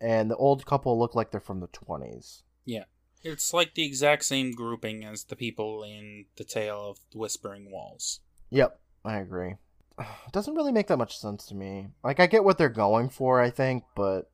and 0.01 0.29
the 0.29 0.35
old 0.35 0.65
couple 0.65 0.99
look 0.99 1.15
like 1.15 1.31
they're 1.31 1.39
from 1.39 1.61
the 1.61 1.69
20s. 1.69 2.41
Yeah. 2.65 2.83
It's 3.23 3.53
like 3.53 3.75
the 3.75 3.85
exact 3.85 4.25
same 4.25 4.51
grouping 4.51 5.05
as 5.05 5.23
the 5.23 5.37
people 5.37 5.83
in 5.83 6.25
The 6.35 6.43
Tale 6.43 6.89
of 6.89 6.99
the 7.13 7.17
Whispering 7.17 7.71
Walls. 7.71 8.19
Yep, 8.49 8.77
I 9.05 9.19
agree. 9.19 9.55
It 9.99 10.05
doesn't 10.31 10.55
really 10.55 10.71
make 10.71 10.87
that 10.87 10.97
much 10.97 11.17
sense 11.17 11.45
to 11.47 11.55
me. 11.55 11.87
Like 12.03 12.19
I 12.19 12.27
get 12.27 12.43
what 12.43 12.57
they're 12.57 12.69
going 12.69 13.09
for, 13.09 13.41
I 13.41 13.49
think, 13.49 13.83
but 13.95 14.29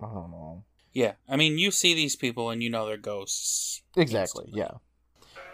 I 0.00 0.06
don't 0.06 0.30
know. 0.30 0.64
Yeah, 0.92 1.12
I 1.28 1.36
mean, 1.36 1.58
you 1.58 1.70
see 1.70 1.94
these 1.94 2.16
people 2.16 2.50
and 2.50 2.62
you 2.62 2.70
know 2.70 2.86
they're 2.86 2.96
ghosts. 2.96 3.82
Exactly, 3.96 4.46
instantly. 4.46 4.58
yeah. 4.60 4.78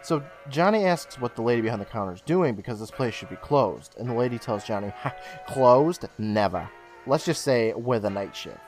So 0.01 0.23
Johnny 0.49 0.85
asks 0.85 1.19
what 1.19 1.35
the 1.35 1.41
lady 1.41 1.61
behind 1.61 1.81
the 1.81 1.85
counter 1.85 2.13
is 2.13 2.21
doing 2.21 2.55
because 2.55 2.79
this 2.79 2.91
place 2.91 3.13
should 3.13 3.29
be 3.29 3.35
closed, 3.35 3.95
and 3.99 4.09
the 4.09 4.13
lady 4.13 4.39
tells 4.39 4.63
Johnny, 4.63 4.89
ha, 4.95 5.13
"Closed? 5.47 6.05
Never. 6.17 6.69
Let's 7.05 7.25
just 7.25 7.41
say 7.43 7.73
with 7.73 8.05
a 8.05 8.09
night 8.09 8.35
shift." 8.35 8.59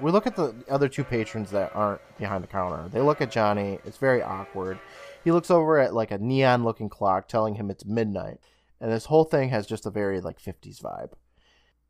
We 0.00 0.10
look 0.10 0.26
at 0.26 0.36
the 0.36 0.54
other 0.70 0.88
two 0.88 1.04
patrons 1.04 1.50
that 1.50 1.72
aren't 1.74 2.00
behind 2.16 2.42
the 2.42 2.48
counter. 2.48 2.88
They 2.88 3.00
look 3.00 3.20
at 3.20 3.30
Johnny. 3.30 3.78
It's 3.84 3.98
very 3.98 4.22
awkward. 4.22 4.78
He 5.24 5.32
looks 5.32 5.50
over 5.50 5.78
at 5.78 5.92
like 5.92 6.10
a 6.10 6.18
neon-looking 6.18 6.88
clock 6.88 7.28
telling 7.28 7.56
him 7.56 7.70
it's 7.70 7.84
midnight, 7.84 8.38
and 8.80 8.90
this 8.90 9.06
whole 9.06 9.24
thing 9.24 9.50
has 9.50 9.66
just 9.66 9.86
a 9.86 9.90
very 9.90 10.20
like 10.20 10.40
50s 10.40 10.80
vibe. 10.80 11.12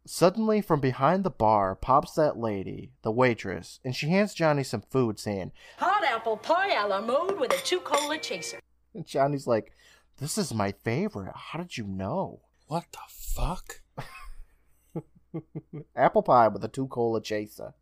Suddenly, 0.06 0.62
from 0.62 0.80
behind 0.80 1.24
the 1.24 1.30
bar, 1.30 1.74
pops 1.74 2.14
that 2.14 2.38
lady, 2.38 2.92
the 3.02 3.10
waitress, 3.10 3.80
and 3.84 3.94
she 3.94 4.08
hands 4.08 4.32
Johnny 4.32 4.64
some 4.64 4.80
food, 4.80 5.18
saying, 5.18 5.52
Hot 5.76 6.02
apple 6.04 6.38
pie 6.38 6.74
a 6.74 6.86
la 6.86 7.00
mode 7.02 7.38
with 7.38 7.52
a 7.52 7.58
two 7.58 7.80
cola 7.80 8.18
chaser. 8.18 8.58
And 8.94 9.06
Johnny's 9.06 9.46
like, 9.46 9.72
This 10.18 10.38
is 10.38 10.54
my 10.54 10.72
favorite. 10.72 11.34
How 11.34 11.58
did 11.58 11.76
you 11.76 11.86
know? 11.86 12.40
What 12.66 12.86
the 12.92 12.98
fuck? 13.08 13.82
Apple 15.96 16.22
pie 16.22 16.48
with 16.48 16.64
a 16.64 16.68
two 16.68 16.86
cola 16.86 17.20
chaser. 17.20 17.74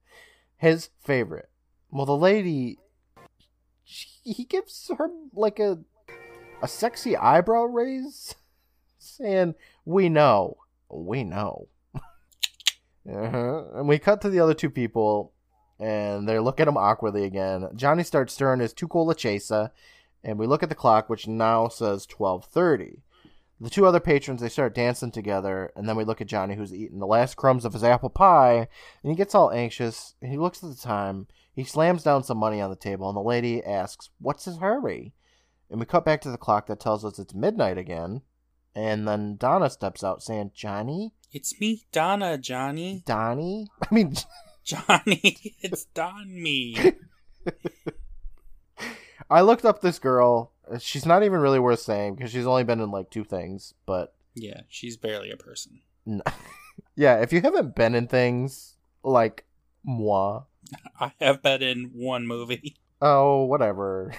His 0.56 0.90
favorite. 0.98 1.48
Well, 1.90 2.06
the 2.06 2.16
lady, 2.16 2.78
she, 3.84 4.09
he 4.24 4.44
gives 4.44 4.90
her 4.98 5.09
like 5.32 5.59
a 5.59 5.78
a 6.61 6.68
sexy 6.68 7.16
eyebrow 7.16 7.64
raise, 7.64 8.34
saying, 8.99 9.55
"We 9.84 10.09
know, 10.09 10.57
we 10.90 11.24
know." 11.24 11.68
uh-huh. 11.94 13.64
And 13.74 13.88
we 13.88 13.99
cut 13.99 14.20
to 14.22 14.30
the 14.30 14.40
other 14.40 14.55
two 14.55 14.70
people, 14.70 15.32
and 15.80 16.28
they 16.28 16.38
look 16.38 16.61
at 16.61 16.68
him 16.68 16.76
awkwardly 16.76 17.24
again. 17.24 17.68
Johnny 17.74 18.03
starts 18.03 18.34
stirring 18.34 18.61
his 18.61 18.72
two 18.72 18.88
cola 18.88 19.14
chaser, 19.14 19.70
and 20.22 20.38
we 20.38 20.46
look 20.46 20.62
at 20.62 20.68
the 20.68 20.74
clock, 20.74 21.09
which 21.09 21.26
now 21.26 21.68
says 21.68 22.07
twelve 22.07 22.44
thirty. 22.44 23.03
The 23.61 23.70
two 23.70 23.86
other 23.86 23.99
patrons 23.99 24.40
they 24.40 24.49
start 24.49 24.74
dancing 24.74 25.11
together, 25.11 25.72
and 25.74 25.88
then 25.88 25.96
we 25.96 26.05
look 26.05 26.20
at 26.20 26.28
Johnny 26.28 26.55
who's 26.55 26.72
eating 26.72 27.01
the 27.01 27.07
last 27.07 27.36
crumbs 27.36 27.64
of 27.64 27.72
his 27.72 27.82
apple 27.82 28.11
pie, 28.11 28.68
and 29.03 29.11
he 29.11 29.16
gets 29.16 29.34
all 29.34 29.51
anxious. 29.51 30.14
And 30.22 30.30
he 30.30 30.38
looks 30.38 30.62
at 30.62 30.70
the 30.70 30.76
time. 30.76 31.26
He 31.53 31.64
slams 31.64 32.05
down 32.05 32.22
some 32.22 32.38
money 32.38 32.61
on 32.61 32.70
the 32.70 32.76
table, 32.76 33.09
and 33.09 33.16
the 33.16 33.20
lady 33.20 33.64
asks, 33.64 34.11
"What's 34.20 34.44
his 34.44 34.59
hurry?" 34.59 35.12
And 35.70 35.80
we 35.80 35.86
cut 35.86 36.05
back 36.05 36.20
to 36.20 36.30
the 36.30 36.38
clock 36.38 36.66
that 36.66 36.78
tells 36.78 37.05
us 37.05 37.18
it's 37.18 37.34
midnight 37.34 37.78
again. 37.78 38.22
And 38.79 39.09
then 39.09 39.37
Donna 39.37 39.70
steps 39.70 40.05
out 40.05 40.22
saying, 40.22 40.53
"Johnny, 40.55 41.12
It's 41.33 41.59
me, 41.61 41.83
Donna, 41.91 42.39
Johnny. 42.39 43.03
Donnie." 43.05 43.66
I 43.83 43.93
mean, 43.93 44.14
Johnny, 44.62 45.57
it's 45.61 45.87
Don 45.87 46.41
me. 46.41 46.93
I 49.31 49.41
looked 49.43 49.64
up 49.64 49.81
this 49.81 49.99
girl. 49.99 50.53
She's 50.79 51.05
not 51.07 51.22
even 51.22 51.41
really 51.41 51.59
worth 51.59 51.81
saying 51.81 52.14
because 52.14 52.31
she's 52.31 52.47
only 52.47 52.64
been 52.64 52.81
in 52.81 52.91
like 52.91 53.11
two 53.11 53.24
things, 53.24 53.74
but 53.85 54.14
Yeah, 54.35 54.61
she's 54.68 54.97
barely 54.97 55.31
a 55.31 55.37
person. 55.37 55.81
yeah, 56.95 57.16
if 57.20 57.33
you 57.33 57.41
haven't 57.41 57.74
been 57.74 57.95
in 57.95 58.07
things 58.07 58.76
like 59.03 59.45
moi, 59.85 60.43
I 61.01 61.12
have 61.20 61.43
been 61.43 61.62
in 61.62 61.91
one 61.95 62.26
movie. 62.26 62.76
oh 63.03 63.43
whatever. 63.45 64.12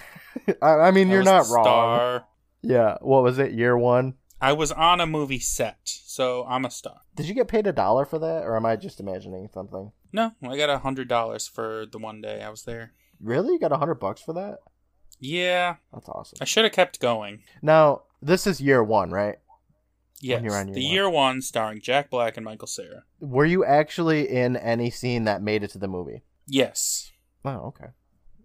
I, 0.62 0.70
I 0.72 0.92
mean, 0.92 1.10
I 1.10 1.14
you're 1.14 1.24
not 1.24 1.48
wrong. 1.50 1.64
Star. 1.64 2.26
Yeah, 2.62 2.98
what 3.02 3.24
was 3.24 3.40
it? 3.40 3.52
Year 3.54 3.78
one. 3.78 4.16
I 4.42 4.54
was 4.54 4.72
on 4.72 5.02
a 5.02 5.06
movie 5.06 5.40
set, 5.40 5.80
so 5.84 6.46
I'm 6.48 6.66
a 6.66 6.72
star. 6.72 7.02
Did 7.16 7.28
you 7.28 7.34
get 7.34 7.48
paid 7.50 7.68
a 7.68 7.74
dollar 7.74 8.06
for 8.06 8.20
that, 8.20 8.44
or 8.44 8.56
am 8.56 8.66
I 8.66 8.76
just 8.78 9.00
imagining 9.00 9.50
something? 9.54 9.92
No, 10.14 10.32
I 10.42 10.56
got 10.58 10.70
a 10.70 10.80
hundred 10.80 11.08
dollars 11.08 11.48
for 11.48 11.86
the 11.86 12.00
one 12.00 12.22
day 12.22 12.42
I 12.42 12.50
was 12.50 12.64
there. 12.64 12.94
Really, 13.20 13.54
you 13.54 13.60
got 13.60 13.72
a 13.74 13.78
hundred 13.78 13.96
bucks 13.96 14.22
for 14.22 14.34
that? 14.34 14.60
Yeah, 15.20 15.76
That's 15.94 16.08
awesome. 16.08 16.38
I 16.42 16.46
should 16.46 16.64
have 16.64 16.72
kept 16.74 17.02
going. 17.02 17.44
Now 17.62 18.04
this 18.22 18.48
is 18.48 18.62
year 18.62 18.82
one, 18.84 19.12
right? 19.12 19.36
Yes, 20.22 20.42
year 20.42 20.52
the 20.52 20.72
one. 20.72 20.74
year 20.94 21.10
one 21.10 21.42
starring 21.42 21.82
Jack 21.82 22.10
Black 22.10 22.38
and 22.38 22.46
Michael 22.46 22.68
Cera. 22.68 23.04
Were 23.20 23.46
you 23.46 23.64
actually 23.66 24.30
in 24.30 24.56
any 24.58 24.90
scene 24.90 25.26
that 25.26 25.42
made 25.42 25.64
it 25.64 25.72
to 25.72 25.78
the 25.78 25.88
movie? 25.88 26.24
Yes, 26.48 27.12
Oh, 27.46 27.68
okay, 27.68 27.88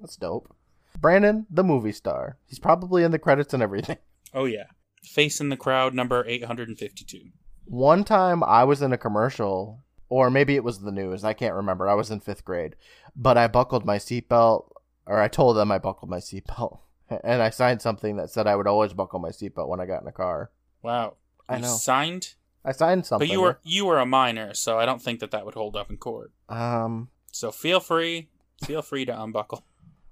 that's 0.00 0.16
dope. 0.16 0.54
Brandon, 1.00 1.46
the 1.50 1.64
movie 1.64 1.90
star. 1.92 2.38
He's 2.46 2.58
probably 2.60 3.02
in 3.04 3.10
the 3.12 3.18
credits 3.18 3.54
and 3.54 3.62
everything. 3.62 3.98
oh 4.34 4.44
yeah, 4.44 4.64
face 5.04 5.40
in 5.40 5.48
the 5.48 5.56
crowd 5.56 5.94
number 5.94 6.24
eight 6.26 6.44
hundred 6.44 6.68
and 6.68 6.78
fifty-two. 6.78 7.26
One 7.66 8.04
time 8.04 8.42
I 8.42 8.64
was 8.64 8.82
in 8.82 8.92
a 8.92 8.98
commercial, 8.98 9.84
or 10.08 10.30
maybe 10.30 10.54
it 10.56 10.64
was 10.64 10.80
the 10.80 10.92
news. 10.92 11.24
I 11.24 11.32
can't 11.32 11.54
remember. 11.54 11.88
I 11.88 11.94
was 11.94 12.10
in 12.10 12.20
fifth 12.20 12.44
grade, 12.44 12.76
but 13.16 13.38
I 13.38 13.46
buckled 13.48 13.84
my 13.86 13.96
seatbelt, 13.98 14.68
or 15.06 15.20
I 15.20 15.28
told 15.28 15.56
them 15.56 15.72
I 15.72 15.78
buckled 15.78 16.10
my 16.10 16.18
seatbelt, 16.18 16.78
and 17.24 17.40
I 17.42 17.50
signed 17.50 17.80
something 17.82 18.16
that 18.16 18.30
said 18.30 18.46
I 18.46 18.56
would 18.56 18.66
always 18.66 18.92
buckle 18.92 19.18
my 19.20 19.30
seatbelt 19.30 19.68
when 19.68 19.80
I 19.80 19.86
got 19.86 20.02
in 20.02 20.08
a 20.08 20.12
car. 20.12 20.50
Wow, 20.82 21.14
I 21.48 21.56
You 21.56 21.62
know. 21.62 21.68
signed, 21.68 22.34
I 22.64 22.72
signed 22.72 23.06
something. 23.06 23.26
but 23.28 23.32
you 23.32 23.40
were 23.40 23.58
you 23.62 23.86
were 23.86 23.98
a 23.98 24.06
minor, 24.06 24.52
so 24.54 24.78
I 24.78 24.84
don't 24.86 25.00
think 25.02 25.20
that 25.20 25.30
that 25.30 25.44
would 25.46 25.54
hold 25.54 25.76
up 25.76 25.90
in 25.90 25.96
court. 25.96 26.32
um. 26.48 27.08
So 27.32 27.50
feel 27.50 27.80
free, 27.80 28.28
feel 28.64 28.80
free 28.82 29.04
to 29.06 29.22
unbuckle. 29.22 29.64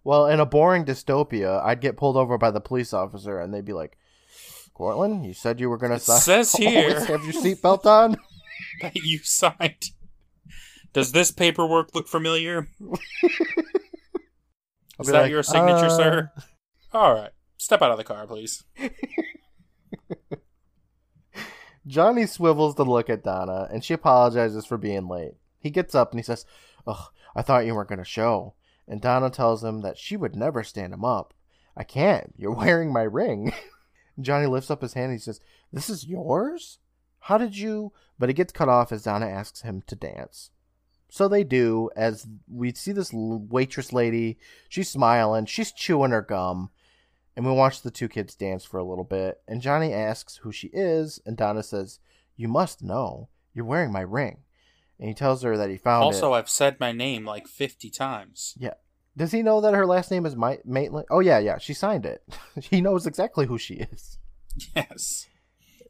Well, 0.05 0.27
in 0.27 0.41
a 0.41 0.47
boring 0.47 0.85
dystopia, 0.85 1.63
I'd 1.63 1.81
get 1.81 1.97
pulled 1.97 2.17
over 2.17 2.37
by 2.37 2.51
the 2.51 2.61
police 2.61 2.93
officer, 2.93 3.39
and 3.39 3.55
they'd 3.55 3.65
be 3.65 3.73
like, 3.73 3.97
"Courtland, 4.75 5.25
you 5.27 5.35
said 5.35 5.61
you 5.61 5.69
were 5.71 5.79
gonna 5.79 5.97
It 5.97 6.03
sign. 6.03 6.21
says 6.21 6.53
here- 6.57 7.05
have 7.07 7.25
your 7.25 7.33
seatbelt 7.33 7.87
on." 7.87 8.17
that 8.81 8.95
you 8.97 9.19
signed. 9.19 9.91
Does 10.93 11.13
this 11.13 11.31
paperwork 11.31 11.95
look 11.95 12.07
familiar? 12.09 12.69
Is 15.01 15.07
that 15.09 15.23
like, 15.23 15.31
your 15.31 15.43
signature, 15.43 15.87
"Uh, 15.87 15.97
sir? 15.97 16.31
All 16.93 17.15
right, 17.15 17.31
step 17.57 17.81
out 17.83 17.91
of 17.91 17.97
the 17.99 18.05
car, 18.05 18.27
please. 18.27 18.63
Johnny 21.87 22.27
swivels 22.27 22.77
to 22.77 22.85
look 22.85 23.11
at 23.11 23.25
Donna, 23.25 23.69
and 23.73 23.85
she 23.85 23.95
apologizes 23.95 24.65
for 24.65 24.79
being 24.79 25.09
late. 25.09 25.33
He 25.59 25.71
gets 25.71 25.95
up 25.95 26.13
and 26.13 26.19
he 26.21 26.23
says, 26.23 26.45
Ugh, 26.87 27.09
I 27.35 27.43
thought 27.43 27.67
you 27.67 27.75
weren't 27.75 27.89
going 27.89 27.99
to 27.99 28.05
show. 28.05 28.55
And 28.87 29.01
Donna 29.01 29.31
tells 29.31 29.65
him 29.65 29.81
that 29.81 29.99
she 29.99 30.17
would 30.17 30.37
never 30.37 30.63
stand 30.63 30.93
him 30.93 31.05
up. 31.05 31.35
I 31.77 31.85
can't. 31.85 32.35
You're 32.37 32.53
wearing 32.55 32.93
my 32.93 33.03
ring. 33.03 33.53
Johnny 34.21 34.47
lifts 34.47 34.71
up 34.71 34.83
his 34.83 34.95
hand 34.95 35.11
and 35.11 35.15
he 35.15 35.19
says, 35.19 35.41
This 35.73 35.89
is 35.89 36.07
yours? 36.07 36.79
How 37.21 37.39
did 37.39 37.57
you. 37.57 37.93
But 38.19 38.29
he 38.29 38.35
gets 38.35 38.53
cut 38.53 38.69
off 38.69 38.93
as 38.93 39.05
Donna 39.05 39.27
asks 39.27 39.63
him 39.63 39.83
to 39.87 39.97
dance. 39.97 40.51
So 41.09 41.29
they 41.29 41.45
do, 41.45 41.91
as 41.95 42.27
we 42.49 42.73
see 42.73 42.93
this 42.93 43.11
waitress 43.13 43.93
lady. 43.93 44.39
She's 44.69 44.89
smiling, 44.89 45.45
she's 45.45 45.71
chewing 45.71 46.11
her 46.11 46.23
gum, 46.23 46.71
and 47.37 47.45
we 47.45 47.53
watch 47.53 47.83
the 47.83 47.91
two 47.91 48.09
kids 48.09 48.35
dance 48.35 48.65
for 48.65 48.79
a 48.79 48.85
little 48.85 49.05
bit. 49.05 49.43
And 49.47 49.61
Johnny 49.61 49.93
asks 49.93 50.37
who 50.39 50.53
she 50.53 50.69
is, 50.69 51.21
and 51.27 51.37
Donna 51.37 51.63
says, 51.63 51.99
You 52.35 52.49
must 52.49 52.83
know. 52.83 53.29
You're 53.53 53.67
wearing 53.67 53.93
my 53.93 54.01
ring. 54.01 54.39
And 54.99 55.09
he 55.09 55.15
tells 55.15 55.43
her 55.43 55.57
that 55.57 55.69
he 55.69 55.77
found 55.77 56.03
it. 56.03 56.07
Also, 56.07 56.33
I've 56.33 56.49
said 56.49 56.81
my 56.81 56.93
name 56.93 57.27
like 57.27 57.47
50 57.47 57.91
times. 57.91 58.55
Yeah. 58.59 58.75
Does 59.17 59.33
he 59.33 59.43
know 59.43 59.61
that 59.61 59.75
her 59.75 59.87
last 59.87 60.11
name 60.11 60.25
is 60.27 60.35
Ma- 60.37 60.57
Maitland? 60.65 61.07
Oh, 61.11 61.21
yeah, 61.21 61.39
yeah. 61.39 61.59
She 61.59 61.75
signed 61.75 62.07
it. 62.07 62.23
he 62.63 62.81
knows 62.81 63.07
exactly 63.07 63.47
who 63.47 63.59
she 63.59 63.75
is. 63.75 64.19
Yes. 64.75 65.27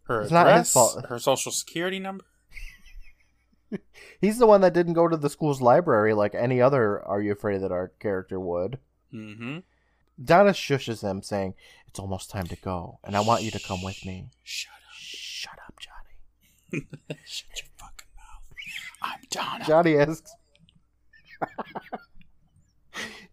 Her 0.04 0.22
It's 0.22 0.30
not 0.32 0.46
his 0.46 0.52
address, 0.52 0.72
fault. 0.72 1.06
her 1.08 1.18
social 1.18 1.52
security 1.52 1.98
number. 2.00 2.24
He's 4.20 4.38
the 4.38 4.46
one 4.46 4.60
that 4.62 4.74
didn't 4.74 4.92
go 4.94 5.08
to 5.08 5.16
the 5.16 5.30
school's 5.30 5.60
library 5.62 6.14
like 6.14 6.34
any 6.34 6.60
other 6.60 7.00
Are 7.06 7.20
You 7.22 7.32
Afraid 7.32 7.60
That 7.62 7.72
Our 7.72 7.88
Character 8.00 8.38
would. 8.40 8.78
Mm-hmm. 9.14 9.58
Donna 10.22 10.50
shushes 10.50 11.02
him, 11.02 11.22
saying, 11.22 11.54
It's 11.86 11.98
almost 11.98 12.30
time 12.30 12.46
to 12.48 12.56
go, 12.56 12.98
and 13.04 13.16
I 13.16 13.20
want 13.20 13.42
you 13.42 13.50
to 13.52 13.60
come 13.60 13.82
with 13.82 14.04
me. 14.04 14.26
Shut 14.42 14.72
up. 14.72 14.94
Shut 14.94 15.58
up, 15.66 15.74
Johnny. 15.80 16.86
Shut 17.24 17.48
your 17.62 17.70
fucking 17.76 18.08
mouth. 18.16 18.42
I'm 19.00 19.20
Donna. 19.30 19.64
Johnny 19.66 19.96
asks. 19.96 20.34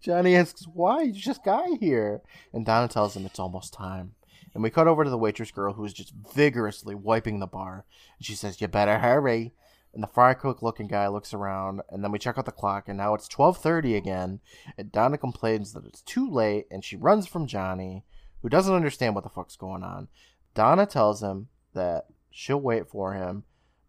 Johnny 0.01 0.35
asks, 0.35 0.67
"Why 0.67 1.03
you 1.03 1.13
just 1.13 1.43
got 1.43 1.79
here?" 1.79 2.21
And 2.53 2.65
Donna 2.65 2.87
tells 2.87 3.15
him 3.15 3.25
it's 3.25 3.39
almost 3.39 3.73
time. 3.73 4.15
And 4.53 4.63
we 4.63 4.69
cut 4.69 4.87
over 4.87 5.03
to 5.03 5.09
the 5.09 5.17
waitress 5.17 5.51
girl 5.51 5.73
who 5.73 5.85
is 5.85 5.93
just 5.93 6.13
vigorously 6.33 6.95
wiping 6.95 7.39
the 7.39 7.47
bar. 7.47 7.85
And 8.17 8.25
she 8.25 8.35
says, 8.35 8.59
"You 8.61 8.67
better 8.67 8.99
hurry." 8.99 9.53
And 9.93 10.03
the 10.03 10.07
fry 10.07 10.35
cook 10.35 10.61
looking 10.61 10.87
guy 10.87 11.07
looks 11.07 11.33
around, 11.33 11.81
and 11.89 12.03
then 12.03 12.11
we 12.11 12.19
check 12.19 12.37
out 12.37 12.45
the 12.45 12.51
clock, 12.51 12.87
and 12.87 12.97
now 12.97 13.15
it's 13.15 13.27
twelve 13.27 13.57
thirty 13.57 13.95
again. 13.95 14.39
And 14.77 14.91
Donna 14.91 15.17
complains 15.17 15.73
that 15.73 15.85
it's 15.85 16.01
too 16.01 16.29
late, 16.29 16.67
and 16.69 16.83
she 16.83 16.95
runs 16.95 17.27
from 17.27 17.47
Johnny, 17.47 18.05
who 18.41 18.49
doesn't 18.49 18.73
understand 18.73 19.15
what 19.15 19.23
the 19.23 19.29
fuck's 19.29 19.55
going 19.55 19.83
on. 19.83 20.07
Donna 20.53 20.85
tells 20.85 21.23
him 21.23 21.49
that 21.73 22.05
she'll 22.29 22.61
wait 22.61 22.87
for 22.87 23.13
him, 23.13 23.43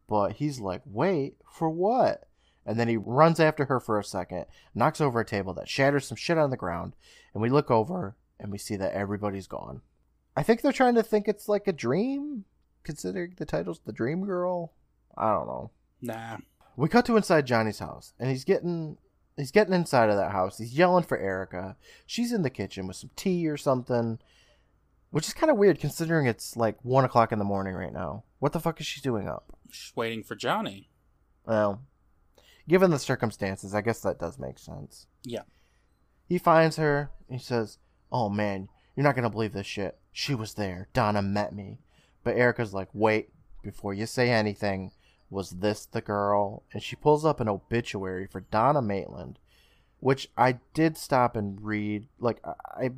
but 0.08 0.32
he's 0.32 0.58
like, 0.58 0.82
"Wait 0.86 1.36
for 1.52 1.68
what?" 1.68 2.26
And 2.66 2.78
then 2.78 2.88
he 2.88 2.96
runs 2.96 3.40
after 3.40 3.64
her 3.64 3.80
for 3.80 3.98
a 3.98 4.04
second, 4.04 4.46
knocks 4.74 5.00
over 5.00 5.20
a 5.20 5.24
table 5.24 5.54
that 5.54 5.68
shatters 5.68 6.06
some 6.06 6.16
shit 6.16 6.38
on 6.38 6.50
the 6.50 6.56
ground, 6.56 6.94
and 7.32 7.42
we 7.42 7.48
look 7.48 7.70
over 7.70 8.16
and 8.38 8.52
we 8.52 8.58
see 8.58 8.76
that 8.76 8.92
everybody's 8.92 9.46
gone. 9.46 9.82
I 10.36 10.42
think 10.42 10.60
they're 10.60 10.72
trying 10.72 10.94
to 10.94 11.02
think 11.02 11.26
it's 11.26 11.48
like 11.48 11.66
a 11.66 11.72
dream, 11.72 12.44
considering 12.84 13.34
the 13.36 13.44
title's 13.44 13.80
The 13.84 13.92
Dream 13.92 14.24
Girl. 14.24 14.72
I 15.16 15.32
don't 15.32 15.46
know. 15.46 15.70
Nah. 16.00 16.38
We 16.76 16.88
cut 16.88 17.04
to 17.06 17.16
inside 17.16 17.46
Johnny's 17.46 17.80
house, 17.80 18.14
and 18.18 18.30
he's 18.30 18.44
getting 18.44 18.96
he's 19.36 19.50
getting 19.50 19.74
inside 19.74 20.08
of 20.08 20.16
that 20.16 20.32
house. 20.32 20.58
He's 20.58 20.76
yelling 20.76 21.04
for 21.04 21.18
Erica. 21.18 21.76
She's 22.06 22.32
in 22.32 22.42
the 22.42 22.50
kitchen 22.50 22.86
with 22.86 22.96
some 22.96 23.10
tea 23.16 23.48
or 23.48 23.56
something, 23.56 24.18
which 25.10 25.26
is 25.26 25.34
kind 25.34 25.50
of 25.50 25.58
weird 25.58 25.80
considering 25.80 26.26
it's 26.26 26.56
like 26.56 26.76
one 26.82 27.04
o'clock 27.04 27.32
in 27.32 27.38
the 27.38 27.44
morning 27.44 27.74
right 27.74 27.92
now. 27.92 28.24
What 28.38 28.52
the 28.52 28.60
fuck 28.60 28.80
is 28.80 28.86
she 28.86 29.00
doing 29.00 29.28
up? 29.28 29.44
She's 29.70 29.94
waiting 29.96 30.22
for 30.22 30.36
Johnny. 30.36 30.88
Well, 31.44 31.82
given 32.70 32.92
the 32.92 32.98
circumstances, 33.00 33.74
I 33.74 33.80
guess 33.80 34.00
that 34.02 34.20
does 34.20 34.38
make 34.38 34.56
sense. 34.56 35.08
Yeah. 35.24 35.42
He 36.28 36.38
finds 36.38 36.76
her. 36.76 37.10
He 37.28 37.38
says, 37.38 37.78
"Oh 38.12 38.28
man, 38.28 38.68
you're 38.94 39.02
not 39.02 39.16
gonna 39.16 39.28
believe 39.28 39.52
this 39.52 39.66
shit. 39.66 39.98
She 40.12 40.36
was 40.36 40.54
there. 40.54 40.86
Donna 40.92 41.20
met 41.20 41.52
me." 41.52 41.78
But 42.22 42.36
Erica's 42.36 42.72
like, 42.72 42.88
"Wait, 42.92 43.32
before 43.60 43.92
you 43.92 44.06
say 44.06 44.30
anything, 44.30 44.92
was 45.30 45.50
this 45.50 45.84
the 45.84 46.00
girl?" 46.00 46.62
And 46.72 46.80
she 46.80 46.94
pulls 46.94 47.24
up 47.24 47.40
an 47.40 47.48
obituary 47.48 48.28
for 48.28 48.42
Donna 48.42 48.80
Maitland, 48.80 49.40
which 49.98 50.30
I 50.38 50.60
did 50.72 50.96
stop 50.96 51.34
and 51.34 51.60
read. 51.60 52.06
Like 52.20 52.38
I, 52.46 52.92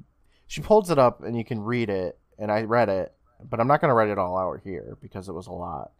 she 0.46 0.60
pulls 0.60 0.90
it 0.90 0.98
up 0.98 1.22
and 1.22 1.34
you 1.34 1.46
can 1.46 1.62
read 1.62 1.88
it, 1.88 2.18
and 2.38 2.52
I 2.52 2.64
read 2.64 2.90
it, 2.90 3.14
but 3.42 3.58
I'm 3.58 3.68
not 3.68 3.80
gonna 3.80 3.94
write 3.94 4.10
it 4.10 4.18
all 4.18 4.36
out 4.36 4.60
here 4.64 4.98
because 5.00 5.30
it 5.30 5.34
was 5.34 5.46
a 5.46 5.52
lot. 5.52 5.92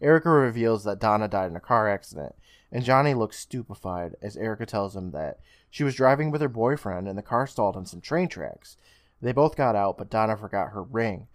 Erica 0.00 0.28
reveals 0.28 0.82
that 0.84 0.98
Donna 0.98 1.28
died 1.28 1.50
in 1.52 1.56
a 1.56 1.60
car 1.60 1.88
accident, 1.88 2.34
and 2.76 2.84
Johnny 2.84 3.14
looks 3.14 3.38
stupefied 3.38 4.16
as 4.20 4.36
Erica 4.36 4.66
tells 4.66 4.94
him 4.94 5.12
that 5.12 5.40
she 5.70 5.82
was 5.82 5.94
driving 5.94 6.30
with 6.30 6.42
her 6.42 6.48
boyfriend 6.50 7.08
and 7.08 7.16
the 7.16 7.22
car 7.22 7.46
stalled 7.46 7.74
on 7.74 7.86
some 7.86 8.02
train 8.02 8.28
tracks. 8.28 8.76
They 9.22 9.32
both 9.32 9.56
got 9.56 9.74
out, 9.74 9.96
but 9.96 10.10
Donna 10.10 10.36
forgot 10.36 10.72
her 10.72 10.82
ring, 10.82 11.26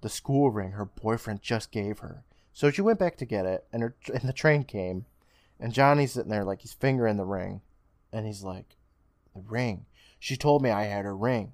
the 0.00 0.08
school 0.08 0.50
ring 0.50 0.72
her 0.72 0.86
boyfriend 0.86 1.40
just 1.40 1.70
gave 1.70 2.00
her. 2.00 2.24
So 2.52 2.72
she 2.72 2.82
went 2.82 2.98
back 2.98 3.16
to 3.18 3.24
get 3.24 3.46
it, 3.46 3.64
and 3.72 3.80
her 3.80 3.94
and 4.12 4.28
the 4.28 4.32
train 4.32 4.64
came, 4.64 5.06
and 5.60 5.72
Johnny's 5.72 6.10
sitting 6.10 6.32
there 6.32 6.42
like 6.42 6.62
he's 6.62 6.72
fingering 6.72 7.16
the 7.16 7.24
ring, 7.24 7.60
and 8.12 8.26
he's 8.26 8.42
like, 8.42 8.74
"The 9.36 9.42
ring. 9.42 9.86
She 10.18 10.36
told 10.36 10.62
me 10.62 10.70
I 10.70 10.86
had 10.86 11.04
her 11.04 11.16
ring." 11.16 11.52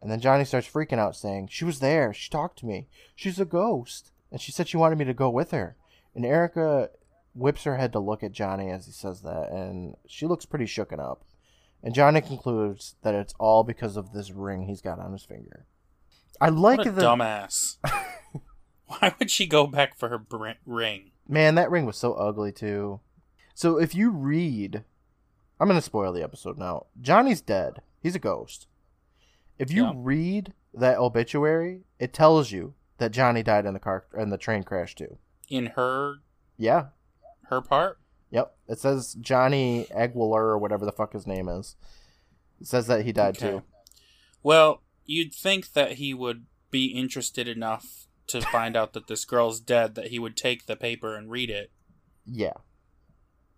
And 0.00 0.08
then 0.08 0.20
Johnny 0.20 0.44
starts 0.44 0.68
freaking 0.68 1.00
out, 1.00 1.16
saying, 1.16 1.48
She 1.48 1.64
was 1.64 1.80
there. 1.80 2.14
She 2.14 2.30
talked 2.30 2.60
to 2.60 2.66
me. 2.66 2.86
She's 3.16 3.40
a 3.40 3.44
ghost. 3.44 4.12
And 4.30 4.40
she 4.40 4.52
said 4.52 4.68
she 4.68 4.76
wanted 4.76 4.98
me 4.98 5.04
to 5.06 5.14
go 5.14 5.28
with 5.28 5.50
her. 5.50 5.74
And 6.14 6.24
Erica 6.24 6.90
whips 7.38 7.64
her 7.64 7.76
head 7.76 7.92
to 7.92 7.98
look 7.98 8.22
at 8.22 8.32
Johnny 8.32 8.70
as 8.70 8.86
he 8.86 8.92
says 8.92 9.22
that, 9.22 9.50
and 9.50 9.94
she 10.06 10.26
looks 10.26 10.44
pretty 10.46 10.64
shooken 10.66 10.98
up. 11.00 11.24
And 11.82 11.94
Johnny 11.94 12.20
concludes 12.20 12.96
that 13.02 13.14
it's 13.14 13.34
all 13.38 13.62
because 13.62 13.96
of 13.96 14.12
this 14.12 14.30
ring 14.32 14.62
he's 14.66 14.80
got 14.80 14.98
on 14.98 15.12
his 15.12 15.24
finger. 15.24 15.64
I 16.40 16.48
like 16.48 16.78
what 16.78 16.86
a 16.88 16.90
the 16.92 17.02
dumbass. 17.02 17.76
Why 18.86 19.14
would 19.18 19.30
she 19.30 19.46
go 19.46 19.66
back 19.66 19.96
for 19.98 20.08
her 20.08 20.18
br- 20.18 20.50
ring? 20.66 21.10
Man, 21.28 21.54
that 21.56 21.70
ring 21.70 21.84
was 21.86 21.96
so 21.96 22.14
ugly 22.14 22.52
too. 22.52 23.00
So 23.54 23.78
if 23.78 23.94
you 23.94 24.10
read, 24.10 24.82
I'm 25.60 25.68
gonna 25.68 25.82
spoil 25.82 26.12
the 26.12 26.22
episode 26.22 26.58
now. 26.58 26.86
Johnny's 27.00 27.40
dead. 27.40 27.82
He's 28.00 28.14
a 28.14 28.20
ghost. 28.20 28.66
If 29.58 29.70
you 29.70 29.84
Yeah. 29.86 29.92
read 29.94 30.52
that 30.74 30.98
obituary, 30.98 31.82
it 31.98 32.12
tells 32.12 32.50
you 32.52 32.74
that 32.98 33.10
Johnny 33.12 33.42
died 33.42 33.66
in 33.66 33.74
the 33.74 33.80
car 33.80 34.06
in 34.16 34.30
the 34.30 34.38
train 34.38 34.62
crash 34.62 34.94
too. 34.94 35.18
In 35.48 35.66
her 35.76 36.16
Yeah. 36.56 36.86
Her 37.48 37.60
part? 37.60 37.98
Yep. 38.30 38.54
It 38.68 38.78
says 38.78 39.14
Johnny 39.20 39.86
Aguilar 39.90 40.44
or 40.48 40.58
whatever 40.58 40.84
the 40.84 40.92
fuck 40.92 41.12
his 41.12 41.26
name 41.26 41.48
is. 41.48 41.76
It 42.60 42.66
says 42.66 42.86
that 42.88 43.04
he 43.04 43.12
died 43.12 43.36
Okay. 43.36 43.50
too. 43.50 43.62
Well, 44.42 44.82
you'd 45.04 45.34
think 45.34 45.72
that 45.72 45.92
he 45.92 46.12
would 46.14 46.46
be 46.70 46.86
interested 46.86 47.48
enough 47.48 48.06
to 48.28 48.40
find 48.52 48.76
out 48.76 48.92
that 48.92 49.06
this 49.06 49.24
girl's 49.24 49.60
dead 49.60 49.94
that 49.94 50.08
he 50.08 50.18
would 50.18 50.36
take 50.36 50.66
the 50.66 50.76
paper 50.76 51.14
and 51.16 51.30
read 51.30 51.50
it. 51.50 51.70
Yeah. 52.26 52.52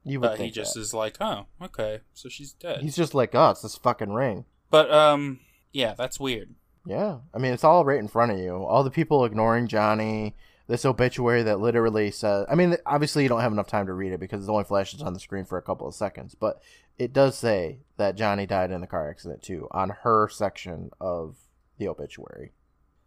You 0.05 0.21
would 0.21 0.31
But 0.31 0.39
he 0.41 0.51
just 0.51 0.75
that. 0.75 0.81
is 0.81 0.95
like, 0.95 1.17
oh, 1.21 1.47
okay, 1.61 2.01
so 2.15 2.29
she's 2.31 2.53
dead. 2.55 2.81
He's 2.81 2.97
just 2.97 3.15
like, 3.15 3.35
oh, 3.35 3.51
it's 3.51 3.61
this 3.63 3.77
fucking 3.77 4.13
ring. 4.13 4.45
But 4.71 4.91
um, 4.91 5.41
yeah, 5.73 5.95
that's 5.95 6.19
weird. 6.21 6.55
Yeah, 6.87 7.19
I 7.35 7.39
mean 7.39 7.53
it's 7.53 7.65
all 7.65 7.85
right 7.85 7.99
in 7.99 8.09
front 8.09 8.33
of 8.33 8.39
you. 8.39 8.55
All 8.55 8.83
the 8.83 8.91
people 8.91 9.25
ignoring 9.27 9.67
Johnny. 9.69 10.35
This 10.71 10.85
obituary 10.85 11.43
that 11.43 11.59
literally 11.59 12.13
says. 12.13 12.47
I 12.49 12.55
mean, 12.55 12.77
obviously 12.87 13.25
you 13.25 13.29
don't 13.29 13.41
have 13.41 13.51
enough 13.51 13.67
time 13.67 13.87
to 13.87 13.93
read 13.93 14.13
it 14.13 14.21
because 14.21 14.47
it 14.47 14.51
only 14.51 14.63
flashes 14.63 15.03
on 15.03 15.15
the 15.15 15.19
screen 15.19 15.45
for 15.45 15.59
a 15.59 15.63
couple 15.63 15.89
of 15.89 15.97
seconds. 15.97 16.37
But 16.37 16.63
it 16.97 17.13
does 17.13 17.37
say 17.37 17.81
that 17.97 18.15
Johnny 18.15 18.47
died 18.47 18.71
in 18.71 18.81
the 18.81 18.87
car 18.87 19.11
accident 19.11 19.43
too 19.43 19.67
on 19.73 19.91
her 20.03 20.29
section 20.29 20.91
of 21.01 21.39
the 21.79 21.89
obituary. 21.89 22.53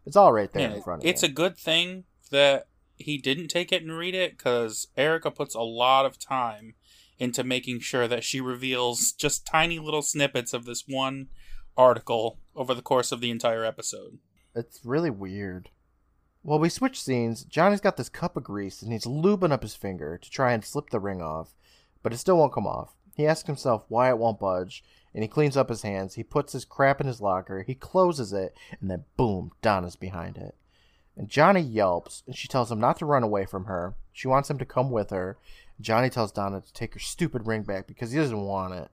It's 0.05 0.17
all 0.17 0.33
right 0.33 0.51
there 0.51 0.69
Yeah, 0.69 0.75
in 0.75 0.81
front 0.83 1.01
of 1.01 1.05
you. 1.05 1.09
it's 1.11 1.23
you. 1.23 1.29
a 1.29 1.31
good 1.31 1.55
thing 1.57 2.03
that 2.31 2.67
he 2.97 3.17
didn't 3.17 3.47
take 3.47 3.71
it 3.71 3.81
and 3.81 3.97
read 3.97 4.13
it 4.13 4.37
because 4.37 4.87
Erica 4.97 5.31
puts 5.31 5.55
a 5.55 5.61
lot 5.61 6.05
of 6.05 6.19
time 6.19 6.73
into 7.17 7.45
making 7.45 7.79
sure 7.79 8.09
that 8.09 8.25
she 8.25 8.41
reveals 8.41 9.13
just 9.13 9.45
tiny 9.45 9.79
little 9.79 10.01
snippets 10.01 10.51
of 10.53 10.65
this 10.65 10.83
one 10.85 11.29
article 11.77 12.39
over 12.57 12.73
the 12.73 12.81
course 12.81 13.13
of 13.13 13.21
the 13.21 13.31
entire 13.31 13.63
episode. 13.63 14.17
It's 14.53 14.81
really 14.83 15.09
weird. 15.09 15.69
Well, 16.45 16.59
we 16.59 16.67
switch 16.67 17.01
scenes. 17.01 17.45
Johnny's 17.45 17.79
got 17.79 17.95
this 17.95 18.09
cup 18.09 18.35
of 18.35 18.43
grease 18.43 18.81
and 18.81 18.91
he's 18.91 19.05
lubing 19.05 19.53
up 19.53 19.63
his 19.63 19.75
finger 19.75 20.17
to 20.17 20.29
try 20.29 20.51
and 20.51 20.63
slip 20.63 20.89
the 20.89 20.99
ring 20.99 21.21
off, 21.21 21.55
but 22.01 22.11
it 22.11 22.17
still 22.17 22.37
won't 22.37 22.53
come 22.53 22.67
off. 22.67 22.93
He 23.15 23.25
asks 23.25 23.47
himself 23.47 23.85
why 23.87 24.09
it 24.09 24.17
won't 24.17 24.39
budge, 24.39 24.83
and 25.13 25.23
he 25.23 25.29
cleans 25.29 25.55
up 25.55 25.69
his 25.69 25.83
hands. 25.83 26.15
He 26.15 26.23
puts 26.23 26.51
his 26.51 26.65
crap 26.65 26.99
in 26.99 27.07
his 27.07 27.21
locker, 27.21 27.63
he 27.63 27.75
closes 27.75 28.33
it, 28.33 28.57
and 28.81 28.91
then 28.91 29.05
boom, 29.15 29.51
Donna's 29.61 29.95
behind 29.95 30.37
it. 30.37 30.55
And 31.15 31.29
Johnny 31.29 31.61
yelps, 31.61 32.23
and 32.25 32.35
she 32.35 32.47
tells 32.47 32.71
him 32.71 32.79
not 32.79 32.97
to 32.97 33.05
run 33.05 33.23
away 33.23 33.45
from 33.45 33.65
her. 33.65 33.95
She 34.11 34.27
wants 34.27 34.49
him 34.49 34.57
to 34.57 34.65
come 34.65 34.89
with 34.89 35.11
her. 35.11 35.37
Johnny 35.79 36.09
tells 36.09 36.31
Donna 36.31 36.59
to 36.59 36.73
take 36.73 36.93
her 36.93 36.99
stupid 36.99 37.47
ring 37.47 37.63
back 37.63 37.87
because 37.87 38.11
he 38.11 38.19
doesn't 38.19 38.41
want 38.41 38.73
it. 38.73 38.89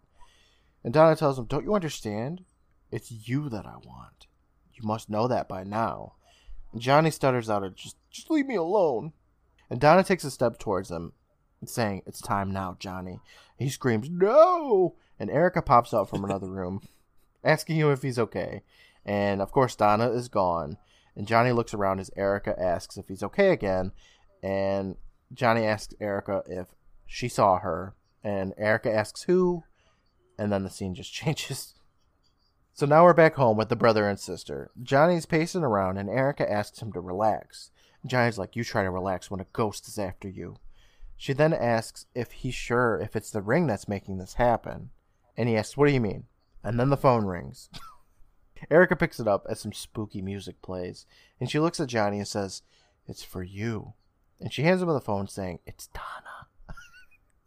And 0.85 0.93
Donna 0.93 1.17
tells 1.17 1.39
him, 1.39 1.47
Don't 1.47 1.65
you 1.65 1.75
understand? 1.75 2.45
It's 2.93 3.11
you 3.11 3.49
that 3.49 3.67
I 3.67 3.77
want. 3.85 4.27
You 4.75 4.87
must 4.87 5.11
know 5.11 5.27
that 5.29 5.49
by 5.49 5.65
now. 5.65 6.15
Johnny 6.77 7.11
stutters 7.11 7.51
out, 7.51 7.75
just, 7.75 7.97
just 8.11 8.31
leave 8.31 8.47
me 8.47 8.55
alone. 8.55 9.13
And 9.69 9.81
Donna 9.81 10.05
takes 10.05 10.25
a 10.25 10.31
step 10.31 10.59
towards 10.59 10.91
him, 10.91 11.13
saying, 11.65 12.03
It's 12.07 12.21
time 12.21 12.53
now, 12.53 12.77
Johnny. 12.79 13.21
He 13.59 13.69
screams, 13.69 14.09
No! 14.11 14.95
And 15.19 15.31
Erica 15.31 15.63
pops 15.63 15.93
out 15.93 16.09
from 16.09 16.25
another 16.25 16.49
room, 16.49 16.81
asking 17.45 17.77
him 17.77 17.91
if 17.91 18.03
he's 18.03 18.19
okay. 18.19 18.63
And 19.05 19.41
of 19.41 19.53
course, 19.53 19.77
Donna 19.77 20.11
is 20.11 20.29
gone. 20.29 20.77
And 21.17 21.27
Johnny 21.27 21.53
looks 21.53 21.75
around 21.75 22.01
as 22.01 22.11
Erica 22.17 22.55
asks 22.61 22.97
if 22.97 23.09
he's 23.09 23.23
okay 23.23 23.51
again. 23.51 23.93
And 24.43 24.97
Johnny 25.33 25.65
asks 25.65 25.95
Erica 26.01 26.43
if 26.47 26.69
she 27.07 27.29
saw 27.29 27.59
her. 27.59 27.95
And 28.23 28.55
Erica 28.57 28.93
asks 28.93 29.23
who, 29.23 29.65
and 30.39 30.53
then 30.53 30.65
the 30.65 30.71
scene 30.71 30.95
just 30.95 31.13
changes. 31.13 31.75
So 32.81 32.87
now 32.87 33.05
we're 33.05 33.13
back 33.13 33.35
home 33.35 33.59
with 33.59 33.69
the 33.69 33.77
brother 33.77 34.09
and 34.09 34.19
sister. 34.19 34.71
Johnny's 34.83 35.27
pacing 35.27 35.65
around, 35.65 35.99
and 35.99 36.09
Erica 36.09 36.51
asks 36.51 36.81
him 36.81 36.95
to 36.95 37.01
relax. 37.01 37.71
Johnny's 38.07 38.39
like, 38.39 38.57
You 38.57 38.65
try 38.65 38.85
to 38.85 38.91
relax 38.91 39.31
when 39.31 39.39
a 39.39 39.47
ghost 39.53 39.87
is 39.87 39.99
after 39.99 40.31
you. 40.31 40.57
She 41.15 41.35
then 41.35 41.53
asks 41.53 42.07
if 42.15 42.33
he's 42.33 42.55
sure 42.55 42.99
if 42.99 43.15
it's 43.15 43.31
the 43.31 43.43
ring 43.43 43.67
that's 43.67 43.87
making 43.87 44.17
this 44.17 44.33
happen. 44.33 44.89
And 45.37 45.47
he 45.47 45.59
asks, 45.59 45.77
What 45.77 45.89
do 45.89 45.93
you 45.93 46.01
mean? 46.01 46.25
And 46.65 46.81
then 46.81 46.89
the 46.89 46.97
phone 46.97 47.27
rings. 47.27 47.69
Erica 48.71 48.97
picks 48.97 49.21
it 49.21 49.29
up 49.29 49.45
as 49.51 49.61
some 49.61 49.75
spooky 49.75 50.23
music 50.23 50.63
plays, 50.63 51.05
and 51.39 51.51
she 51.51 51.61
looks 51.61 51.81
at 51.81 51.89
Johnny 51.91 52.17
and 52.17 52.27
says, 52.27 52.63
It's 53.07 53.23
for 53.23 53.43
you. 53.43 53.93
And 54.41 54.55
she 54.55 54.63
hands 54.63 54.81
him 54.81 54.89
the 54.89 55.03
phone 55.03 55.29
saying, 55.29 55.59
It's 55.67 55.89
Donna. 55.89 56.79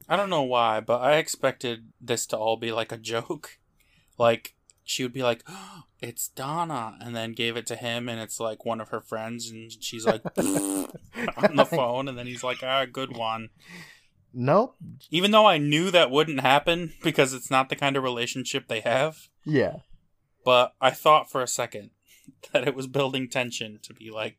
I 0.07 0.15
don't 0.15 0.29
know 0.29 0.43
why, 0.43 0.79
but 0.79 1.01
I 1.01 1.15
expected 1.15 1.87
this 1.99 2.27
to 2.27 2.37
all 2.37 2.55
be 2.55 2.71
like 2.71 2.91
a 2.91 2.97
joke. 2.97 3.57
Like 4.19 4.53
she 4.83 5.03
would 5.03 5.13
be 5.13 5.23
like, 5.23 5.43
oh, 5.49 5.83
"It's 6.01 6.27
Donna," 6.27 6.97
and 7.01 7.15
then 7.15 7.33
gave 7.33 7.55
it 7.57 7.65
to 7.67 7.75
him, 7.75 8.09
and 8.09 8.19
it's 8.19 8.39
like 8.39 8.65
one 8.65 8.81
of 8.81 8.89
her 8.89 9.01
friends, 9.01 9.49
and 9.49 9.71
she's 9.81 10.05
like 10.05 10.21
on 10.37 11.55
the 11.55 11.65
phone, 11.69 12.07
and 12.07 12.17
then 12.17 12.27
he's 12.27 12.43
like, 12.43 12.63
"Ah, 12.63 12.85
good 12.85 13.15
one." 13.15 13.49
Nope. 14.33 14.75
Even 15.11 15.29
though 15.31 15.45
I 15.45 15.59
knew 15.59 15.91
that 15.91 16.09
wouldn't 16.09 16.39
happen 16.41 16.93
because 17.03 17.33
it's 17.33 17.51
not 17.51 17.69
the 17.69 17.75
kind 17.75 17.95
of 17.95 18.01
relationship 18.03 18.67
they 18.67 18.79
have, 18.79 19.29
Yeah. 19.45 19.77
but 20.43 20.73
I 20.81 20.89
thought 20.89 21.29
for 21.29 21.43
a 21.43 21.47
second 21.47 21.91
that 22.51 22.67
it 22.67 22.73
was 22.73 22.87
building 22.87 23.29
tension 23.29 23.79
to 23.83 23.93
be 23.93 24.09
like. 24.09 24.37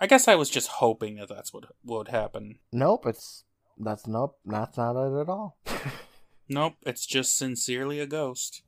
I 0.00 0.06
guess 0.06 0.28
I 0.28 0.36
was 0.36 0.48
just 0.48 0.68
hoping 0.68 1.16
that 1.16 1.28
that's 1.28 1.52
what 1.52 1.64
would 1.84 2.06
happen. 2.06 2.60
Nope, 2.72 3.04
it's 3.06 3.42
that's 3.76 4.06
nope, 4.06 4.38
that's 4.46 4.76
not 4.76 4.94
it 4.94 5.20
at 5.22 5.28
all. 5.28 5.58
Nope, 6.48 6.74
it's 6.86 7.04
just 7.04 7.36
sincerely 7.36 7.98
a 7.98 8.06
ghost. 8.06 8.62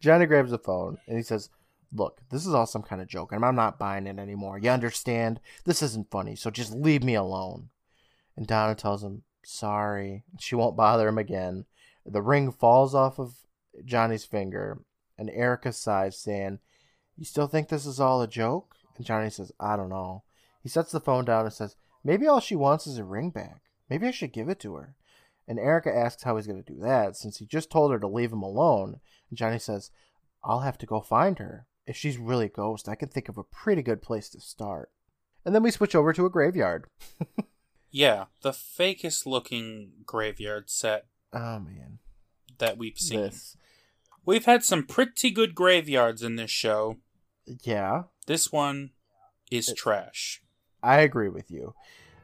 Johnny 0.00 0.26
grabs 0.26 0.50
the 0.50 0.58
phone 0.58 0.98
and 1.06 1.16
he 1.16 1.22
says, 1.22 1.50
Look, 1.92 2.20
this 2.30 2.46
is 2.46 2.54
all 2.54 2.66
some 2.66 2.82
kind 2.82 3.02
of 3.02 3.08
joke, 3.08 3.32
and 3.32 3.44
I'm 3.44 3.56
not 3.56 3.78
buying 3.78 4.06
it 4.06 4.18
anymore. 4.18 4.58
You 4.58 4.70
understand? 4.70 5.40
This 5.64 5.82
isn't 5.82 6.10
funny, 6.10 6.36
so 6.36 6.48
just 6.48 6.72
leave 6.72 7.02
me 7.02 7.16
alone. 7.16 7.70
And 8.36 8.46
Donna 8.46 8.74
tells 8.74 9.02
him, 9.02 9.22
Sorry. 9.42 10.22
She 10.38 10.54
won't 10.54 10.76
bother 10.76 11.08
him 11.08 11.18
again. 11.18 11.64
The 12.06 12.22
ring 12.22 12.52
falls 12.52 12.94
off 12.94 13.18
of 13.18 13.34
Johnny's 13.84 14.24
finger, 14.24 14.82
and 15.18 15.30
Erica 15.30 15.72
sighs, 15.72 16.16
saying, 16.16 16.60
You 17.16 17.24
still 17.24 17.46
think 17.46 17.68
this 17.68 17.86
is 17.86 17.98
all 18.00 18.22
a 18.22 18.28
joke? 18.28 18.76
And 18.96 19.04
Johnny 19.04 19.30
says, 19.30 19.52
I 19.58 19.76
don't 19.76 19.88
know. 19.88 20.22
He 20.62 20.68
sets 20.68 20.92
the 20.92 21.00
phone 21.00 21.24
down 21.24 21.44
and 21.44 21.52
says, 21.52 21.76
Maybe 22.04 22.26
all 22.26 22.40
she 22.40 22.56
wants 22.56 22.86
is 22.86 22.98
a 22.98 23.04
ring 23.04 23.30
back. 23.30 23.62
Maybe 23.88 24.06
I 24.06 24.12
should 24.12 24.32
give 24.32 24.48
it 24.48 24.60
to 24.60 24.76
her. 24.76 24.94
And 25.48 25.58
Erica 25.58 25.94
asks 25.94 26.22
how 26.22 26.36
he's 26.36 26.46
going 26.46 26.62
to 26.62 26.72
do 26.72 26.78
that, 26.80 27.16
since 27.16 27.38
he 27.38 27.46
just 27.46 27.70
told 27.70 27.90
her 27.90 27.98
to 27.98 28.06
leave 28.06 28.32
him 28.32 28.42
alone. 28.42 29.00
And 29.30 29.38
Johnny 29.38 29.58
says, 29.58 29.90
I'll 30.44 30.60
have 30.60 30.78
to 30.78 30.86
go 30.86 31.00
find 31.00 31.38
her. 31.38 31.66
If 31.86 31.96
she's 31.96 32.18
really 32.18 32.46
a 32.46 32.50
ghost, 32.50 32.88
I 32.88 32.94
can 32.94 33.08
think 33.08 33.28
of 33.28 33.38
a 33.38 33.44
pretty 33.44 33.82
good 33.82 34.02
place 34.02 34.28
to 34.30 34.40
start. 34.40 34.90
And 35.44 35.54
then 35.54 35.62
we 35.62 35.70
switch 35.70 35.94
over 35.94 36.12
to 36.12 36.26
a 36.26 36.30
graveyard. 36.30 36.86
Yeah, 37.92 38.26
the 38.42 38.52
fakest 38.52 39.26
looking 39.26 39.90
graveyard 40.06 40.70
set 40.70 41.06
Oh, 41.32 41.58
man. 41.58 41.98
that 42.58 42.78
we've 42.78 42.96
seen. 42.96 43.22
This. 43.22 43.56
We've 44.24 44.44
had 44.44 44.62
some 44.64 44.86
pretty 44.86 45.32
good 45.32 45.56
graveyards 45.56 46.22
in 46.22 46.36
this 46.36 46.52
show. 46.52 46.98
Yeah, 47.64 48.04
This 48.28 48.52
one 48.52 48.90
is 49.50 49.74
trash. 49.76 50.40
I 50.84 51.00
agree 51.00 51.28
with 51.30 51.50
you. 51.50 51.74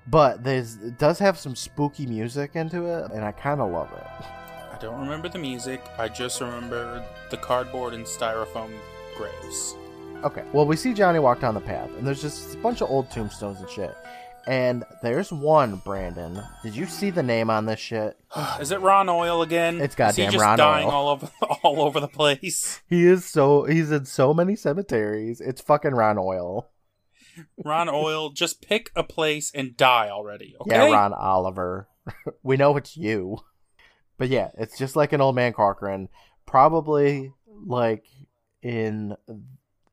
But 0.06 0.44
there's, 0.44 0.76
it 0.76 0.98
does 1.00 1.18
have 1.18 1.36
some 1.36 1.56
spooky 1.56 2.06
music 2.06 2.54
into 2.54 2.84
it, 2.84 3.10
and 3.10 3.24
I 3.24 3.32
kind 3.32 3.60
of 3.60 3.72
love 3.72 3.90
it. 3.92 4.06
I 4.76 4.78
don't 4.78 5.00
remember 5.00 5.30
the 5.30 5.38
music. 5.38 5.82
I 5.96 6.06
just 6.06 6.38
remember 6.38 7.02
the 7.30 7.38
cardboard 7.38 7.94
and 7.94 8.04
styrofoam 8.04 8.70
graves. 9.16 9.74
Okay. 10.22 10.44
Well, 10.52 10.66
we 10.66 10.76
see 10.76 10.92
Johnny 10.92 11.18
walk 11.18 11.40
down 11.40 11.54
the 11.54 11.62
path, 11.62 11.88
and 11.96 12.06
there's 12.06 12.20
just 12.20 12.54
a 12.56 12.58
bunch 12.58 12.82
of 12.82 12.90
old 12.90 13.10
tombstones 13.10 13.58
and 13.58 13.70
shit. 13.70 13.96
And 14.46 14.84
there's 15.02 15.32
one, 15.32 15.76
Brandon. 15.76 16.42
Did 16.62 16.76
you 16.76 16.84
see 16.84 17.08
the 17.08 17.22
name 17.22 17.48
on 17.48 17.64
this 17.64 17.80
shit? 17.80 18.18
Is 18.60 18.70
it 18.70 18.82
Ron 18.82 19.08
Oil 19.08 19.40
again? 19.40 19.80
It's 19.80 19.94
goddamn 19.94 20.26
Is 20.26 20.32
he 20.34 20.36
just 20.36 20.44
Ron 20.44 20.58
dying 20.58 20.88
Oil. 20.88 20.92
all 20.92 21.08
over 21.08 21.30
all 21.62 21.80
over 21.80 21.98
the 21.98 22.06
place? 22.06 22.82
He 22.86 23.06
is 23.06 23.24
so 23.24 23.64
he's 23.64 23.90
in 23.90 24.04
so 24.04 24.34
many 24.34 24.56
cemeteries. 24.56 25.40
It's 25.40 25.62
fucking 25.62 25.92
Ron 25.92 26.18
Oil. 26.18 26.68
Ron 27.64 27.88
Oil, 27.88 28.28
just 28.34 28.60
pick 28.60 28.90
a 28.94 29.02
place 29.02 29.50
and 29.54 29.74
die 29.74 30.10
already. 30.10 30.54
Okay. 30.60 30.76
Yeah, 30.76 30.92
Ron 30.94 31.14
Oliver. 31.14 31.88
we 32.42 32.58
know 32.58 32.76
it's 32.76 32.94
you. 32.94 33.38
But 34.18 34.28
yeah, 34.28 34.50
it's 34.58 34.78
just 34.78 34.96
like 34.96 35.12
an 35.12 35.20
old 35.20 35.34
man 35.34 35.52
Corcoran. 35.52 36.08
Probably 36.46 37.32
like 37.66 38.04
in 38.62 39.16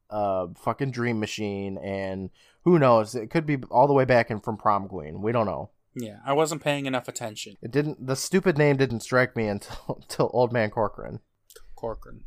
uh 0.09 0.47
fucking 0.63 0.91
Dream 0.91 1.19
Machine 1.19 1.77
and 1.77 2.29
who 2.63 2.79
knows? 2.79 3.15
It 3.15 3.29
could 3.29 3.45
be 3.45 3.57
all 3.69 3.87
the 3.87 3.93
way 3.93 4.05
back 4.05 4.31
in 4.31 4.39
from 4.39 4.57
Prom 4.57 4.87
Queen. 4.87 5.21
We 5.21 5.31
don't 5.31 5.45
know. 5.45 5.69
Yeah, 5.95 6.17
I 6.25 6.33
wasn't 6.33 6.63
paying 6.63 6.85
enough 6.85 7.07
attention. 7.07 7.57
It 7.61 7.71
didn't 7.71 8.05
the 8.05 8.15
stupid 8.15 8.57
name 8.57 8.77
didn't 8.77 9.01
strike 9.01 9.35
me 9.35 9.47
until 9.47 9.99
until 10.01 10.29
old 10.33 10.53
man 10.53 10.69
Corcoran. 10.69 11.19
Corcoran. 11.75 12.23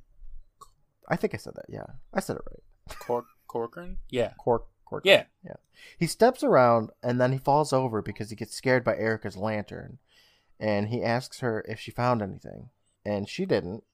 I 1.08 1.16
think 1.16 1.34
I 1.34 1.38
said 1.38 1.54
that, 1.54 1.66
yeah. 1.68 1.86
I 2.12 2.20
said 2.20 2.36
it 2.36 2.42
right. 2.50 2.98
Cor- 2.98 3.26
Corcoran? 3.46 3.98
Yeah. 4.10 4.32
Cork 4.38 4.66
Corcoran. 4.84 5.08
Yeah. 5.08 5.24
Yeah. 5.44 5.56
He 5.98 6.06
steps 6.06 6.42
around 6.42 6.90
and 7.02 7.20
then 7.20 7.32
he 7.32 7.38
falls 7.38 7.72
over 7.72 8.02
because 8.02 8.30
he 8.30 8.36
gets 8.36 8.54
scared 8.54 8.84
by 8.84 8.96
Erica's 8.96 9.36
lantern. 9.36 9.98
And 10.58 10.88
he 10.88 11.02
asks 11.02 11.40
her 11.40 11.64
if 11.68 11.78
she 11.78 11.90
found 11.90 12.22
anything. 12.22 12.70
And 13.04 13.28
she 13.28 13.44
didn't. 13.44 13.84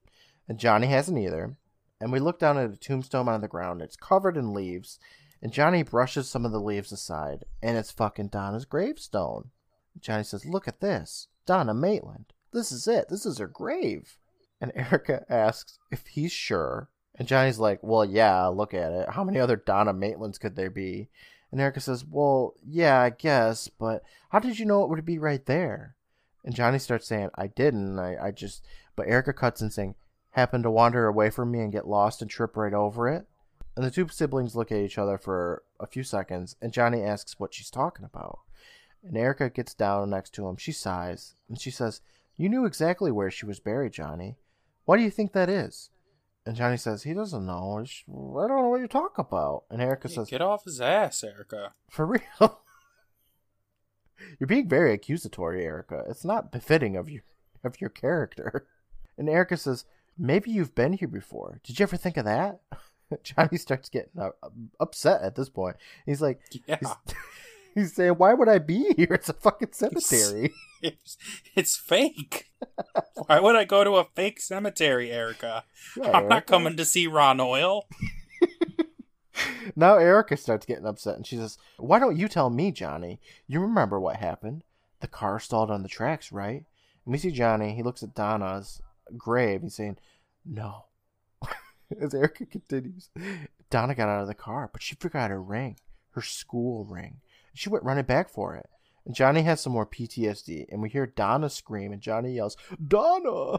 And 0.48 0.58
Johnny 0.58 0.86
hasn't 0.88 1.18
either. 1.18 1.56
And 2.00 2.12
we 2.12 2.20
look 2.20 2.38
down 2.38 2.58
at 2.58 2.72
a 2.72 2.76
tombstone 2.76 3.28
on 3.28 3.40
the 3.40 3.48
ground. 3.48 3.82
It's 3.82 3.96
covered 3.96 4.36
in 4.36 4.54
leaves. 4.54 4.98
And 5.40 5.52
Johnny 5.52 5.82
brushes 5.82 6.28
some 6.28 6.44
of 6.44 6.52
the 6.52 6.60
leaves 6.60 6.92
aside. 6.92 7.44
And 7.62 7.76
it's 7.76 7.90
fucking 7.90 8.28
Donna's 8.28 8.64
gravestone. 8.64 9.50
Johnny 10.00 10.24
says, 10.24 10.46
Look 10.46 10.68
at 10.68 10.80
this. 10.80 11.28
Donna 11.46 11.74
Maitland. 11.74 12.32
This 12.52 12.72
is 12.72 12.86
it. 12.86 13.08
This 13.08 13.26
is 13.26 13.38
her 13.38 13.48
grave. 13.48 14.18
And 14.60 14.72
Erica 14.76 15.24
asks 15.28 15.78
if 15.90 16.06
he's 16.06 16.32
sure. 16.32 16.88
And 17.16 17.28
Johnny's 17.28 17.58
like, 17.58 17.80
Well, 17.82 18.04
yeah, 18.04 18.46
look 18.46 18.72
at 18.74 18.92
it. 18.92 19.10
How 19.10 19.24
many 19.24 19.38
other 19.38 19.56
Donna 19.56 19.92
Maitlands 19.92 20.40
could 20.40 20.56
there 20.56 20.70
be? 20.70 21.08
And 21.50 21.60
Erica 21.60 21.80
says, 21.80 22.04
Well, 22.04 22.54
yeah, 22.64 23.00
I 23.00 23.10
guess, 23.10 23.68
but 23.68 24.02
how 24.30 24.38
did 24.38 24.58
you 24.58 24.66
know 24.66 24.82
it 24.84 24.90
would 24.90 25.04
be 25.04 25.18
right 25.18 25.44
there? 25.44 25.96
And 26.44 26.54
Johnny 26.54 26.78
starts 26.78 27.06
saying, 27.06 27.30
I 27.36 27.46
didn't. 27.46 27.98
I, 27.98 28.26
I 28.26 28.30
just. 28.30 28.64
But 28.96 29.08
Erica 29.08 29.32
cuts 29.32 29.62
in 29.62 29.70
saying, 29.70 29.94
Happened 30.30 30.64
to 30.64 30.70
wander 30.70 31.06
away 31.06 31.30
from 31.30 31.50
me 31.50 31.60
and 31.60 31.70
get 31.72 31.86
lost 31.86 32.22
and 32.22 32.30
trip 32.30 32.56
right 32.56 32.72
over 32.72 33.08
it. 33.08 33.26
And 33.76 33.84
the 33.84 33.90
two 33.90 34.08
siblings 34.08 34.54
look 34.56 34.70
at 34.72 34.78
each 34.78 34.98
other 34.98 35.18
for 35.18 35.62
a 35.80 35.86
few 35.86 36.02
seconds, 36.02 36.56
and 36.60 36.72
Johnny 36.72 37.02
asks 37.02 37.38
what 37.38 37.54
she's 37.54 37.70
talking 37.70 38.04
about. 38.04 38.40
And 39.02 39.16
Erica 39.16 39.50
gets 39.50 39.74
down 39.74 40.10
next 40.10 40.30
to 40.34 40.46
him. 40.46 40.56
She 40.56 40.72
sighs, 40.72 41.34
and 41.48 41.60
she 41.60 41.70
says, 41.70 42.00
You 42.36 42.48
knew 42.48 42.64
exactly 42.66 43.10
where 43.10 43.30
she 43.30 43.46
was 43.46 43.60
buried, 43.60 43.92
Johnny. 43.92 44.36
Why 44.84 44.96
do 44.96 45.02
you 45.02 45.10
think 45.10 45.32
that 45.32 45.48
is? 45.48 45.90
And 46.44 46.56
Johnny 46.56 46.76
says, 46.76 47.02
He 47.02 47.14
doesn't 47.14 47.46
know. 47.46 47.78
I 47.80 47.84
don't 48.46 48.62
know 48.62 48.68
what 48.68 48.78
you're 48.78 48.88
talking 48.88 49.24
about. 49.26 49.64
And 49.70 49.80
Erica 49.80 50.08
Yeah, 50.08 50.14
says, 50.16 50.28
Get 50.28 50.42
off 50.42 50.64
his 50.64 50.80
ass, 50.80 51.22
Erica. 51.24 51.72
For 51.90 52.04
real? 52.40 52.61
You're 54.38 54.46
being 54.46 54.68
very 54.68 54.92
accusatory, 54.92 55.64
Erica. 55.64 56.04
It's 56.08 56.24
not 56.24 56.52
befitting 56.52 56.96
of 56.96 57.08
you 57.08 57.20
of 57.64 57.80
your 57.80 57.90
character. 57.90 58.66
And 59.18 59.28
Erica 59.28 59.56
says, 59.56 59.84
Maybe 60.18 60.50
you've 60.50 60.74
been 60.74 60.92
here 60.94 61.08
before. 61.08 61.60
Did 61.64 61.78
you 61.78 61.82
ever 61.84 61.96
think 61.96 62.16
of 62.16 62.24
that? 62.24 62.60
Johnny 63.24 63.58
starts 63.58 63.88
getting 63.88 64.20
uh, 64.20 64.30
upset 64.80 65.22
at 65.22 65.34
this 65.36 65.48
point. 65.48 65.76
He's 66.06 66.20
like, 66.22 66.40
Yeah. 66.66 66.78
he's, 66.80 67.14
he's 67.74 67.94
saying, 67.94 68.12
Why 68.12 68.34
would 68.34 68.48
I 68.48 68.58
be 68.58 68.92
here? 68.96 69.08
It's 69.12 69.28
a 69.28 69.34
fucking 69.34 69.72
cemetery. 69.72 70.52
It's, 70.82 71.16
it's 71.54 71.76
fake. 71.76 72.50
Why 73.26 73.38
would 73.38 73.54
I 73.54 73.64
go 73.64 73.84
to 73.84 73.96
a 73.96 74.04
fake 74.16 74.40
cemetery, 74.40 75.12
Erica? 75.12 75.64
Yeah, 75.96 76.10
I'm 76.10 76.26
not 76.28 76.46
coming 76.46 76.76
to 76.76 76.84
see 76.84 77.06
Ron 77.06 77.38
Oil. 77.40 77.86
Now 79.76 79.96
Erica 79.96 80.36
starts 80.36 80.66
getting 80.66 80.86
upset 80.86 81.16
and 81.16 81.26
she 81.26 81.36
says, 81.36 81.58
Why 81.78 81.98
don't 81.98 82.16
you 82.16 82.28
tell 82.28 82.50
me, 82.50 82.72
Johnny? 82.72 83.20
You 83.46 83.60
remember 83.60 83.98
what 84.00 84.16
happened. 84.16 84.64
The 85.00 85.08
car 85.08 85.40
stalled 85.40 85.70
on 85.70 85.82
the 85.82 85.88
tracks, 85.88 86.32
right? 86.32 86.64
And 87.04 87.12
we 87.12 87.18
see 87.18 87.30
Johnny, 87.30 87.74
he 87.74 87.82
looks 87.82 88.02
at 88.02 88.14
Donna's 88.14 88.80
grave, 89.16 89.62
he's 89.62 89.74
saying, 89.74 89.98
No. 90.44 90.86
As 92.00 92.14
Erica 92.14 92.46
continues, 92.46 93.10
Donna 93.70 93.94
got 93.94 94.08
out 94.08 94.22
of 94.22 94.28
the 94.28 94.34
car, 94.34 94.70
but 94.72 94.82
she 94.82 94.94
forgot 94.94 95.30
her 95.30 95.42
ring, 95.42 95.76
her 96.10 96.22
school 96.22 96.84
ring. 96.84 97.20
She 97.54 97.68
went 97.68 97.84
running 97.84 98.04
back 98.04 98.30
for 98.30 98.56
it. 98.56 98.68
And 99.04 99.14
Johnny 99.14 99.42
has 99.42 99.60
some 99.60 99.72
more 99.72 99.86
PTSD, 99.86 100.66
and 100.70 100.80
we 100.80 100.88
hear 100.88 101.06
Donna 101.06 101.50
scream, 101.50 101.92
and 101.92 102.00
Johnny 102.00 102.34
yells, 102.34 102.56
Donna! 102.86 103.58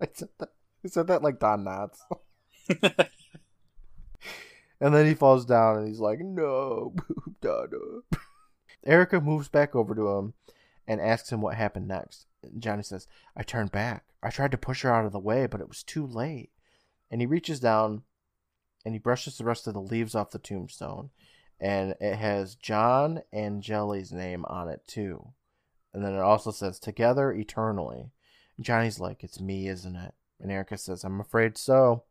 I 0.00 0.06
said 0.14 0.28
that, 0.38 0.50
I 0.84 0.88
said 0.88 1.08
that 1.08 1.22
like 1.22 1.40
Don 1.40 1.64
Knotts. 1.64 1.98
And 4.80 4.94
then 4.94 5.06
he 5.06 5.14
falls 5.14 5.44
down 5.44 5.78
and 5.78 5.88
he's 5.88 6.00
like, 6.00 6.20
no, 6.20 6.94
Donna. 7.40 8.00
Erica 8.84 9.20
moves 9.20 9.48
back 9.48 9.74
over 9.74 9.94
to 9.94 10.08
him 10.08 10.34
and 10.86 11.00
asks 11.00 11.30
him 11.30 11.42
what 11.42 11.56
happened 11.56 11.88
next. 11.88 12.26
Johnny 12.58 12.82
says, 12.82 13.06
I 13.36 13.42
turned 13.42 13.72
back. 13.72 14.04
I 14.22 14.30
tried 14.30 14.52
to 14.52 14.58
push 14.58 14.82
her 14.82 14.92
out 14.92 15.04
of 15.04 15.12
the 15.12 15.18
way, 15.18 15.46
but 15.46 15.60
it 15.60 15.68
was 15.68 15.82
too 15.82 16.06
late. 16.06 16.50
And 17.10 17.20
he 17.20 17.26
reaches 17.26 17.60
down 17.60 18.02
and 18.84 18.94
he 18.94 18.98
brushes 18.98 19.36
the 19.36 19.44
rest 19.44 19.66
of 19.66 19.74
the 19.74 19.80
leaves 19.80 20.14
off 20.14 20.30
the 20.30 20.38
tombstone. 20.38 21.10
And 21.60 21.94
it 22.00 22.16
has 22.16 22.54
John 22.54 23.20
and 23.32 23.62
Jelly's 23.62 24.12
name 24.12 24.46
on 24.46 24.68
it 24.68 24.86
too. 24.86 25.32
And 25.92 26.02
then 26.02 26.14
it 26.14 26.20
also 26.20 26.50
says, 26.50 26.78
Together 26.78 27.32
eternally. 27.32 28.12
Johnny's 28.58 29.00
like, 29.00 29.22
It's 29.22 29.40
me, 29.40 29.68
isn't 29.68 29.96
it? 29.96 30.14
And 30.40 30.50
Erica 30.50 30.78
says, 30.78 31.04
I'm 31.04 31.20
afraid 31.20 31.58
so. 31.58 32.04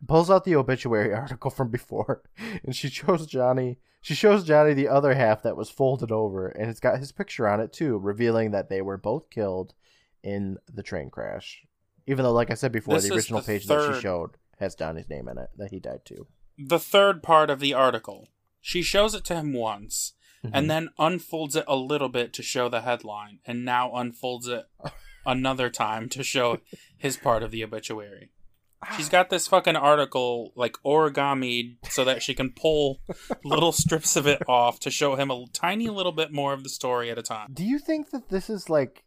He 0.00 0.06
pulls 0.06 0.30
out 0.30 0.44
the 0.44 0.56
obituary 0.56 1.12
article 1.22 1.50
from 1.50 1.70
before, 1.70 2.22
and 2.64 2.74
she 2.74 2.88
shows 2.88 3.26
Johnny. 3.26 3.78
She 4.02 4.14
shows 4.14 4.44
Johnny 4.44 4.72
the 4.74 4.88
other 4.88 5.14
half 5.14 5.42
that 5.42 5.56
was 5.56 5.68
folded 5.70 6.12
over, 6.12 6.48
and 6.48 6.70
it's 6.70 6.80
got 6.80 6.98
his 7.00 7.12
picture 7.12 7.48
on 7.48 7.60
it 7.60 7.72
too, 7.72 7.98
revealing 7.98 8.52
that 8.52 8.68
they 8.68 8.80
were 8.82 8.96
both 8.98 9.30
killed 9.30 9.74
in 10.22 10.58
the 10.72 10.82
train 10.82 11.10
crash. 11.10 11.62
Even 12.06 12.24
though, 12.24 12.32
like 12.32 12.50
I 12.50 12.54
said 12.54 12.70
before, 12.72 12.94
This 12.94 13.08
the 13.08 13.14
original 13.14 13.40
the 13.40 13.46
page 13.46 13.66
that 13.66 13.94
she 13.94 14.00
showed 14.00 14.36
has 14.60 14.74
Johnny's 14.76 15.08
name 15.08 15.28
in 15.28 15.38
it, 15.38 15.50
that 15.56 15.70
he 15.72 15.80
died 15.80 16.04
too. 16.04 16.26
The 16.56 16.78
third 16.78 17.22
part 17.22 17.50
of 17.50 17.58
the 17.60 17.74
article. 17.74 18.28
She 18.60 18.82
shows 18.82 19.14
it 19.14 19.24
to 19.24 19.34
him 19.34 19.52
once, 19.52 20.12
Mhm. 20.44 20.50
and 20.54 20.70
then 20.70 20.88
unfolds 20.98 21.56
it 21.56 21.64
a 21.66 21.76
little 21.76 22.08
bit 22.08 22.32
to 22.34 22.42
show 22.42 22.68
the 22.68 22.82
headline, 22.82 23.40
and 23.44 23.64
now 23.64 23.92
unfolds 23.94 24.46
it 24.46 24.66
another 25.26 25.68
time 25.68 26.08
to 26.10 26.22
show 26.22 26.60
his 26.96 27.16
part 27.16 27.42
of 27.42 27.50
the 27.50 27.64
obituary. 27.64 28.30
She's 28.96 29.08
got 29.08 29.30
this 29.30 29.46
fucking 29.48 29.76
article 29.76 30.52
like 30.54 30.76
origami 30.84 31.76
so 31.88 32.04
that 32.04 32.22
she 32.22 32.34
can 32.34 32.50
pull 32.50 33.00
little 33.44 33.72
strips 33.72 34.16
of 34.16 34.26
it 34.26 34.42
off 34.48 34.80
to 34.80 34.90
show 34.90 35.16
him 35.16 35.30
a 35.30 35.44
tiny 35.52 35.88
little 35.88 36.12
bit 36.12 36.32
more 36.32 36.52
of 36.52 36.62
the 36.62 36.68
story 36.68 37.10
at 37.10 37.18
a 37.18 37.22
time. 37.22 37.48
Do 37.52 37.64
you 37.64 37.78
think 37.78 38.10
that 38.10 38.28
this 38.28 38.48
is 38.50 38.68
like 38.70 39.04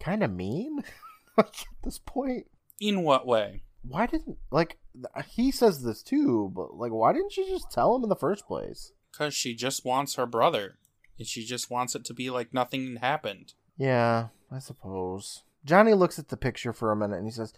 kind 0.00 0.22
of 0.22 0.32
mean? 0.32 0.84
like 1.36 1.46
at 1.48 1.82
this 1.84 1.98
point, 1.98 2.46
In 2.80 3.02
what 3.02 3.26
way? 3.26 3.62
why 3.82 4.06
didn't 4.06 4.38
like 4.50 4.78
he 5.28 5.50
says 5.50 5.82
this 5.82 6.02
too? 6.02 6.52
But 6.54 6.74
like, 6.74 6.92
why 6.92 7.12
didn't 7.12 7.32
she 7.32 7.48
just 7.48 7.70
tell 7.70 7.94
him 7.96 8.02
in 8.02 8.08
the 8.08 8.16
first 8.16 8.46
place? 8.46 8.92
Because 9.12 9.34
she 9.34 9.54
just 9.54 9.84
wants 9.84 10.14
her 10.16 10.26
brother. 10.26 10.78
And 11.18 11.26
she 11.26 11.44
just 11.44 11.70
wants 11.70 11.94
it 11.94 12.04
to 12.06 12.14
be 12.14 12.30
like 12.30 12.54
nothing 12.54 12.96
happened. 12.96 13.54
Yeah, 13.76 14.28
I 14.52 14.58
suppose. 14.58 15.42
Johnny 15.64 15.94
looks 15.94 16.18
at 16.18 16.28
the 16.28 16.36
picture 16.36 16.72
for 16.72 16.92
a 16.92 16.96
minute 16.96 17.16
and 17.16 17.26
he 17.26 17.32
says, 17.32 17.52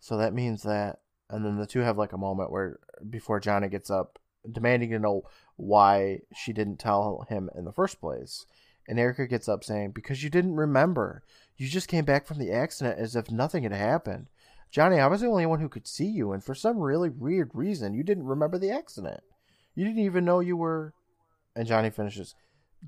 "So 0.00 0.16
that 0.16 0.34
means 0.34 0.62
that." 0.62 1.00
And 1.28 1.44
then 1.44 1.56
the 1.56 1.66
two 1.66 1.80
have 1.80 1.98
like 1.98 2.12
a 2.12 2.18
moment 2.18 2.50
where 2.50 2.78
before 3.08 3.40
Johnny 3.40 3.68
gets 3.68 3.90
up, 3.90 4.18
demanding 4.50 4.90
to 4.90 4.98
know 4.98 5.22
why 5.56 6.20
she 6.34 6.52
didn't 6.52 6.78
tell 6.78 7.26
him 7.28 7.50
in 7.56 7.64
the 7.64 7.72
first 7.72 8.00
place. 8.00 8.46
And 8.88 9.00
Erica 9.00 9.26
gets 9.26 9.48
up 9.48 9.64
saying, 9.64 9.90
"Because 9.90 10.22
you 10.22 10.30
didn't 10.30 10.54
remember. 10.54 11.22
You 11.56 11.68
just 11.68 11.88
came 11.88 12.04
back 12.04 12.26
from 12.26 12.38
the 12.38 12.52
accident 12.52 12.98
as 12.98 13.16
if 13.16 13.30
nothing 13.30 13.64
had 13.64 13.72
happened." 13.72 14.28
Johnny, 14.70 14.98
I 14.98 15.06
was 15.06 15.20
the 15.20 15.28
only 15.28 15.46
one 15.46 15.60
who 15.60 15.68
could 15.68 15.86
see 15.86 16.06
you, 16.06 16.32
and 16.32 16.42
for 16.42 16.54
some 16.54 16.78
really 16.78 17.08
weird 17.08 17.50
reason, 17.54 17.94
you 17.94 18.02
didn't 18.02 18.26
remember 18.26 18.58
the 18.58 18.70
accident. 18.70 19.20
You 19.74 19.84
didn't 19.84 20.02
even 20.02 20.24
know 20.24 20.40
you 20.40 20.56
were. 20.56 20.94
And 21.54 21.66
Johnny 21.66 21.90
finishes, 21.90 22.34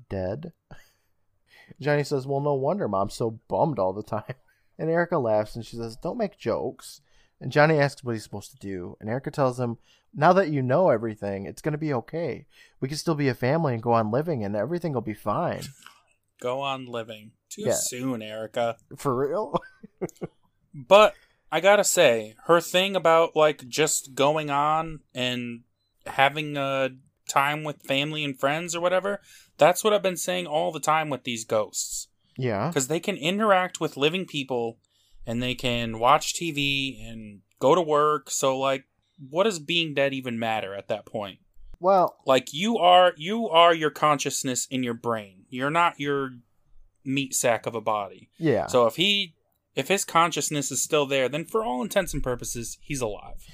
dead. 0.09 0.53
Johnny 1.79 2.03
says, 2.03 2.27
Well, 2.27 2.41
no 2.41 2.53
wonder 2.53 2.87
mom's 2.87 3.13
so 3.13 3.39
bummed 3.47 3.79
all 3.79 3.93
the 3.93 4.03
time. 4.17 4.35
And 4.79 4.89
Erica 4.89 5.19
laughs 5.19 5.55
and 5.55 5.63
she 5.63 5.75
says, 5.75 5.95
Don't 5.97 6.17
make 6.17 6.39
jokes. 6.39 7.01
And 7.39 7.51
Johnny 7.51 7.77
asks 7.77 8.03
what 8.03 8.13
he's 8.13 8.23
supposed 8.23 8.51
to 8.51 8.57
do. 8.57 8.97
And 8.99 9.09
Erica 9.09 9.29
tells 9.29 9.59
him, 9.59 9.77
Now 10.15 10.33
that 10.33 10.49
you 10.49 10.61
know 10.63 10.89
everything, 10.89 11.45
it's 11.45 11.61
going 11.61 11.73
to 11.73 11.77
be 11.77 11.93
okay. 11.93 12.47
We 12.79 12.87
can 12.87 12.97
still 12.97 13.13
be 13.15 13.27
a 13.27 13.33
family 13.35 13.73
and 13.73 13.83
go 13.83 13.91
on 13.91 14.09
living, 14.09 14.43
and 14.43 14.55
everything 14.55 14.93
will 14.93 15.01
be 15.01 15.13
fine. 15.13 15.61
Go 16.41 16.61
on 16.61 16.85
living. 16.85 17.31
Too 17.49 17.63
Yeah. 17.63 17.73
soon, 17.73 18.21
Erica. 18.21 18.77
For 18.95 19.13
real? 19.13 19.61
But 20.73 21.15
I 21.51 21.59
gotta 21.61 21.83
say, 21.83 22.35
her 22.45 22.61
thing 22.61 22.95
about 22.95 23.35
like 23.35 23.67
just 23.67 24.13
going 24.13 24.49
on 24.49 24.99
and 25.15 25.61
having 26.05 26.57
a 26.57 26.91
time 27.27 27.63
with 27.63 27.81
family 27.83 28.23
and 28.23 28.39
friends 28.39 28.75
or 28.75 28.81
whatever, 28.81 29.19
that's 29.57 29.83
what 29.83 29.93
I've 29.93 30.03
been 30.03 30.15
saying 30.15 30.45
all 30.47 30.71
the 30.71 30.79
time 30.79 31.09
with 31.09 31.23
these 31.23 31.43
ghosts. 31.43 32.07
Yeah. 32.39 32.67
Because 32.69 32.87
they 32.87 32.99
can 32.99 33.15
interact 33.17 33.79
with 33.79 33.97
living 33.97 34.25
people 34.25 34.79
and 35.25 35.41
they 35.43 35.55
can 35.55 35.99
watch 35.99 36.33
TV 36.33 36.99
and 37.07 37.41
go 37.59 37.75
to 37.75 37.81
work. 37.81 38.29
So, 38.31 38.57
like, 38.57 38.85
what 39.29 39.43
does 39.43 39.59
being 39.59 39.93
dead 39.93 40.13
even 40.13 40.39
matter 40.39 40.73
at 40.73 40.87
that 40.87 41.05
point? 41.05 41.39
Well, 41.79 42.15
Like, 42.25 42.53
you 42.53 42.77
are 42.77 43.13
you 43.17 43.47
are 43.49 43.73
your 43.73 43.89
consciousness 43.89 44.65
in 44.69 44.83
your 44.83 44.93
brain. 44.93 45.45
You're 45.49 45.69
not 45.69 45.99
your 45.99 46.31
meat 47.05 47.33
sack 47.33 47.65
of 47.65 47.75
a 47.75 47.81
body. 47.81 48.29
yeah. 48.37 48.67
So 48.67 48.85
if 48.85 48.95
he 48.95 49.35
if 49.75 49.87
his 49.87 50.03
consciousness 50.03 50.71
is 50.71 50.81
still 50.81 51.05
there, 51.05 51.29
then 51.29 51.45
for 51.45 51.63
all 51.63 51.81
intents 51.81 52.13
and 52.13 52.21
purposes, 52.23 52.77
he's 52.81 53.01
alive. 53.01 53.45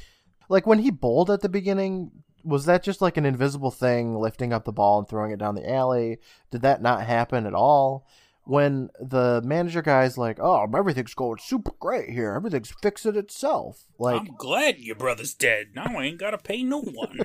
like 0.50 0.66
when 0.66 0.80
he 0.80 0.90
bowled 0.92 1.30
at 1.30 1.42
the 1.42 1.50
beginning, 1.50 2.12
was 2.44 2.66
that 2.66 2.84
just 2.84 3.02
like 3.02 3.18
an 3.18 3.26
invisible 3.26 3.72
thing 3.72 4.16
lifting 4.16 4.54
up 4.54 4.66
the 4.66 4.72
ball 4.72 5.00
and 5.00 5.08
throwing 5.08 5.32
it 5.32 5.40
down 5.40 5.56
the 5.56 5.70
alley? 5.72 6.18
Did 6.52 6.62
that 6.64 6.82
not 6.82 7.06
happen 7.06 7.46
at 7.46 7.54
all? 7.54 8.08
When 8.46 8.89
the 9.00 9.41
manager 9.43 9.82
guy's 9.82 10.18
like, 10.18 10.38
"Oh, 10.39 10.68
everything's 10.76 11.16
going 11.16 11.39
super 11.39 11.72
great 11.80 12.10
here. 12.10 12.34
Everything's 12.34 12.74
fixing 12.82 13.16
itself." 13.16 13.86
Like, 13.98 14.22
I'm 14.22 14.36
glad 14.38 14.80
your 14.80 14.96
brother's 14.96 15.34
dead. 15.34 15.70
Now 15.76 15.98
I 15.98 16.06
ain't 16.06 16.20
gotta 16.20 16.38
pay 16.38 16.64
no 16.64 16.82
one. 16.82 17.22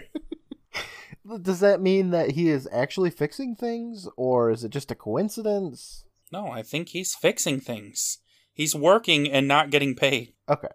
does 1.42 1.60
that 1.60 1.80
mean 1.80 2.10
that 2.10 2.32
he 2.32 2.48
is 2.48 2.68
actually 2.72 3.10
fixing 3.10 3.54
things, 3.54 4.08
or 4.16 4.50
is 4.50 4.64
it 4.64 4.70
just 4.70 4.90
a 4.90 4.94
coincidence? 4.94 6.04
no, 6.32 6.48
I 6.48 6.62
think 6.62 6.90
he's 6.90 7.14
fixing 7.14 7.60
things. 7.60 8.18
He's 8.52 8.74
working 8.74 9.30
and 9.30 9.48
not 9.48 9.70
getting 9.70 9.94
paid. 9.94 10.34
Okay. 10.48 10.68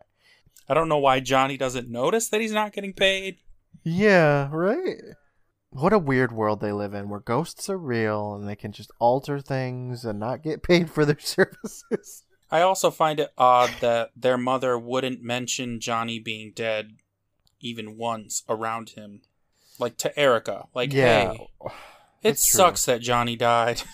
I 0.67 0.73
don't 0.73 0.89
know 0.89 0.97
why 0.97 1.19
Johnny 1.19 1.57
doesn't 1.57 1.89
notice 1.89 2.29
that 2.29 2.41
he's 2.41 2.51
not 2.51 2.73
getting 2.73 2.93
paid. 2.93 3.37
Yeah, 3.83 4.49
right. 4.51 5.01
What 5.77 5.91
a 5.91 5.99
weird 5.99 6.31
world 6.31 6.61
they 6.61 6.71
live 6.71 6.93
in, 6.93 7.09
where 7.09 7.19
ghosts 7.19 7.69
are 7.69 7.77
real 7.77 8.33
and 8.33 8.47
they 8.47 8.55
can 8.55 8.71
just 8.71 8.91
alter 8.97 9.39
things 9.41 10.05
and 10.05 10.17
not 10.19 10.41
get 10.41 10.63
paid 10.63 10.89
for 10.89 11.03
their 11.05 11.19
services. 11.19 12.23
I 12.49 12.61
also 12.61 12.91
find 12.91 13.19
it 13.19 13.33
odd 13.37 13.71
that 13.81 14.11
their 14.15 14.37
mother 14.37 14.79
wouldn't 14.79 15.21
mention 15.21 15.81
Johnny 15.81 16.17
being 16.19 16.53
dead 16.55 16.93
even 17.59 17.97
once 17.97 18.43
around 18.47 18.91
him. 18.91 19.21
Like 19.77 19.97
to 19.97 20.17
Erica. 20.17 20.67
Like, 20.73 20.93
Yeah. 20.93 21.33
hey, 21.33 21.47
it 21.61 21.71
It's 22.23 22.45
true. 22.45 22.57
sucks 22.59 22.85
that 22.85 23.01
Johnny 23.01 23.35
died. 23.35 23.81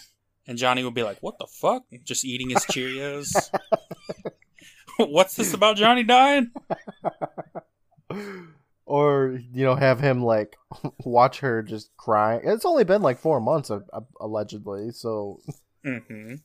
And 0.48 0.58
Johnny 0.58 0.84
would 0.84 0.96
be 0.96 1.04
like, 1.04 1.20
what 1.22 1.38
the 1.40 1.46
fuck? 1.48 1.84
Just 2.04 2.26
eating 2.26 2.50
his 2.50 2.66
Cheerios? 2.66 3.32
What's 4.98 5.36
this 5.36 5.54
about 5.54 5.78
Johnny 5.78 6.04
dying? 6.04 6.50
Or 8.86 9.40
you 9.54 9.64
know 9.64 9.76
have 9.76 10.00
him 10.00 10.24
like 10.24 10.58
watch 11.06 11.40
her 11.40 11.62
just 11.62 11.96
crying 11.98 12.42
it's 12.44 12.66
only 12.66 12.84
been 12.84 13.02
like 13.02 13.20
four 13.20 13.40
months 13.40 13.70
uh, 13.72 13.80
uh, 13.94 14.02
allegedly 14.20 14.92
so 14.92 15.40
hmm 15.84 16.36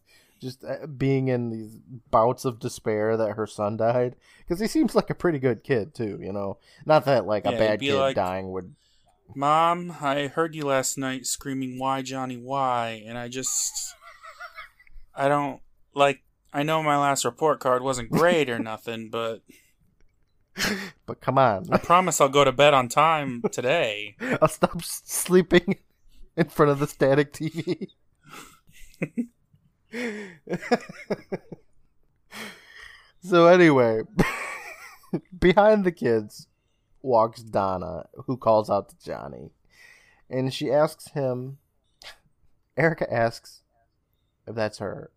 just 0.41 0.63
uh, 0.65 0.87
being 0.87 1.29
in 1.29 1.49
these 1.51 1.79
bouts 2.11 2.45
of 2.45 2.59
despair 2.61 3.17
that 3.17 3.33
her 3.33 3.47
son 3.47 3.77
died 3.77 4.15
because 4.41 4.61
he 4.61 4.67
seems 4.67 4.95
like 4.95 5.09
a 5.09 5.15
pretty 5.15 5.39
good 5.39 5.65
kid 5.65 5.95
too 5.95 6.19
you 6.21 6.33
know 6.33 6.59
not 6.85 7.05
that 7.07 7.27
like 7.27 7.47
a 7.47 7.51
Yeah, 7.53 7.57
he'd 7.57 7.59
bad 7.67 7.81
kid 7.81 7.95
like- 7.95 8.17
dying 8.17 8.51
would 8.53 8.75
Mom, 9.35 9.97
I 10.01 10.29
heard 10.29 10.55
you 10.55 10.65
last 10.67 10.97
night 10.97 11.27
screaming, 11.27 11.81
why, 11.81 12.01
Johnny, 12.01 12.37
why? 12.37 13.03
And 13.09 13.19
I 13.19 13.27
just. 13.27 13.93
I 15.17 15.27
don't. 15.27 15.61
Like, 15.95 16.23
I 16.53 16.63
know 16.63 16.81
my 16.81 16.97
last 16.97 17.25
report 17.25 17.59
card 17.59 17.83
wasn't 17.83 18.09
great 18.13 18.49
or 18.49 18.61
nothing, 18.61 19.09
but 19.11 19.43
but 21.07 21.21
come 21.21 21.39
on. 21.39 21.67
I 21.71 21.79
promise 21.79 22.21
I'll 22.21 22.29
go 22.29 22.45
to 22.45 22.53
bed 22.53 22.75
on 22.75 22.89
time 22.89 23.43
today. 23.53 24.17
i'll 24.43 24.49
stop 24.49 24.83
sleeping 24.83 25.79
in 26.37 26.49
front 26.49 26.71
of 26.71 26.79
the 26.79 26.87
static 26.87 27.33
tv 27.33 27.89
so 33.23 33.47
anyway 33.47 34.03
behind 35.39 35.85
the 35.85 35.93
kids 35.93 36.49
walks 37.03 37.43
donna 37.43 38.07
who 38.27 38.37
calls 38.37 38.69
out 38.69 38.89
to 38.89 38.97
johnny 39.05 39.51
and 40.29 40.53
she 40.53 40.71
asks 40.71 41.09
him 41.09 41.59
erica 42.77 43.11
asks 43.13 43.63
if 44.47 44.55
that's 44.55 44.79
her 44.79 45.11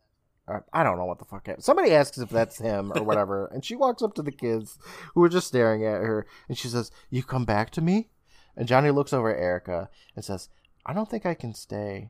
or, 0.50 0.66
i 0.74 0.84
don't 0.84 0.98
know 0.98 1.06
what 1.06 1.20
the 1.20 1.26
fuck 1.26 1.48
it- 1.48 1.64
somebody 1.64 1.92
asks 1.92 2.18
if 2.18 2.30
that's 2.30 2.58
him 2.58 2.92
or 2.96 3.04
whatever 3.04 3.46
and 3.54 3.64
she 3.64 3.76
walks 3.76 4.02
up 4.02 4.14
to 4.14 4.22
the 4.22 4.32
kids 4.32 4.78
who 5.14 5.24
are 5.24 5.30
just 5.30 5.48
staring 5.48 5.86
at 5.86 6.02
her 6.02 6.26
and 6.48 6.58
she 6.58 6.68
says 6.68 6.92
you 7.10 7.24
come 7.24 7.46
back 7.46 7.70
to 7.70 7.82
me 7.82 8.10
and 8.58 8.68
johnny 8.68 8.92
looks 8.92 9.14
over 9.14 9.34
at 9.34 9.42
erica 9.42 9.90
and 10.16 10.26
says 10.26 10.50
i 10.86 10.94
don't 10.94 11.10
think 11.10 11.26
i 11.26 11.34
can 11.34 11.54
stay 11.54 12.10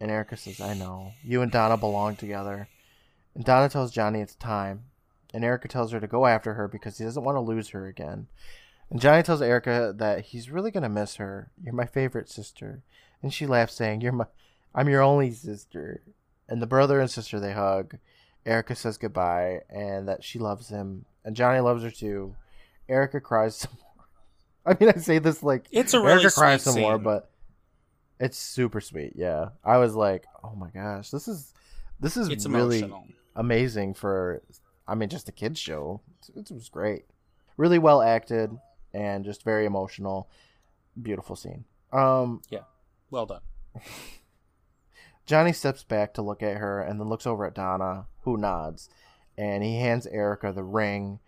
and 0.00 0.10
erica 0.10 0.36
says 0.36 0.60
i 0.60 0.74
know 0.74 1.12
you 1.22 1.42
and 1.42 1.52
donna 1.52 1.76
belong 1.76 2.16
together 2.16 2.68
and 3.34 3.44
donna 3.44 3.68
tells 3.68 3.92
johnny 3.92 4.20
it's 4.20 4.34
time 4.34 4.84
and 5.32 5.44
erica 5.44 5.68
tells 5.68 5.92
her 5.92 6.00
to 6.00 6.06
go 6.06 6.26
after 6.26 6.54
her 6.54 6.66
because 6.66 6.98
he 6.98 7.04
doesn't 7.04 7.24
want 7.24 7.36
to 7.36 7.40
lose 7.40 7.68
her 7.68 7.86
again 7.86 8.26
and 8.90 9.00
Johnny 9.00 9.22
tells 9.22 9.42
Erica 9.42 9.92
that 9.96 10.26
he's 10.26 10.50
really 10.50 10.70
gonna 10.70 10.88
miss 10.88 11.16
her. 11.16 11.50
You're 11.62 11.74
my 11.74 11.84
favorite 11.84 12.30
sister. 12.30 12.82
And 13.22 13.34
she 13.34 13.46
laughs, 13.46 13.74
saying, 13.74 14.00
You're 14.00 14.12
my 14.12 14.24
I'm 14.74 14.88
your 14.88 15.02
only 15.02 15.30
sister. 15.32 16.02
And 16.48 16.60
the 16.62 16.66
brother 16.66 17.00
and 17.00 17.10
sister 17.10 17.38
they 17.40 17.52
hug. 17.52 17.98
Erica 18.46 18.74
says 18.74 18.96
goodbye 18.96 19.60
and 19.68 20.08
that 20.08 20.24
she 20.24 20.38
loves 20.38 20.68
him, 20.68 21.04
and 21.24 21.36
Johnny 21.36 21.60
loves 21.60 21.82
her 21.82 21.90
too. 21.90 22.34
Erica 22.88 23.20
cries 23.20 23.56
some 23.56 23.72
more. 23.76 24.06
I 24.74 24.76
mean, 24.80 24.92
I 24.94 24.98
say 24.98 25.18
this 25.18 25.42
like 25.42 25.66
It's 25.70 25.92
a 25.94 26.00
really 26.00 26.12
Erica 26.22 26.30
cries 26.30 26.62
some 26.62 26.80
more, 26.80 26.98
but 26.98 27.30
it's 28.20 28.38
super 28.38 28.80
sweet. 28.80 29.12
Yeah, 29.16 29.50
I 29.64 29.76
was 29.78 29.94
like, 29.94 30.24
oh 30.42 30.54
my 30.54 30.70
gosh, 30.70 31.10
this 31.10 31.28
is 31.28 31.52
this 32.00 32.16
is 32.16 32.28
It's 32.28 32.46
really 32.46 32.78
emotional. 32.78 33.04
amazing 33.36 33.94
for. 33.94 34.42
I 34.86 34.94
mean, 34.94 35.10
just 35.10 35.28
a 35.28 35.32
kids 35.32 35.60
show. 35.60 36.00
It, 36.34 36.50
it 36.50 36.54
was 36.54 36.68
great, 36.70 37.04
really 37.58 37.78
well 37.78 38.00
acted, 38.00 38.50
and 38.94 39.24
just 39.24 39.42
very 39.44 39.66
emotional. 39.66 40.28
Beautiful 41.00 41.36
scene. 41.36 41.64
Um, 41.92 42.40
Yeah. 42.50 42.60
Well 43.10 43.26
done. 43.26 43.40
Johnny 45.28 45.52
steps 45.52 45.84
back 45.84 46.14
to 46.14 46.22
look 46.22 46.42
at 46.42 46.56
her 46.56 46.80
and 46.80 46.98
then 46.98 47.10
looks 47.10 47.26
over 47.26 47.44
at 47.44 47.54
Donna, 47.54 48.06
who 48.22 48.38
nods, 48.38 48.88
and 49.36 49.62
he 49.62 49.78
hands 49.78 50.06
Erica 50.06 50.54
the 50.54 50.62
ring. 50.62 51.20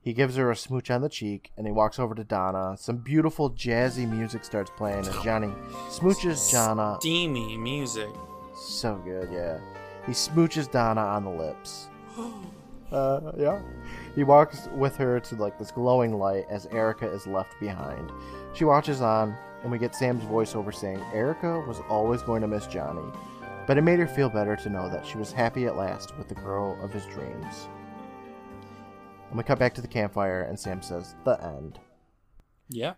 He 0.00 0.14
gives 0.14 0.36
her 0.36 0.50
a 0.50 0.56
smooch 0.56 0.90
on 0.90 1.02
the 1.02 1.10
cheek 1.10 1.52
and 1.54 1.66
he 1.66 1.72
walks 1.72 1.98
over 1.98 2.14
to 2.14 2.24
Donna. 2.24 2.74
Some 2.78 2.96
beautiful 2.96 3.50
jazzy 3.50 4.10
music 4.10 4.46
starts 4.46 4.70
playing 4.78 5.00
as 5.00 5.22
Johnny 5.22 5.52
smooches 5.90 6.50
Donna. 6.50 6.96
Steamy 7.00 7.58
music. 7.58 8.08
So 8.56 8.96
good, 9.04 9.28
yeah. 9.30 9.58
He 10.06 10.12
smooches 10.12 10.72
Donna 10.72 11.02
on 11.02 11.24
the 11.24 11.30
lips. 11.30 11.88
Uh, 12.90 13.32
yeah. 13.38 13.58
He 14.14 14.22
walks 14.22 14.68
with 14.74 14.94
her 14.96 15.18
to 15.18 15.34
like 15.36 15.58
this 15.58 15.70
glowing 15.70 16.18
light 16.18 16.44
as 16.50 16.66
Erica 16.66 17.10
is 17.10 17.26
left 17.26 17.58
behind. 17.58 18.12
She 18.52 18.66
watches 18.66 19.00
on, 19.00 19.34
and 19.62 19.70
we 19.70 19.78
get 19.78 19.94
Sam's 19.94 20.24
voiceover 20.24 20.74
saying 20.74 21.00
Erica 21.12 21.60
was 21.60 21.80
always 21.88 22.22
going 22.22 22.42
to 22.42 22.48
miss 22.48 22.66
Johnny, 22.66 23.06
but 23.66 23.78
it 23.78 23.82
made 23.82 23.98
her 23.98 24.06
feel 24.06 24.28
better 24.28 24.56
to 24.56 24.68
know 24.68 24.88
that 24.88 25.06
she 25.06 25.18
was 25.18 25.32
happy 25.32 25.66
at 25.66 25.76
last 25.76 26.16
with 26.18 26.28
the 26.28 26.34
girl 26.34 26.76
of 26.82 26.92
his 26.92 27.06
dreams. 27.06 27.68
And 29.28 29.38
we 29.38 29.44
cut 29.44 29.58
back 29.58 29.74
to 29.74 29.80
the 29.80 29.88
campfire, 29.88 30.42
and 30.42 30.58
Sam 30.58 30.82
says, 30.82 31.14
"The 31.24 31.42
end." 31.42 31.78
Yeah. 32.68 32.94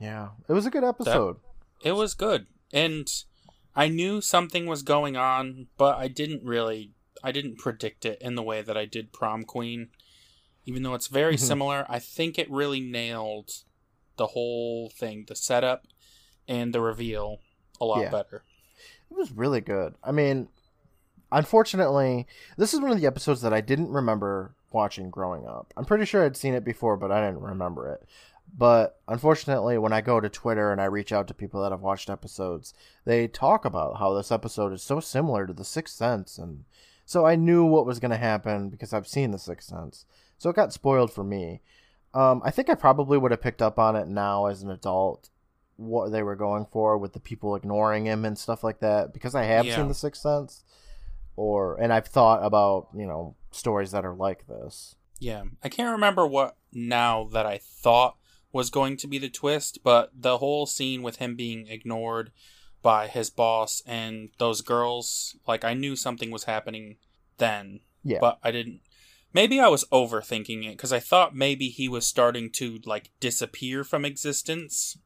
Yeah, 0.00 0.30
it 0.48 0.52
was 0.52 0.64
a 0.66 0.70
good 0.70 0.84
episode. 0.84 1.36
It 1.82 1.92
was 1.92 2.14
good. 2.14 2.46
And 2.72 3.08
I 3.74 3.88
knew 3.88 4.20
something 4.20 4.66
was 4.66 4.82
going 4.82 5.16
on, 5.16 5.66
but 5.76 5.96
I 5.98 6.08
didn't 6.08 6.44
really 6.44 6.92
I 7.22 7.32
didn't 7.32 7.58
predict 7.58 8.04
it 8.04 8.18
in 8.22 8.36
the 8.36 8.44
way 8.44 8.62
that 8.62 8.76
I 8.76 8.84
did 8.84 9.12
Prom 9.12 9.42
Queen. 9.42 9.88
Even 10.66 10.84
though 10.84 10.94
it's 10.94 11.08
very 11.08 11.34
Mhm. 11.34 11.40
similar, 11.40 11.84
I 11.88 11.98
think 11.98 12.38
it 12.38 12.48
really 12.48 12.78
nailed 12.80 13.50
the 14.18 14.26
whole 14.28 14.90
thing, 14.90 15.24
the 15.26 15.34
setup 15.36 15.86
and 16.46 16.72
the 16.74 16.80
reveal 16.80 17.38
a 17.80 17.84
lot 17.84 18.02
Yeah. 18.02 18.10
better. 18.10 18.42
It 19.10 19.16
was 19.16 19.32
really 19.32 19.60
good. 19.62 19.94
I 20.04 20.12
mean, 20.12 20.48
unfortunately, 21.32 22.26
this 22.56 22.74
is 22.74 22.80
one 22.80 22.90
of 22.90 23.00
the 23.00 23.06
episodes 23.06 23.40
that 23.42 23.52
I 23.54 23.60
didn't 23.60 23.90
remember 23.90 24.54
watching 24.70 25.10
growing 25.10 25.46
up. 25.46 25.72
I'm 25.76 25.84
pretty 25.84 26.04
sure 26.04 26.24
I'd 26.24 26.36
seen 26.36 26.54
it 26.54 26.64
before, 26.64 26.96
but 26.96 27.10
I 27.10 27.24
didn't 27.24 27.42
remember 27.42 27.90
it. 27.92 28.06
But 28.56 29.00
unfortunately, 29.06 29.76
when 29.78 29.92
I 29.92 30.00
go 30.00 30.20
to 30.20 30.28
Twitter 30.28 30.72
and 30.72 30.80
I 30.80 30.86
reach 30.86 31.12
out 31.12 31.28
to 31.28 31.34
people 31.34 31.62
that 31.62 31.72
have 31.72 31.82
watched 31.82 32.08
episodes, 32.10 32.72
they 33.04 33.28
talk 33.28 33.64
about 33.64 33.98
how 33.98 34.14
this 34.14 34.32
episode 34.32 34.72
is 34.72 34.82
so 34.82 35.00
similar 35.00 35.46
to 35.46 35.52
The 35.52 35.64
Sixth 35.64 35.94
Sense. 35.94 36.38
And 36.38 36.64
so 37.04 37.26
I 37.26 37.36
knew 37.36 37.64
what 37.64 37.84
was 37.86 37.98
going 38.00 38.10
to 38.10 38.16
happen 38.16 38.70
because 38.70 38.92
I've 38.94 39.06
seen 39.06 39.30
The 39.32 39.38
Sixth 39.38 39.68
Sense. 39.68 40.06
So 40.38 40.48
it 40.50 40.56
got 40.56 40.72
spoiled 40.72 41.12
for 41.12 41.24
me. 41.24 41.60
Um, 42.14 42.40
I 42.44 42.50
think 42.50 42.70
I 42.70 42.74
probably 42.74 43.18
would 43.18 43.30
have 43.30 43.42
picked 43.42 43.62
up 43.62 43.78
on 43.78 43.94
it 43.96 44.08
now 44.08 44.46
as 44.46 44.62
an 44.62 44.70
adult 44.70 45.30
what 45.76 46.10
they 46.10 46.22
were 46.22 46.34
going 46.36 46.66
for 46.72 46.98
with 46.98 47.12
the 47.12 47.20
people 47.20 47.54
ignoring 47.54 48.06
him 48.06 48.24
and 48.24 48.36
stuff 48.36 48.64
like 48.64 48.80
that 48.80 49.12
because 49.14 49.34
I 49.34 49.44
have 49.44 49.64
Yeah. 49.66 49.76
seen 49.76 49.88
The 49.88 49.94
Sixth 49.94 50.22
Sense, 50.22 50.64
or 51.36 51.76
and 51.80 51.92
I've 51.92 52.06
thought 52.08 52.44
about 52.44 52.88
you 52.94 53.06
know 53.06 53.36
stories 53.50 53.92
that 53.92 54.04
are 54.04 54.14
like 54.14 54.46
this. 54.48 54.96
Yeah. 55.20 55.44
I 55.62 55.68
can't 55.68 55.92
remember 55.92 56.26
what 56.26 56.56
now 56.72 57.24
that 57.32 57.46
I 57.46 57.58
thought 57.58 58.16
was 58.52 58.70
going 58.70 58.96
to 58.98 59.06
be 59.06 59.18
the 59.18 59.28
twist, 59.28 59.80
but 59.84 60.10
the 60.14 60.38
whole 60.38 60.64
scene 60.66 61.02
with 61.02 61.16
him 61.16 61.36
being 61.36 61.66
ignored 61.68 62.30
by 62.82 63.06
his 63.08 63.28
boss 63.28 63.82
and 63.86 64.30
those 64.38 64.62
girls, 64.62 65.36
like 65.46 65.64
I 65.64 65.74
knew 65.74 65.96
something 65.96 66.30
was 66.30 66.44
happening 66.44 66.96
then, 67.38 67.80
Yeah, 68.04 68.18
but 68.20 68.38
I 68.42 68.50
didn't. 68.52 68.80
Maybe 69.34 69.60
I 69.60 69.68
was 69.68 69.84
overthinking 69.92 70.64
it 70.64 70.72
because 70.76 70.92
I 70.92 71.00
thought 71.00 71.34
maybe 71.34 71.68
he 71.68 71.88
was 71.88 72.06
starting 72.06 72.50
to 72.52 72.78
like 72.84 73.10
disappear 73.20 73.84
from 73.84 74.04
existence, 74.04 74.96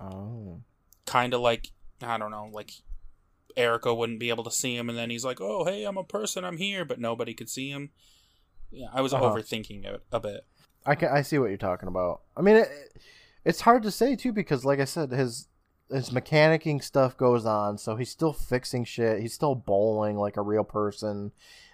oh, 0.00 0.60
kind 1.06 1.32
of 1.32 1.40
like 1.40 1.68
I 2.02 2.18
don't 2.18 2.30
know, 2.30 2.48
like 2.52 2.72
Erica 3.56 3.94
wouldn't 3.94 4.20
be 4.20 4.28
able 4.30 4.44
to 4.44 4.50
see 4.50 4.76
him, 4.76 4.88
and 4.88 4.96
then 4.98 5.10
he's 5.10 5.24
like, 5.24 5.40
"Oh, 5.40 5.64
hey, 5.64 5.84
I'm 5.84 5.96
a 5.96 6.04
person, 6.04 6.44
I'm 6.44 6.58
here," 6.58 6.84
but 6.84 7.00
nobody 7.00 7.34
could 7.34 7.48
see 7.48 7.70
him. 7.70 7.90
Yeah, 8.70 8.88
I 8.92 9.00
was 9.00 9.12
Uh-huh. 9.14 9.24
overthinking 9.24 9.84
it 9.84 10.02
a 10.12 10.20
bit. 10.20 10.44
I 10.84 10.94
can 10.94 11.08
I 11.10 11.22
see 11.22 11.38
what 11.38 11.48
you're 11.48 11.56
talking 11.56 11.88
about. 11.88 12.22
I 12.36 12.42
mean, 12.42 12.56
it, 12.56 12.68
it's 13.44 13.60
hard 13.62 13.82
to 13.84 13.90
say 13.90 14.14
too 14.16 14.32
because, 14.32 14.64
like 14.64 14.80
I 14.80 14.84
said, 14.84 15.10
his 15.10 15.48
his 15.90 16.10
mechanicking 16.10 16.82
stuff 16.82 17.16
goes 17.16 17.46
on, 17.46 17.78
so 17.78 17.96
he's 17.96 18.10
still 18.10 18.32
fixing 18.32 18.84
shit. 18.84 19.20
He's 19.20 19.32
still 19.34 19.54
bowling 19.54 20.16
like 20.16 20.36
a 20.36 20.42
real 20.42 20.64
person. 20.64 21.32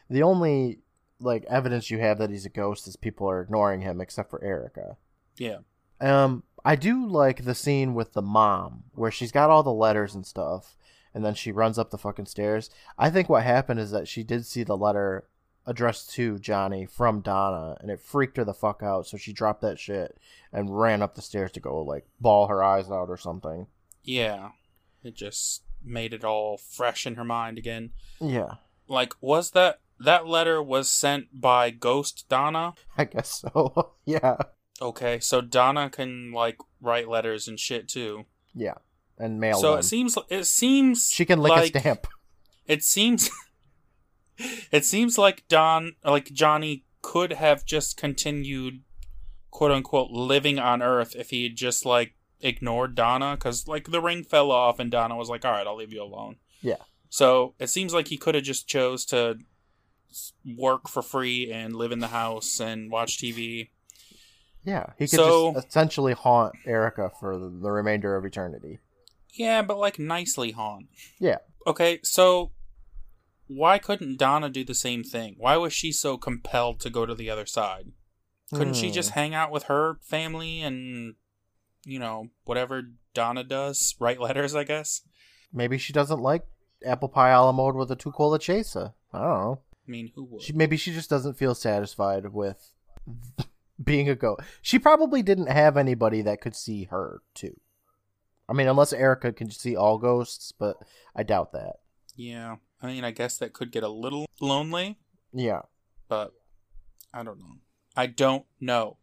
The 0.09 0.23
only 0.23 0.81
like 1.25 1.45
evidence 1.45 1.91
you 1.91 1.99
have 1.99 2.19
that 2.19 2.31
he's 2.31 2.47
a 2.47 2.51
ghost 2.51 2.87
is 2.87 2.97
people 2.97 3.29
are 3.29 3.41
ignoring 3.41 3.81
him, 3.81 4.01
except 4.01 4.31
for 4.31 4.43
Erica. 4.45 4.97
Yeah, 5.37 5.59
Um, 6.01 6.45
I 6.65 6.77
do 6.77 7.07
like 7.07 7.45
the 7.45 7.55
scene 7.55 7.95
with 7.95 8.13
the 8.13 8.23
mom 8.23 8.85
where 8.95 9.11
she's 9.11 9.33
got 9.33 9.51
all 9.51 9.63
the 9.63 9.73
letters 9.73 10.15
and 10.15 10.25
stuff, 10.27 10.77
and 11.13 11.25
then 11.25 11.35
she 11.35 11.51
runs 11.53 11.79
up 11.79 11.91
the 11.91 11.99
fucking 11.99 12.27
stairs. 12.27 12.71
I 12.99 13.11
think 13.11 13.29
what 13.29 13.43
happened 13.43 13.81
is 13.81 13.91
that 13.91 14.07
she 14.09 14.23
did 14.23 14.47
see 14.47 14.63
the 14.63 14.77
letter 14.77 15.27
addressed 15.67 16.11
to 16.13 16.39
Johnny 16.39 16.85
from 16.87 17.21
Donna, 17.21 17.77
and 17.81 17.91
it 17.91 18.01
freaked 18.01 18.37
her 18.37 18.45
the 18.45 18.53
fuck 18.55 18.83
out. 18.83 19.07
So 19.07 19.17
she 19.17 19.33
dropped 19.33 19.63
that 19.63 19.79
shit 19.79 20.17
and 20.53 20.79
ran 20.79 21.03
up 21.03 21.15
the 21.15 21.23
stairs 21.23 21.51
to 21.53 21.61
go 21.61 21.81
like 21.83 22.07
ball 22.21 22.47
her 22.49 22.63
eyes 22.63 22.91
out 22.91 23.09
or 23.09 23.17
something. 23.17 23.67
yeah. 24.03 24.51
It 25.03 25.15
just 25.17 25.65
made 25.85 26.15
it 26.15 26.25
all 26.25 26.57
fresh 26.57 27.07
in 27.07 27.17
her 27.17 27.25
mind 27.25 27.59
again. 27.59 27.91
Yeah, 28.23 28.55
Like, 28.89 29.13
was 29.21 29.51
that 29.51 29.81
that 30.05 30.27
letter 30.27 30.63
was 30.63 30.89
sent 30.91 31.41
by 31.41 31.71
Ghost 31.71 32.27
Donna? 32.29 32.75
I 32.97 33.05
guess 33.05 33.43
so. 33.43 33.93
yeah, 34.05 34.37
Okay, 34.81 35.21
so 35.21 35.41
Donna 35.41 35.89
can 35.89 36.33
like 36.33 36.59
write 36.81 37.09
letters 37.09 37.47
and 37.47 37.59
shit 37.59 37.89
too. 37.89 38.27
yeah, 38.55 38.75
and 39.19 39.39
mail 39.39 39.61
so 39.61 39.71
them. 39.73 39.81
it 39.81 39.85
seems 39.85 40.19
it 40.29 40.45
seems 40.45 41.11
she 41.11 41.25
can 41.25 41.41
lick 41.41 41.53
like, 41.53 41.75
a 41.77 41.81
stamp. 41.81 42.07
It 42.67 42.83
seems 42.83 43.31
it 44.73 44.85
seems 44.85 45.17
like 45.17 45.45
Don 45.49 45.95
like 46.05 46.33
Johnny 46.33 46.85
could 47.03 47.35
have 47.35 47.65
just 47.65 47.97
continued 47.97 48.83
quote 49.51 49.71
unquote 49.71 50.11
living 50.11 50.59
on 50.59 50.83
Earth 50.83 51.15
if 51.15 51.31
he 51.31 51.45
had 51.45 51.57
just 51.57 51.87
like 51.87 52.15
ignored 52.41 52.95
Donna 52.95 53.37
because 53.37 53.69
like 53.69 53.91
the 53.91 54.01
ring 54.01 54.25
fell 54.25 54.51
off 54.51 54.81
and 54.81 54.91
Donna 54.91 55.17
was 55.17 55.29
like, 55.29 55.45
all 55.45 55.53
right, 55.53 55.67
I'll 55.67 55.77
leave 55.77 55.93
you 55.93 56.03
alone. 56.03 56.37
Yeah. 56.61 56.83
So 57.11 57.55
it 57.61 57.69
seems 57.69 57.95
like 57.95 58.09
he 58.09 58.17
could 58.17 58.35
have 58.35 58.43
just 58.43 58.67
chose 58.67 59.05
to 59.07 59.39
work 60.57 60.89
for 60.89 61.03
free 61.03 61.51
and 61.53 61.75
live 61.77 61.93
in 61.93 61.99
the 62.01 62.09
house 62.09 62.61
and 62.61 62.91
watch 62.91 63.19
TV. 63.19 63.71
Yeah, 64.65 64.87
he 64.99 65.05
could 65.07 65.19
So- 65.19 65.53
just 65.55 65.69
essentially 65.69 66.13
haunt 66.15 66.55
Erica 66.67 67.11
for 67.21 67.39
the, 67.39 67.49
the 67.51 67.71
remainder 67.71 68.17
of 68.17 68.25
eternity. 68.25 68.79
Yeah, 69.35 69.63
but 69.63 69.79
like 69.79 69.99
nicely 69.99 70.53
haunt. 70.53 70.87
Yeah. 71.19 71.39
Okay, 71.67 71.99
so 72.03 72.53
why 73.47 73.79
couldn't 73.79 74.19
Donna 74.19 74.49
do 74.49 74.65
the 74.65 74.75
same 74.75 75.03
thing? 75.05 75.35
Why 75.39 75.57
was 75.57 75.73
she 75.73 75.93
so 75.93 76.17
compelled 76.17 76.81
to 76.81 76.91
go 76.91 77.05
to 77.05 77.15
the 77.15 77.29
other 77.31 77.47
side? 77.47 77.93
Couldn't 78.55 78.75
she 78.75 78.89
Hmm. 78.89 78.93
just 78.95 79.11
hang 79.11 79.35
out 79.35 79.51
with 79.51 79.65
her 79.65 79.99
family 80.03 80.63
and, 80.63 81.15
you 81.85 81.99
know, 81.99 82.29
whatever 82.45 82.83
Donna 83.13 83.43
does? 83.45 83.95
Write 83.99 84.21
letters, 84.21 84.55
I 84.55 84.65
guess? 84.65 85.03
Maybe 85.53 85.77
she 85.79 85.93
doesn't 85.93 86.21
like 86.21 86.43
apple 86.87 87.09
pie 87.09 87.31
a 87.31 87.43
la 87.43 87.53
mode 87.53 87.75
with 87.75 87.91
a 87.91 87.97
two 87.97 88.13
cola 88.13 88.39
chaser. 88.39 88.93
I 89.13 89.19
don't 89.21 89.29
know. 89.41 89.61
I 89.87 89.91
mean, 89.91 90.11
who 90.15 90.25
would? 90.25 90.43
She 90.43 90.53
maybe 90.53 90.77
she 90.77 90.93
just 90.93 91.11
doesn't 91.11 91.37
feel 91.39 91.55
satisfied 91.55 92.33
with 92.33 92.73
being 93.83 94.09
a 94.09 94.15
ghost. 94.15 94.43
She 94.63 94.79
probably 94.79 95.23
didn't 95.23 95.49
have 95.51 95.77
anybody 95.77 96.23
that 96.23 96.41
could 96.41 96.55
see 96.57 96.85
her 96.85 97.23
too. 97.35 97.59
I 98.49 98.53
mean, 98.53 98.69
unless 98.69 98.93
Erica 98.93 99.33
can 99.33 99.51
see 99.51 99.75
all 99.77 99.99
ghosts, 99.99 100.53
but 100.53 100.77
I 101.17 101.23
doubt 101.23 101.53
that. 101.53 101.77
Yeah. 102.17 102.57
I 102.83 102.87
mean, 102.89 103.05
I 103.05 103.11
guess 103.11 103.39
that 103.39 103.53
could 103.55 103.73
get 103.73 103.83
a 103.83 103.89
little 103.89 104.27
lonely, 104.41 104.99
Yeah. 105.33 105.63
but 106.09 106.33
I 107.13 107.23
don't 107.23 107.39
know. 107.39 107.57
I 107.97 108.07
don't 108.07 108.45
know. 108.61 108.99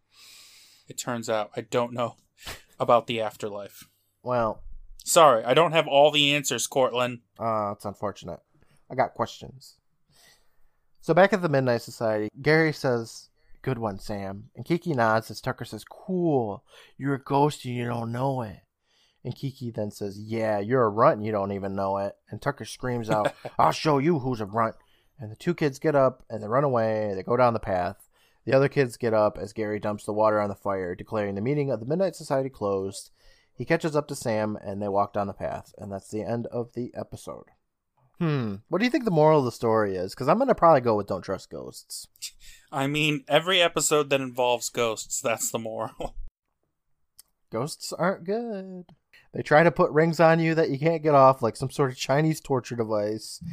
It 0.88 0.97
turns 0.99 1.29
out 1.29 1.49
I 1.55 1.61
don't 1.61 1.93
know 1.93 2.17
about 2.79 3.07
the 3.07 3.21
afterlife. 3.21 3.88
Well, 4.23 4.63
Sorry, 5.03 5.43
I 5.43 5.55
don't 5.55 5.71
have 5.71 5.88
all 5.88 6.11
the 6.11 6.36
answers, 6.36 6.67
Courtland. 6.67 7.21
uh, 7.39 7.71
it's 7.71 7.86
unfortunate. 7.86 8.39
I 8.91 8.93
got 8.93 9.15
questions. 9.15 9.77
So 11.02 11.14
back 11.14 11.34
at 11.34 11.41
the 11.41 11.49
Midnight 11.49 11.82
Society, 11.82 12.30
Gary 12.41 12.72
says, 12.74 13.30
"Good 13.62 13.80
one, 13.80 13.99
Sam," 13.99 14.49
and 14.56 14.66
Kiki 14.66 14.93
nods 14.93 15.32
as 15.32 15.41
Tucker 15.41 15.66
says, 15.66 15.84
"Cool. 15.84 16.64
You're 16.97 17.16
a 17.16 17.24
ghost 17.24 17.66
and 17.66 17.76
you 17.76 17.86
don't 17.86 18.12
know 18.12 18.41
it." 18.41 18.62
And 19.24 19.36
Kiki 19.36 19.72
then 19.72 19.91
says, 19.91 20.20
Yeah, 20.20 20.60
you're 20.60 20.84
a 20.84 20.89
runt 20.89 21.18
and 21.18 21.26
you 21.26 21.32
don't 21.32 21.52
even 21.52 21.76
know 21.76 21.97
it. 21.97 22.16
And 22.30 22.41
Tucker 22.41 22.66
screams 22.66 23.10
out, 23.10 23.34
I'll 23.60 23.72
show 23.72 23.97
you 23.99 24.20
who's 24.20 24.41
a 24.41 24.45
runt. 24.45 24.76
And 25.20 25.32
the 25.32 25.36
two 25.36 25.54
kids 25.54 25.80
get 25.80 25.95
up 25.95 26.24
and 26.30 26.41
they 26.41 26.47
run 26.47 26.64
away. 26.64 27.14
They 27.16 27.24
go 27.24 27.38
down 27.38 27.54
the 27.54 27.60
path. 27.60 28.10
The 28.45 28.54
other 28.54 28.70
kids 28.70 28.97
get 28.97 29.14
up 29.14 29.38
as 29.38 29.54
Gary 29.54 29.80
dumps 29.80 30.06
the 30.06 30.14
water 30.14 30.39
on 30.39 30.49
the 30.49 30.56
fire, 30.56 30.95
declaring 30.95 31.36
the 31.36 31.41
meeting 31.41 31.70
of 31.70 31.80
the 31.80 31.86
Midnight 31.86 32.16
Society 32.16 32.49
closed. 32.49 33.12
He 33.54 33.66
catches 33.66 33.95
up 33.95 34.08
to 34.08 34.16
Sam 34.16 34.58
and 34.64 34.82
they 34.82 34.88
walk 34.88 35.14
down 35.14 35.28
the 35.28 35.34
path. 35.34 35.74
And 35.78 35.91
that's 35.91 36.10
the 36.10 36.24
end 36.24 36.47
of 36.47 36.74
the 36.74 36.91
episode. 36.95 37.45
Hmm. 38.22 38.57
What 38.69 38.78
do 38.78 38.86
you 38.86 38.91
think 38.91 39.05
the 39.05 39.09
moral 39.09 39.39
of 39.39 39.45
the 39.45 39.51
story 39.51 39.95
is? 39.95 40.13
Because 40.13 40.28
I'm 40.28 40.38
going 40.38 40.47
to 40.47 40.53
probably 40.53 40.82
go 40.82 40.95
with 40.95 41.07
Don't 41.07 41.24
Trust 41.24 41.49
Ghosts. 41.49 42.07
I 42.72 42.86
mean, 42.86 43.24
every 43.28 43.59
episode 43.59 44.11
that 44.11 44.22
involves 44.22 44.69
ghosts, 44.69 45.19
that's 45.19 45.49
the 45.49 45.57
moral. 45.57 46.15
Ghosts 47.51 47.91
aren't 47.91 48.24
good. 48.24 48.86
They 49.34 49.41
try 49.41 49.63
to 49.63 49.72
put 49.72 49.91
rings 49.91 50.19
on 50.19 50.39
you 50.39 50.53
that 50.53 50.69
you 50.69 50.78
can't 50.78 51.01
get 51.01 51.15
off, 51.15 51.41
like 51.41 51.55
some 51.55 51.72
sort 51.72 51.89
of 51.89 51.97
Chinese 51.97 52.39
torture 52.39 52.76
device. 52.76 53.43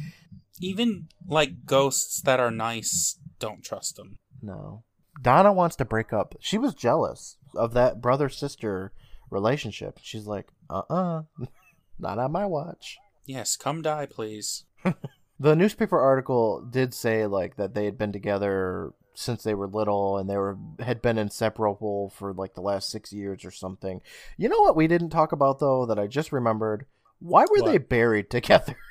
Even 0.61 1.07
like 1.27 1.65
ghosts 1.65 2.21
that 2.21 2.39
are 2.39 2.51
nice, 2.51 3.17
don't 3.39 3.63
trust 3.63 3.95
them. 3.95 4.19
No. 4.39 4.83
Donna 5.19 5.51
wants 5.51 5.75
to 5.77 5.83
break 5.83 6.13
up. 6.13 6.35
She 6.39 6.59
was 6.59 6.75
jealous 6.75 7.37
of 7.55 7.73
that 7.73 8.01
brother 8.01 8.29
sister 8.29 8.93
relationship. 9.31 9.97
She's 10.03 10.27
like, 10.27 10.47
uh 10.69 10.83
uh 10.89 11.23
not 11.99 12.19
on 12.19 12.31
my 12.31 12.45
watch. 12.45 12.99
Yes, 13.29 13.55
come 13.55 13.81
die, 13.83 14.07
please. 14.07 14.63
The 15.41 15.55
newspaper 15.55 15.97
article 15.97 16.61
did 16.69 16.93
say 16.93 17.25
like 17.25 17.55
that 17.55 17.73
they 17.73 17.85
had 17.85 17.97
been 17.97 18.11
together 18.11 18.91
since 19.13 19.41
they 19.41 19.53
were 19.53 19.67
little 19.69 20.17
and 20.17 20.29
they 20.29 20.35
were 20.35 20.57
had 20.79 21.01
been 21.01 21.17
inseparable 21.17 22.09
for 22.09 22.33
like 22.33 22.55
the 22.55 22.61
last 22.61 22.89
6 22.89 23.13
years 23.13 23.45
or 23.45 23.51
something. 23.51 24.01
You 24.37 24.49
know 24.49 24.59
what 24.59 24.75
we 24.75 24.87
didn't 24.87 25.11
talk 25.11 25.31
about 25.31 25.59
though 25.59 25.85
that 25.85 25.97
I 25.97 26.07
just 26.07 26.33
remembered? 26.33 26.87
Why 27.19 27.43
were 27.49 27.61
What? 27.61 27.71
they 27.71 27.77
buried 27.77 28.29
together? 28.29 28.75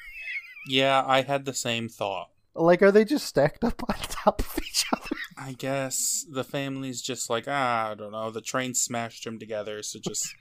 Yeah, 0.67 1.03
I 1.07 1.21
had 1.23 1.45
the 1.45 1.55
same 1.55 1.89
thought. 1.91 2.31
like 2.55 2.81
are 2.83 2.93
they 2.93 3.05
just 3.05 3.27
stacked 3.27 3.65
up 3.65 3.83
on 3.89 3.97
top 4.09 4.41
of 4.41 4.59
each 4.63 4.87
other? 4.93 5.17
I 5.39 5.53
guess 5.53 6.25
the 6.31 6.45
family's 6.45 7.01
just 7.03 7.29
like, 7.31 7.45
ah, 7.47 7.91
I 7.91 7.95
don't 7.95 8.13
know, 8.13 8.31
the 8.31 8.41
train 8.41 8.75
smashed 8.75 9.25
them 9.25 9.39
together, 9.39 9.83
so 9.83 9.99
just 9.99 10.35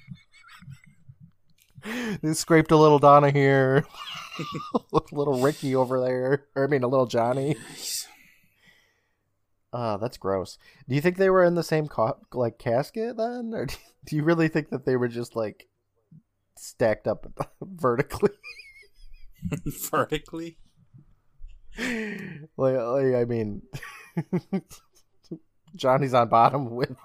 they 2.21 2.33
scraped 2.33 2.71
a 2.71 2.77
little 2.77 2.99
Donna 2.99 3.31
here, 3.31 3.85
A 4.93 4.99
little 5.11 5.41
Ricky 5.41 5.75
over 5.75 5.99
there, 6.01 6.45
or 6.55 6.65
I 6.65 6.67
mean 6.67 6.83
a 6.83 6.87
little 6.87 7.05
Johnny. 7.05 7.55
Uh, 9.73 9.97
that's 9.97 10.17
gross. 10.17 10.57
Do 10.87 10.95
you 10.95 11.01
think 11.01 11.17
they 11.17 11.29
were 11.29 11.43
in 11.43 11.55
the 11.55 11.63
same 11.63 11.87
co- 11.87 12.19
like 12.33 12.57
casket 12.57 13.17
then, 13.17 13.51
or 13.53 13.65
do 14.05 14.15
you 14.15 14.23
really 14.23 14.47
think 14.47 14.69
that 14.69 14.85
they 14.85 14.95
were 14.95 15.07
just 15.07 15.35
like 15.35 15.67
stacked 16.57 17.07
up 17.07 17.27
vertically? 17.61 18.31
vertically. 19.91 20.57
like, 21.77 22.75
like, 22.75 23.15
I 23.15 23.25
mean, 23.27 23.61
Johnny's 25.75 26.13
on 26.13 26.29
bottom 26.29 26.71
with 26.71 26.95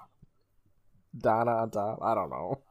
Donna 1.15 1.51
on 1.51 1.69
top. 1.69 1.99
I 2.01 2.15
don't 2.15 2.29
know. 2.29 2.61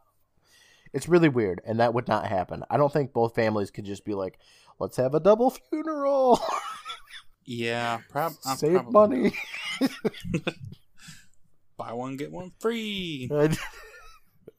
It's 0.92 1.08
really 1.08 1.28
weird, 1.28 1.60
and 1.64 1.80
that 1.80 1.94
would 1.94 2.06
not 2.08 2.26
happen. 2.26 2.64
I 2.70 2.76
don't 2.76 2.92
think 2.92 3.12
both 3.12 3.34
families 3.34 3.70
could 3.70 3.84
just 3.84 4.04
be 4.04 4.14
like, 4.14 4.38
"Let's 4.78 4.96
have 4.98 5.14
a 5.14 5.20
double 5.20 5.50
funeral, 5.50 6.38
Yeah, 7.44 8.00
prob- 8.10 8.34
uh, 8.44 8.54
save 8.56 8.82
probably. 8.82 8.92
money." 9.18 9.32
Buy 11.76 11.92
one 11.92 12.16
get 12.16 12.30
one 12.30 12.52
free. 12.60 13.30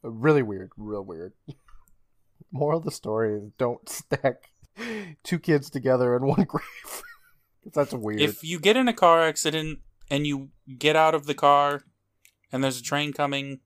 really 0.02 0.42
weird, 0.44 0.72
real 0.78 1.04
weird. 1.04 1.34
Moral 2.52 2.80
of 2.80 2.86
the 2.86 2.92
story 2.92 3.36
is 3.36 3.52
don't 3.58 3.88
stack 3.88 4.52
two 5.24 5.40
kids 5.40 5.70
together 5.70 6.16
in 6.16 6.26
one 6.26 6.44
grave. 6.44 7.04
That's 7.74 7.94
weird. 7.94 8.22
If 8.22 8.44
you 8.44 8.60
get 8.60 8.76
in 8.76 8.88
a 8.88 8.94
car 8.94 9.22
accident 9.24 9.80
and 10.10 10.28
you 10.28 10.50
get 10.78 10.96
out 10.96 11.16
of 11.16 11.26
the 11.26 11.34
car 11.34 11.84
and 12.52 12.64
there's 12.64 12.80
a 12.80 12.84
train 12.84 13.14
coming, 13.14 13.60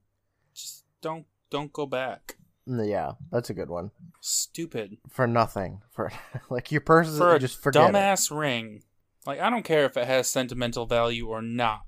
just 0.54 0.84
don't 1.00 1.26
don't 1.50 1.72
go 1.72 1.84
back. 1.86 2.36
Yeah, 2.70 3.12
that's 3.32 3.48
a 3.50 3.54
good 3.54 3.70
one. 3.70 3.90
Stupid. 4.20 4.98
For 5.08 5.26
nothing. 5.26 5.80
For 5.90 6.12
like 6.50 6.70
your 6.70 6.82
purse 6.82 7.08
is 7.08 7.18
For 7.18 7.34
a 7.34 7.38
just 7.38 7.62
forget 7.62 7.88
it. 7.88 7.92
dumbass 7.94 8.36
ring. 8.36 8.82
Like 9.26 9.40
I 9.40 9.48
don't 9.48 9.64
care 9.64 9.84
if 9.86 9.96
it 9.96 10.06
has 10.06 10.28
sentimental 10.28 10.84
value 10.86 11.28
or 11.28 11.40
not. 11.40 11.82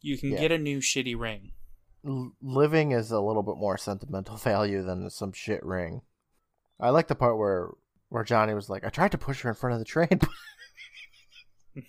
You 0.00 0.16
can 0.18 0.30
Yeah. 0.30 0.38
get 0.40 0.52
a 0.52 0.58
new 0.58 0.78
shitty 0.78 1.18
ring. 1.18 1.52
L- 2.06 2.32
living 2.40 2.92
is 2.92 3.10
a 3.10 3.20
little 3.20 3.42
bit 3.42 3.56
more 3.56 3.76
sentimental 3.76 4.36
value 4.38 4.82
than 4.82 5.08
some 5.10 5.32
shit 5.32 5.62
ring. 5.64 6.00
I 6.80 6.90
like 6.90 7.08
the 7.08 7.14
part 7.14 7.36
where 7.38 7.68
where 8.08 8.24
Johnny 8.24 8.54
was 8.54 8.68
like, 8.70 8.84
"I 8.84 8.88
tried 8.88 9.12
to 9.12 9.18
push 9.18 9.42
her 9.42 9.50
in 9.50 9.54
front 9.54 9.74
of 9.74 9.78
the 9.78 9.84
train." 9.84 10.18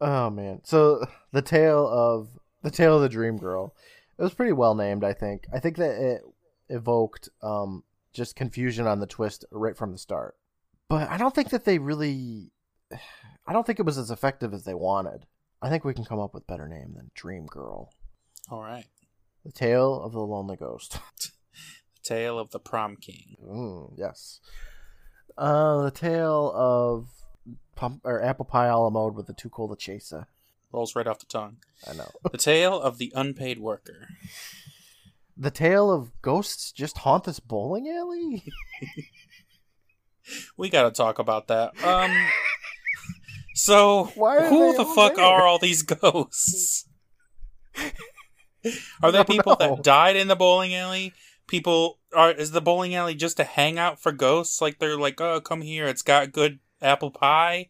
oh 0.00 0.30
man! 0.30 0.60
So 0.64 1.04
the 1.32 1.42
tale 1.42 1.86
of 1.88 2.28
the 2.62 2.70
tale 2.70 2.96
of 2.96 3.02
the 3.02 3.08
dream 3.08 3.36
girl. 3.38 3.74
It 4.18 4.22
was 4.22 4.32
pretty 4.34 4.52
well 4.52 4.74
named, 4.74 5.04
I 5.04 5.12
think. 5.12 5.44
I 5.52 5.58
think 5.58 5.76
that 5.76 5.90
it 6.00 6.22
evoked 6.68 7.28
um, 7.42 7.84
just 8.12 8.36
confusion 8.36 8.86
on 8.86 9.00
the 9.00 9.06
twist 9.06 9.44
right 9.50 9.76
from 9.76 9.92
the 9.92 9.98
start. 9.98 10.36
But 10.88 11.10
I 11.10 11.16
don't 11.18 11.34
think 11.34 11.50
that 11.50 11.64
they 11.64 11.78
really. 11.78 12.50
I 13.48 13.52
don't 13.52 13.64
think 13.64 13.78
it 13.78 13.86
was 13.86 13.98
as 13.98 14.10
effective 14.10 14.52
as 14.52 14.64
they 14.64 14.74
wanted. 14.74 15.26
I 15.62 15.68
think 15.68 15.84
we 15.84 15.94
can 15.94 16.04
come 16.04 16.18
up 16.18 16.34
with 16.34 16.46
better 16.46 16.66
name 16.66 16.94
than 16.96 17.10
Dream 17.14 17.46
Girl. 17.46 17.92
All 18.50 18.60
right. 18.60 18.86
The 19.44 19.52
Tale 19.52 20.02
of 20.02 20.12
the 20.12 20.20
Lonely 20.20 20.56
Ghost. 20.56 20.98
The 22.04 22.14
Tale 22.14 22.38
of 22.38 22.52
the 22.52 22.60
Prom 22.60 22.94
King. 22.96 23.36
Mm, 23.44 23.94
yes. 23.96 24.38
Uh, 25.36 25.82
the 25.82 25.90
Tale 25.90 26.52
of 26.54 27.08
pump 27.74 28.00
or 28.04 28.22
apple 28.22 28.44
pie 28.44 28.66
a 28.66 28.78
la 28.78 28.90
mode 28.90 29.16
with 29.16 29.26
the 29.26 29.32
too 29.32 29.48
cool 29.48 29.68
to 29.68 29.74
chaser. 29.74 30.28
Rolls 30.70 30.94
right 30.94 31.06
off 31.06 31.18
the 31.18 31.26
tongue. 31.26 31.56
I 31.88 31.94
know. 31.94 32.10
The 32.30 32.38
Tale 32.38 32.80
of 32.80 32.98
the 32.98 33.12
Unpaid 33.14 33.58
Worker. 33.58 34.08
The 35.36 35.50
tale 35.50 35.90
of 35.90 36.10
ghosts 36.22 36.72
just 36.72 36.98
haunt 36.98 37.24
this 37.24 37.40
bowling 37.40 37.88
alley. 37.88 38.44
We 40.56 40.68
gotta 40.70 40.90
talk 40.90 41.18
about 41.18 41.48
that. 41.48 41.72
Um. 41.84 42.12
So, 43.54 44.04
who 44.14 44.76
the 44.76 44.84
fuck 44.84 45.16
there? 45.16 45.24
are 45.24 45.46
all 45.46 45.58
these 45.58 45.82
ghosts? 45.82 46.88
Are 49.02 49.12
they 49.12 49.22
people 49.22 49.56
know. 49.60 49.76
that 49.76 49.84
died 49.84 50.16
in 50.16 50.26
the 50.26 50.34
bowling 50.34 50.74
alley? 50.74 51.12
People 51.46 52.00
are 52.12 52.32
is 52.32 52.50
the 52.50 52.60
bowling 52.60 52.96
alley 52.96 53.14
just 53.14 53.38
a 53.38 53.44
hangout 53.44 54.00
for 54.00 54.10
ghosts? 54.10 54.60
Like 54.60 54.80
they're 54.80 54.98
like, 54.98 55.20
oh, 55.20 55.40
come 55.40 55.60
here, 55.60 55.86
it's 55.86 56.02
got 56.02 56.32
good 56.32 56.58
apple 56.82 57.12
pie, 57.12 57.68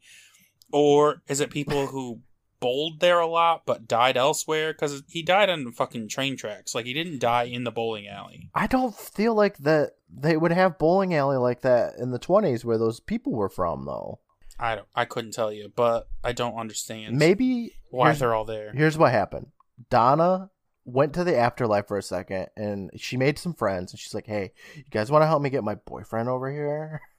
or 0.72 1.22
is 1.28 1.40
it 1.40 1.50
people 1.50 1.88
who 1.88 2.20
bowled 2.60 3.00
there 3.00 3.18
a 3.20 3.26
lot 3.26 3.62
but 3.66 3.88
died 3.88 4.16
elsewhere? 4.16 4.72
Because 4.72 5.02
he 5.08 5.22
died 5.22 5.50
on 5.50 5.72
fucking 5.72 6.08
train 6.08 6.36
tracks. 6.36 6.74
Like 6.74 6.86
he 6.86 6.92
didn't 6.92 7.20
die 7.20 7.44
in 7.44 7.64
the 7.64 7.70
bowling 7.70 8.08
alley. 8.08 8.50
I 8.54 8.66
don't 8.66 8.94
feel 8.94 9.34
like 9.34 9.58
that 9.58 9.92
they 10.08 10.36
would 10.36 10.52
have 10.52 10.78
bowling 10.78 11.14
alley 11.14 11.36
like 11.36 11.62
that 11.62 11.94
in 11.98 12.10
the 12.10 12.18
twenties 12.18 12.64
where 12.64 12.78
those 12.78 13.00
people 13.00 13.32
were 13.32 13.48
from 13.48 13.84
though. 13.84 14.20
I 14.58 14.76
don't. 14.76 14.88
I 14.94 15.04
couldn't 15.04 15.32
tell 15.34 15.52
you, 15.52 15.70
but 15.74 16.08
I 16.24 16.32
don't 16.32 16.56
understand. 16.56 17.18
Maybe 17.18 17.74
why 17.90 18.12
they're 18.12 18.34
all 18.34 18.44
there. 18.44 18.72
Here's 18.72 18.96
what 18.96 19.12
happened. 19.12 19.48
Donna 19.90 20.50
went 20.86 21.12
to 21.14 21.24
the 21.24 21.36
afterlife 21.36 21.88
for 21.88 21.98
a 21.98 22.02
second 22.02 22.46
and 22.56 22.90
she 22.96 23.16
made 23.16 23.38
some 23.38 23.52
friends 23.52 23.92
and 23.92 23.98
she's 23.98 24.14
like, 24.14 24.26
Hey, 24.26 24.52
you 24.76 24.84
guys 24.90 25.10
want 25.10 25.22
to 25.22 25.26
help 25.26 25.42
me 25.42 25.50
get 25.50 25.64
my 25.64 25.74
boyfriend 25.74 26.28
over 26.28 26.50
here? 26.50 27.00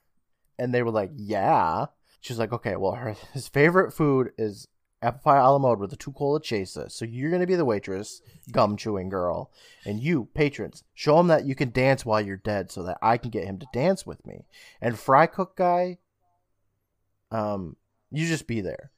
And 0.59 0.73
they 0.73 0.81
were 0.81 0.89
like, 0.89 1.11
Yeah. 1.13 1.85
She's 2.21 2.39
like, 2.39 2.51
Okay, 2.51 2.75
well 2.77 2.93
her 2.93 3.15
his 3.33 3.47
favorite 3.47 3.91
food 3.93 4.31
is 4.37 4.67
apple 5.01 5.21
pie 5.23 5.37
a 5.37 5.51
la 5.51 5.57
mode 5.59 5.79
with 5.79 5.93
a 5.93 5.95
two 5.95 6.11
cola 6.11 6.41
chaser. 6.41 6.89
So 6.89 7.05
you're 7.05 7.31
gonna 7.31 7.45
be 7.47 7.55
the 7.55 7.65
waitress, 7.65 8.21
gum 8.51 8.77
chewing 8.77 9.09
girl. 9.09 9.51
And 9.85 9.99
you, 9.99 10.29
patrons, 10.33 10.83
show 10.93 11.19
him 11.19 11.27
that 11.27 11.45
you 11.45 11.55
can 11.55 11.71
dance 11.71 12.05
while 12.05 12.21
you're 12.21 12.37
dead 12.37 12.71
so 12.71 12.83
that 12.83 12.97
I 13.01 13.17
can 13.17 13.29
get 13.29 13.45
him 13.45 13.59
to 13.59 13.67
dance 13.73 14.05
with 14.05 14.25
me. 14.25 14.45
And 14.81 14.97
fry 14.97 15.27
cook 15.27 15.55
guy, 15.55 15.97
um, 17.31 17.75
you 18.11 18.27
just 18.27 18.47
be 18.47 18.61
there. 18.61 18.91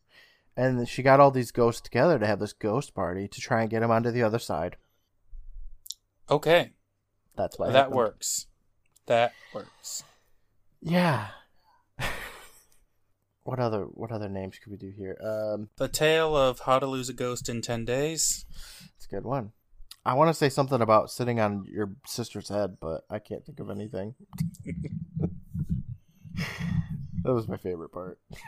And 0.56 0.88
she 0.88 1.04
got 1.04 1.20
all 1.20 1.32
these 1.32 1.52
ghosts 1.52 1.82
together 1.82 2.20
to 2.20 2.28
have 2.28 2.40
this 2.40 2.54
ghost 2.54 2.94
party 2.94 3.28
to 3.28 3.42
try 3.42 3.62
and 3.62 3.70
get 3.70 3.82
him 3.82 3.92
onto 3.92 4.12
the 4.12 4.24
other 4.24 4.40
side. 4.40 4.76
Okay, 6.30 6.74
That's 7.36 7.58
what 7.58 7.72
that 7.72 7.76
happened. 7.78 7.96
works. 7.96 8.48
That 9.08 9.34
works. 9.54 10.04
Yeah. 10.82 11.28
What 13.50 13.60
other 13.60 13.86
what 13.86 14.12
other 14.12 14.30
names 14.30 14.60
could 14.60 14.72
we 14.72 14.78
do 14.78 14.94
here? 14.96 15.18
Um, 15.24 15.70
The 15.78 15.88
tale 15.88 16.38
of 16.38 16.60
how 16.60 16.78
to 16.78 16.86
lose 16.86 17.10
a 17.10 17.14
ghost 17.14 17.50
in 17.50 17.64
ten 17.64 17.84
days. 17.84 18.46
it's 18.96 19.06
a 19.06 19.10
good 19.10 19.26
one. 19.26 19.54
I 20.06 20.14
want 20.14 20.30
to 20.30 20.36
say 20.36 20.50
something 20.50 20.82
about 20.82 21.10
sitting 21.10 21.40
on 21.40 21.66
your 21.68 21.90
sister's 22.06 22.50
head, 22.50 22.78
but 22.80 23.06
I 23.10 23.18
can't 23.18 23.44
think 23.44 23.60
of 23.60 23.72
anything. 23.72 24.14
that 27.24 27.34
was 27.34 27.48
my 27.48 27.58
favorite 27.58 27.92
part. 27.92 28.20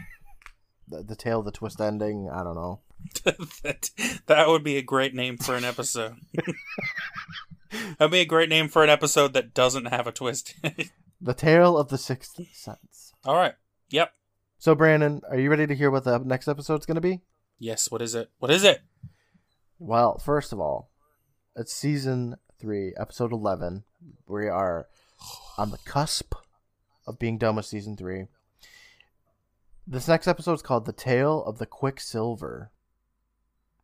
The, 0.88 1.04
the 1.04 1.16
tale 1.16 1.40
of 1.40 1.46
the 1.46 1.54
twist 1.54 1.80
ending. 1.80 2.30
I 2.30 2.44
don't 2.44 2.56
know. 2.56 2.82
that, 3.24 3.92
that 4.26 4.48
would 4.50 4.62
be 4.62 4.76
a 4.76 4.82
great 4.82 5.16
name 5.16 5.38
for 5.38 5.56
an 5.56 5.64
episode. 5.64 6.18
That'd 7.98 8.12
be 8.12 8.20
a 8.20 8.26
great 8.26 8.50
name 8.50 8.68
for 8.68 8.84
an 8.84 8.90
episode 8.90 9.32
that 9.32 9.54
doesn't 9.54 9.86
have 9.86 10.06
a 10.06 10.12
twist. 10.12 10.54
The 11.22 11.34
Tale 11.34 11.78
of 11.78 11.88
the 11.88 11.98
Sixth 11.98 12.38
Sense. 12.52 13.14
All 13.24 13.38
right. 13.38 13.54
Yep. 13.90 14.12
So, 14.62 14.76
Brandon, 14.76 15.24
are 15.28 15.40
you 15.40 15.50
ready 15.50 15.66
to 15.66 15.74
hear 15.74 15.90
what 15.90 16.04
the 16.04 16.20
next 16.20 16.48
episode's 16.48 16.86
going 16.86 16.94
to 16.94 17.02
be? 17.02 17.22
Yes. 17.58 17.90
What 17.90 18.00
is 18.00 18.14
it? 18.14 18.30
What 18.38 18.52
is 18.52 18.64
it? 18.64 18.82
Well, 19.80 20.20
first 20.20 20.54
of 20.54 20.60
all, 20.60 20.92
it's 21.56 21.74
season 21.74 22.36
three, 22.60 22.94
episode 22.96 23.32
11. 23.32 23.86
We 24.28 24.48
are 24.48 24.86
on 25.58 25.72
the 25.72 25.80
cusp 25.80 26.36
of 27.08 27.18
being 27.18 27.40
done 27.40 27.56
with 27.56 27.66
season 27.66 27.98
three. 27.98 28.26
This 29.88 30.08
next 30.08 30.28
episode 30.28 30.54
is 30.54 30.62
called 30.62 30.86
The 30.86 30.94
Tale 30.94 31.44
of 31.44 31.58
the 31.58 31.66
Quicksilver. 31.66 32.70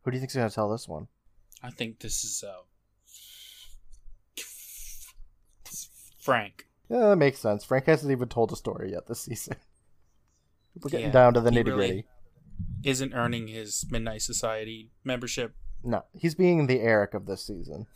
Who 0.02 0.12
do 0.12 0.16
you 0.16 0.20
think's 0.20 0.36
going 0.36 0.48
to 0.48 0.54
tell 0.54 0.70
this 0.70 0.86
one? 0.86 1.08
I 1.60 1.70
think 1.70 1.98
this 1.98 2.22
is 2.22 2.44
uh, 2.46 2.62
Frank. 6.20 6.68
Yeah, 6.88 7.08
that 7.08 7.16
makes 7.16 7.40
sense. 7.40 7.64
Frank 7.64 7.86
hasn't 7.86 8.12
even 8.12 8.28
told 8.28 8.52
a 8.52 8.56
story 8.56 8.92
yet 8.92 9.08
this 9.08 9.22
season. 9.22 9.56
We're 10.82 10.90
getting 10.90 11.06
Yeah, 11.06 11.12
down 11.12 11.34
to 11.34 11.40
the 11.40 11.50
he 11.50 11.56
nitty 11.58 11.66
really 11.66 11.76
gritty. 11.88 12.04
Isn't 12.84 13.14
earning 13.14 13.48
his 13.48 13.86
Midnight 13.90 14.22
Society 14.22 14.90
membership. 15.04 15.54
No, 15.82 16.04
he's 16.14 16.34
being 16.34 16.66
the 16.66 16.80
Eric 16.80 17.14
of 17.14 17.26
this 17.26 17.44
season. 17.46 17.86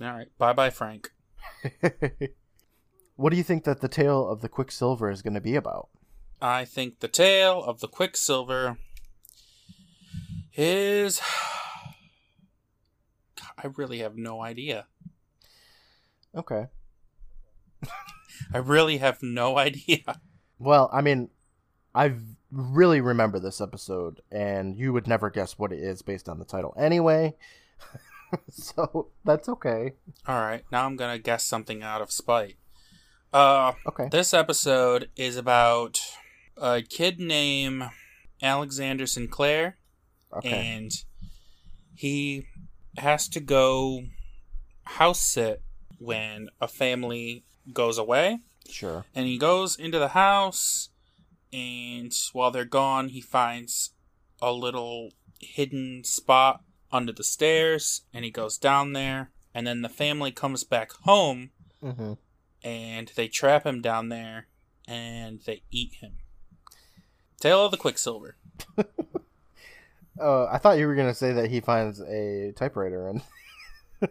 All 0.00 0.08
right. 0.12 0.28
Bye 0.38 0.52
bye, 0.52 0.70
Frank. 0.70 1.12
what 3.16 3.30
do 3.30 3.36
you 3.36 3.42
think 3.42 3.64
that 3.64 3.80
the 3.80 3.88
tale 3.88 4.28
of 4.28 4.40
the 4.40 4.48
Quicksilver 4.48 5.10
is 5.10 5.22
going 5.22 5.34
to 5.34 5.40
be 5.40 5.54
about? 5.54 5.88
I 6.40 6.64
think 6.64 7.00
the 7.00 7.08
tale 7.08 7.62
of 7.62 7.80
the 7.80 7.88
Quicksilver 7.88 8.78
is. 10.54 11.20
I 13.58 13.66
really 13.76 13.98
have 13.98 14.16
no 14.16 14.42
idea. 14.42 14.86
Okay. 16.34 16.66
I 18.52 18.58
really 18.58 18.98
have 18.98 19.22
no 19.22 19.56
idea. 19.66 20.20
Well, 20.58 20.90
I 20.92 21.00
mean, 21.00 21.30
I 21.94 22.14
really 22.50 23.00
remember 23.00 23.38
this 23.38 23.60
episode, 23.60 24.20
and 24.30 24.76
you 24.76 24.92
would 24.92 25.06
never 25.06 25.30
guess 25.30 25.58
what 25.58 25.72
it 25.72 25.80
is 25.80 26.02
based 26.02 26.28
on 26.28 26.38
the 26.38 26.44
title 26.44 26.74
anyway. 26.78 27.34
so 28.50 29.08
that's 29.24 29.48
okay. 29.48 29.92
All 30.26 30.40
right, 30.40 30.64
now 30.72 30.86
I'm 30.86 30.96
gonna 30.96 31.18
guess 31.18 31.44
something 31.44 31.82
out 31.82 32.00
of 32.02 32.10
spite. 32.10 32.56
Uh, 33.32 33.72
Okay. 33.86 34.08
this 34.10 34.34
episode 34.34 35.08
is 35.16 35.36
about 35.36 36.00
a 36.56 36.82
kid 36.82 37.18
named 37.18 37.84
Alexander 38.42 39.06
Sinclair, 39.06 39.76
Okay. 40.32 40.50
and 40.50 40.92
he 41.94 42.46
has 42.98 43.28
to 43.28 43.40
go 43.40 44.04
house 44.84 45.20
sit 45.20 45.62
when 45.98 46.48
a 46.60 46.68
family 46.68 47.44
goes 47.72 47.96
away. 47.98 48.40
Sure. 48.68 49.04
And 49.14 49.26
he 49.26 49.38
goes 49.38 49.76
into 49.76 49.98
the 49.98 50.08
house, 50.08 50.88
and 51.52 52.12
while 52.32 52.50
they're 52.50 52.64
gone, 52.64 53.08
he 53.08 53.20
finds 53.20 53.90
a 54.40 54.52
little 54.52 55.12
hidden 55.40 56.02
spot 56.04 56.62
under 56.90 57.12
the 57.12 57.24
stairs, 57.24 58.02
and 58.12 58.24
he 58.24 58.30
goes 58.30 58.58
down 58.58 58.92
there. 58.92 59.30
And 59.54 59.66
then 59.66 59.82
the 59.82 59.88
family 59.88 60.30
comes 60.32 60.64
back 60.64 60.92
home, 61.02 61.50
Mm-hmm. 61.82 62.12
and 62.62 63.12
they 63.16 63.28
trap 63.28 63.64
him 63.66 63.80
down 63.82 64.08
there, 64.08 64.46
and 64.88 65.40
they 65.46 65.62
eat 65.70 65.94
him. 66.00 66.12
Tale 67.40 67.64
of 67.66 67.70
the 67.72 67.76
Quicksilver. 67.76 68.36
Uh, 70.20 70.44
I 70.44 70.58
thought 70.58 70.78
you 70.78 70.86
were 70.86 70.94
gonna 70.94 71.14
say 71.14 71.32
that 71.32 71.50
he 71.50 71.60
finds 71.60 71.98
a 72.00 72.52
typewriter 72.54 73.08
and 73.08 73.22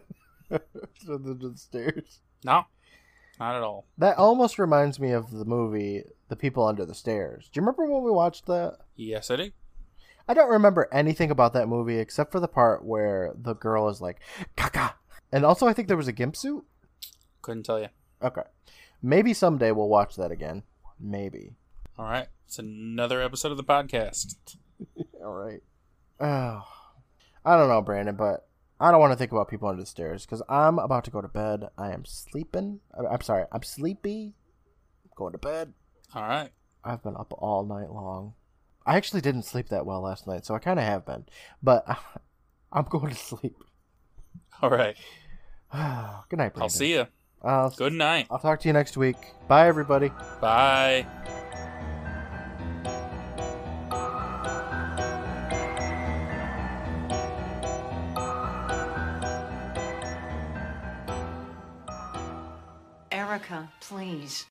the 0.50 1.52
stairs. 1.54 2.18
No, 2.44 2.64
not 3.38 3.54
at 3.54 3.62
all. 3.62 3.86
That 3.98 4.18
almost 4.18 4.58
reminds 4.58 4.98
me 4.98 5.12
of 5.12 5.30
the 5.30 5.44
movie 5.44 6.02
The 6.32 6.36
People 6.36 6.66
Under 6.66 6.86
the 6.86 6.94
Stairs. 6.94 7.50
Do 7.52 7.58
you 7.58 7.60
remember 7.60 7.84
when 7.84 8.02
we 8.02 8.10
watched 8.10 8.46
that? 8.46 8.78
Yes, 8.96 9.30
I 9.30 9.36
do. 9.36 9.50
I 10.26 10.32
don't 10.32 10.48
remember 10.48 10.88
anything 10.90 11.30
about 11.30 11.52
that 11.52 11.68
movie 11.68 11.98
except 11.98 12.32
for 12.32 12.40
the 12.40 12.48
part 12.48 12.86
where 12.86 13.34
the 13.36 13.52
girl 13.52 13.90
is 13.90 14.00
like, 14.00 14.18
"Caca," 14.56 14.94
and 15.30 15.44
also 15.44 15.66
I 15.66 15.74
think 15.74 15.88
there 15.88 15.96
was 15.98 16.08
a 16.08 16.12
gimp 16.12 16.34
suit. 16.34 16.64
Couldn't 17.42 17.64
tell 17.64 17.78
you. 17.78 17.88
Okay, 18.22 18.44
maybe 19.02 19.34
someday 19.34 19.72
we'll 19.72 19.90
watch 19.90 20.16
that 20.16 20.30
again. 20.30 20.62
Maybe. 20.98 21.52
All 21.98 22.06
right, 22.06 22.28
it's 22.46 22.58
another 22.58 23.20
episode 23.20 23.50
of 23.50 23.58
the 23.58 23.64
podcast. 23.64 24.56
All 25.22 25.34
right. 25.34 25.60
Oh, 26.18 26.62
I 27.44 27.56
don't 27.58 27.68
know, 27.68 27.82
Brandon, 27.82 28.16
but 28.16 28.48
I 28.80 28.90
don't 28.90 29.00
want 29.00 29.12
to 29.12 29.18
think 29.18 29.32
about 29.32 29.50
people 29.50 29.68
under 29.68 29.82
the 29.82 29.86
stairs 29.86 30.24
because 30.24 30.40
I'm 30.48 30.78
about 30.78 31.04
to 31.04 31.10
go 31.10 31.20
to 31.20 31.28
bed. 31.28 31.68
I 31.76 31.92
am 31.92 32.06
sleeping. 32.06 32.80
I'm 32.96 33.20
sorry, 33.20 33.44
I'm 33.52 33.64
sleepy. 33.64 34.32
going 35.14 35.32
to 35.32 35.38
bed. 35.38 35.74
All 36.14 36.22
right. 36.22 36.50
I've 36.84 37.02
been 37.02 37.16
up 37.16 37.32
all 37.38 37.64
night 37.64 37.90
long. 37.90 38.34
I 38.84 38.96
actually 38.96 39.20
didn't 39.20 39.44
sleep 39.44 39.68
that 39.68 39.86
well 39.86 40.02
last 40.02 40.26
night, 40.26 40.44
so 40.44 40.54
I 40.54 40.58
kind 40.58 40.78
of 40.78 40.84
have 40.84 41.06
been. 41.06 41.24
But 41.62 41.86
I'm 42.72 42.84
going 42.84 43.10
to 43.10 43.18
sleep. 43.18 43.56
All 44.60 44.70
right. 44.70 44.96
Good 46.28 46.38
night, 46.38 46.54
Brandon. 46.54 46.62
I'll 46.62 46.68
see 46.68 46.92
you. 46.92 47.06
I'll, 47.42 47.70
Good 47.70 47.92
night. 47.94 48.26
I'll 48.30 48.38
talk 48.38 48.60
to 48.60 48.68
you 48.68 48.72
next 48.72 48.96
week. 48.96 49.16
Bye, 49.48 49.68
everybody. 49.68 50.10
Bye. 50.40 51.06
Erica, 63.10 63.70
please. 63.80 64.40